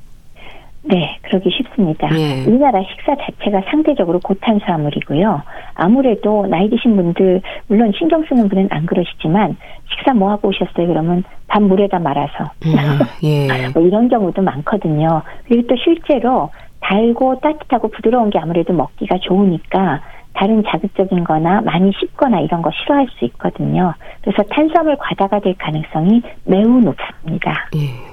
네, 0.90 1.18
그러기 1.24 1.50
쉽습니다. 1.50 2.08
예. 2.18 2.46
우리나라 2.46 2.82
식사 2.84 3.16
자체가 3.16 3.62
상대적으로 3.70 4.20
고탄수화물이고요. 4.20 5.42
아무래도 5.76 6.48
나이 6.48 6.70
드신 6.70 6.96
분들 6.96 7.42
물론 7.68 7.92
신경 7.98 8.24
쓰는 8.26 8.48
분은 8.48 8.70
안 8.72 8.86
그러시지만 8.86 9.58
식사 9.90 10.14
뭐 10.14 10.32
하고 10.32 10.50
오셨어요? 10.50 10.88
그러면 10.88 11.24
밥 11.48 11.62
물에다 11.62 12.00
말아서 12.00 12.52
음, 12.66 12.76
예. 13.24 13.48
뭐 13.74 13.84
이런 13.84 14.08
경우도 14.08 14.42
많거든요. 14.42 15.22
그리고 15.48 15.68
또 15.68 15.76
실제로 15.84 16.50
달고 16.80 17.40
따뜻하고 17.42 17.90
부드러운 17.90 18.30
게 18.30 18.40
아무래도 18.40 18.72
먹기가 18.72 19.18
좋으니까 19.20 20.02
다른 20.34 20.64
자극적인 20.64 21.24
거나 21.24 21.62
많이 21.62 21.92
씹거나 22.00 22.40
이런 22.42 22.62
거 22.62 22.70
싫어할 22.72 23.08
수 23.18 23.26
있거든요. 23.26 23.94
그래서 24.22 24.44
탄수화물 24.44 24.96
과다가 24.98 25.40
될 25.40 25.56
가능성이 25.58 26.22
매우 26.46 26.80
높습니다. 26.80 27.70
예. 27.76 28.07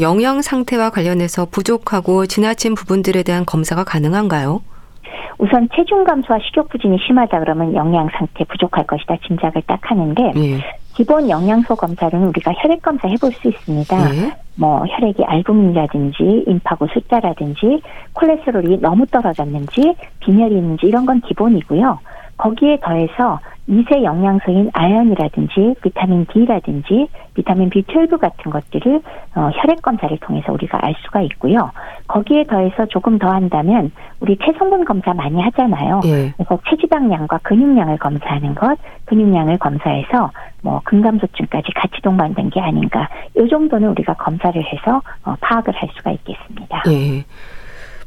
영양 0.00 0.42
상태와 0.42 0.90
관련해서 0.90 1.46
부족하고 1.46 2.26
지나친 2.26 2.74
부분들에 2.74 3.22
대한 3.22 3.44
검사가 3.46 3.84
가능한가요? 3.84 4.60
우선 5.38 5.68
체중 5.74 6.04
감소와 6.04 6.40
식욕 6.44 6.68
부진이 6.68 6.98
심하다 7.06 7.38
그러면 7.40 7.74
영양 7.74 8.08
상태 8.16 8.44
부족할 8.44 8.86
것이다 8.86 9.16
짐작을 9.26 9.62
딱 9.66 9.78
하는데 9.82 10.32
예. 10.36 10.58
기본 10.94 11.30
영양소 11.30 11.76
검사로는 11.76 12.28
우리가 12.28 12.52
혈액 12.58 12.82
검사 12.82 13.06
해볼 13.08 13.32
수 13.32 13.48
있습니다. 13.48 14.14
예. 14.16 14.32
뭐 14.56 14.84
혈액이 14.84 15.24
알부민이라든지 15.24 16.44
임파구 16.48 16.88
숫자라든지 16.92 17.80
콜레스테롤이 18.14 18.80
너무 18.80 19.06
떨어졌는지 19.06 19.94
빈혈이 20.20 20.56
있는지 20.56 20.86
이런 20.86 21.06
건 21.06 21.20
기본이고요. 21.20 22.00
거기에 22.36 22.78
더해서 22.82 23.38
미세 23.68 24.02
영양소인 24.02 24.70
아연이라든지 24.72 25.74
비타민 25.82 26.24
D라든지 26.32 27.06
비타민 27.34 27.68
B12 27.68 28.18
같은 28.18 28.50
것들을 28.50 29.02
어, 29.36 29.50
혈액 29.52 29.82
검사를 29.82 30.16
통해서 30.18 30.54
우리가 30.54 30.78
알 30.80 30.94
수가 31.04 31.20
있고요. 31.20 31.70
거기에 32.06 32.44
더해서 32.44 32.86
조금 32.86 33.18
더 33.18 33.28
한다면 33.28 33.92
우리 34.20 34.38
체성분 34.38 34.86
검사 34.86 35.12
많이 35.12 35.38
하잖아요. 35.42 36.00
예. 36.06 36.32
그래서 36.36 36.58
체지방량과 36.70 37.40
근육량을 37.42 37.98
검사하는 37.98 38.54
것, 38.54 38.78
근육량을 39.04 39.58
검사해서 39.58 40.30
뭐 40.62 40.80
근감소증까지 40.84 41.72
같이 41.74 42.00
동반된 42.02 42.48
게 42.48 42.60
아닌가. 42.60 43.06
이 43.36 43.46
정도는 43.50 43.90
우리가 43.90 44.14
검사를 44.14 44.60
해서 44.60 45.02
어, 45.24 45.34
파악을 45.42 45.74
할 45.74 45.90
수가 45.94 46.12
있겠습니다. 46.12 46.84
예. 46.88 47.22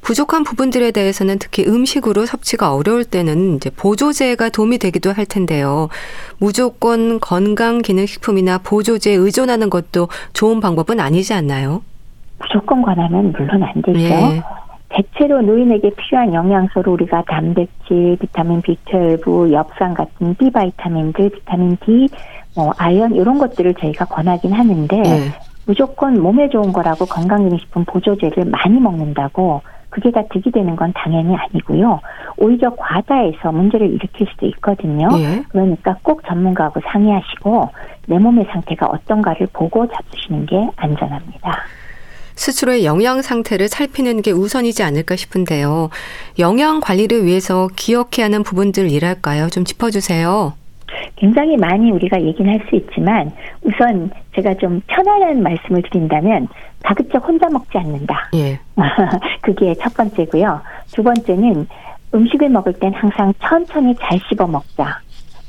부족한 0.02 0.44
부분들에 0.44 0.92
대해서는 0.92 1.38
특히 1.40 1.66
음식으로 1.66 2.26
섭취가 2.26 2.74
어려울 2.74 3.06
때는 3.06 3.56
이제 3.56 3.70
보조제가 3.70 4.50
도움이 4.50 4.80
되기도 4.80 5.12
할 5.12 5.26
텐데요. 5.26 5.90
무조건 6.40 7.20
건강 7.20 7.82
기능 7.82 8.06
식품이나 8.06 8.58
보조제에 8.60 9.14
의존하는 9.14 9.70
것도 9.70 10.10
좋은 10.34 10.60
방법은 10.60 11.00
아니지 11.00 11.34
않나요? 11.34 11.84
무조건 12.40 12.82
권하면 12.82 13.32
물론 13.32 13.64
안 13.64 13.82
되죠. 13.82 14.00
예. 14.00 14.42
대체로 14.90 15.42
노인에게 15.42 15.92
필요한 15.96 16.34
영양소로 16.34 16.92
우리가 16.94 17.24
단백질, 17.28 18.18
비타민 18.20 18.62
B12, 18.62 19.54
엽산 19.54 19.94
같은 19.94 20.36
B 20.36 20.50
바이타민들, 20.52 21.30
비타민 21.30 21.78
D, 21.86 22.10
뭐 22.56 22.74
아연 22.78 23.16
이런 23.16 23.38
것들을 23.38 23.74
저희가 23.76 24.06
권하긴 24.06 24.52
하는데 24.52 24.98
예. 24.98 25.32
무조건 25.66 26.20
몸에 26.20 26.50
좋은 26.50 26.74
거라고 26.74 27.06
건강기능식품 27.06 27.86
보조제를 27.86 28.46
많이 28.46 28.80
먹는다고 28.80 29.62
그게 29.92 30.10
다 30.10 30.24
득이 30.32 30.50
되는 30.52 30.76
건 30.76 30.92
당연히 30.96 31.36
아니고요. 31.36 32.00
오히려 32.38 32.74
과다해서 32.76 33.52
문제를 33.52 33.88
일으킬 33.92 34.26
수도 34.32 34.48
있거든요. 34.48 35.10
예. 35.20 35.44
그러니까 35.50 35.98
꼭 36.02 36.24
전문가하고 36.26 36.80
상의하시고 36.92 37.70
내 38.08 38.18
몸의 38.18 38.46
상태가 38.52 38.88
어떤가를 38.88 39.48
보고 39.54 39.86
잡수시는 39.88 40.46
게 40.48 40.68
안전합니다. 40.78 41.60
스스로의 42.36 42.86
영양 42.86 43.22
상태를 43.22 43.68
살피는 43.68 44.22
게 44.22 44.32
우선이지 44.32 44.82
않을까 44.82 45.16
싶은데요. 45.16 45.90
영양 46.40 46.80
관리를 46.80 47.26
위해서 47.26 47.68
기억해야 47.76 48.26
하는 48.26 48.42
부분들이랄까요? 48.44 49.50
좀 49.50 49.66
짚어주세요. 49.66 50.54
굉장히 51.18 51.56
많이 51.58 51.92
우리가 51.92 52.20
얘기는 52.22 52.52
할 52.52 52.60
수 52.70 52.76
있지만 52.78 53.32
우선 53.62 54.10
제가 54.36 54.56
좀 54.56 54.82
편안한 54.88 55.44
말씀을 55.44 55.84
드린다면 55.84 56.48
가급적 56.84 57.28
혼자 57.28 57.50
먹지 57.50 57.78
않는다. 57.78 58.30
예. 58.36 58.60
그게 59.42 59.74
첫 59.76 59.94
번째고요. 59.94 60.62
두 60.94 61.04
번째는 61.04 61.68
음식을 62.14 62.50
먹을 62.50 62.74
땐 62.74 62.94
항상 62.94 63.34
천천히 63.40 63.96
잘 63.96 64.20
씹어 64.30 64.48
먹자. 64.48 65.00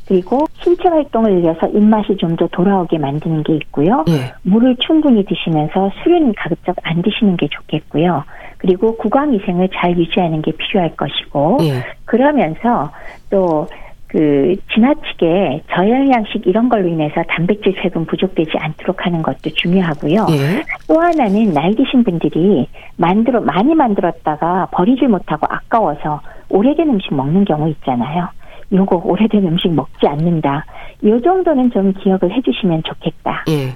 그리고 0.07 0.47
신체 0.63 0.89
활동을 0.89 1.33
늘려서 1.37 1.69
입맛이 1.69 2.17
좀 2.17 2.37
더 2.37 2.47
돌아오게 2.49 2.99
만드는 2.99 3.43
게 3.45 3.55
있고요. 3.57 4.05
예. 4.09 4.33
물을 4.43 4.77
충분히 4.81 5.25
드시면서 5.25 5.91
술은 6.03 6.35
가급적 6.37 6.77
안 6.83 7.03
드시는 7.03 7.37
게 7.37 7.49
좋겠고요. 7.49 8.25
그리고 8.59 8.97
구강 8.97 9.33
위생을 9.33 9.69
잘 9.75 9.97
유지하는 9.97 10.43
게 10.43 10.53
필요할 10.53 10.97
것이고 10.97 11.59
예. 11.63 11.85
그러면서 12.05 12.91
또 13.31 13.67
그 14.13 14.55
지나치게 14.75 15.63
저영양식 15.75 16.47
이런 16.47 16.69
걸로 16.69 16.87
인해서 16.87 17.23
단백질 17.29 17.75
세분 17.83 18.05
부족되지 18.05 18.51
않도록 18.59 19.07
하는 19.07 19.23
것도 19.23 19.49
중요하고요. 19.55 20.27
예. 20.33 20.63
또 20.87 21.01
하나는 21.01 21.55
나이 21.55 21.75
드신 21.75 22.05
분들이 22.05 22.69
만들어 22.97 23.41
많이 23.41 23.75
만들었다가 23.75 24.69
버리질 24.71 25.09
못하고 25.09 25.47
아까워서 25.49 26.21
오래된 26.51 26.91
음식 26.91 27.15
먹는 27.15 27.47
경우 27.47 27.71
있잖아요. 27.71 28.29
요거 28.71 29.01
오래된 29.03 29.47
음식 29.47 29.73
먹지 29.73 30.07
않는다. 30.07 30.67
요 31.07 31.19
정도는 31.19 31.71
좀 31.71 31.95
기억을 31.95 32.31
해주시면 32.37 32.83
좋겠다. 32.83 33.45
예. 33.49 33.69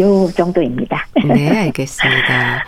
요 0.00 0.28
정도입니다. 0.36 1.04
네, 1.24 1.64
알겠습니다. 1.64 2.64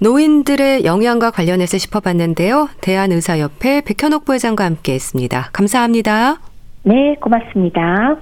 노인들의 0.00 0.84
영양과 0.84 1.30
관련해서 1.30 1.76
짚어봤는데요. 1.76 2.68
대한의사협회 2.80 3.82
백현옥 3.82 4.24
부회장과 4.24 4.64
함께했습니다. 4.64 5.50
감사합니다. 5.52 6.40
네, 6.84 7.16
고맙습니다. 7.20 8.16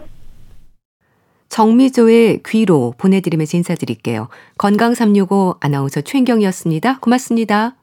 정미조의 1.48 2.40
귀로 2.46 2.94
보내드리면서 2.98 3.56
인사드릴게요. 3.58 4.28
건강365 4.58 5.58
아나운서 5.60 6.00
최인경이었습니다. 6.00 6.98
고맙습니다. 7.00 7.76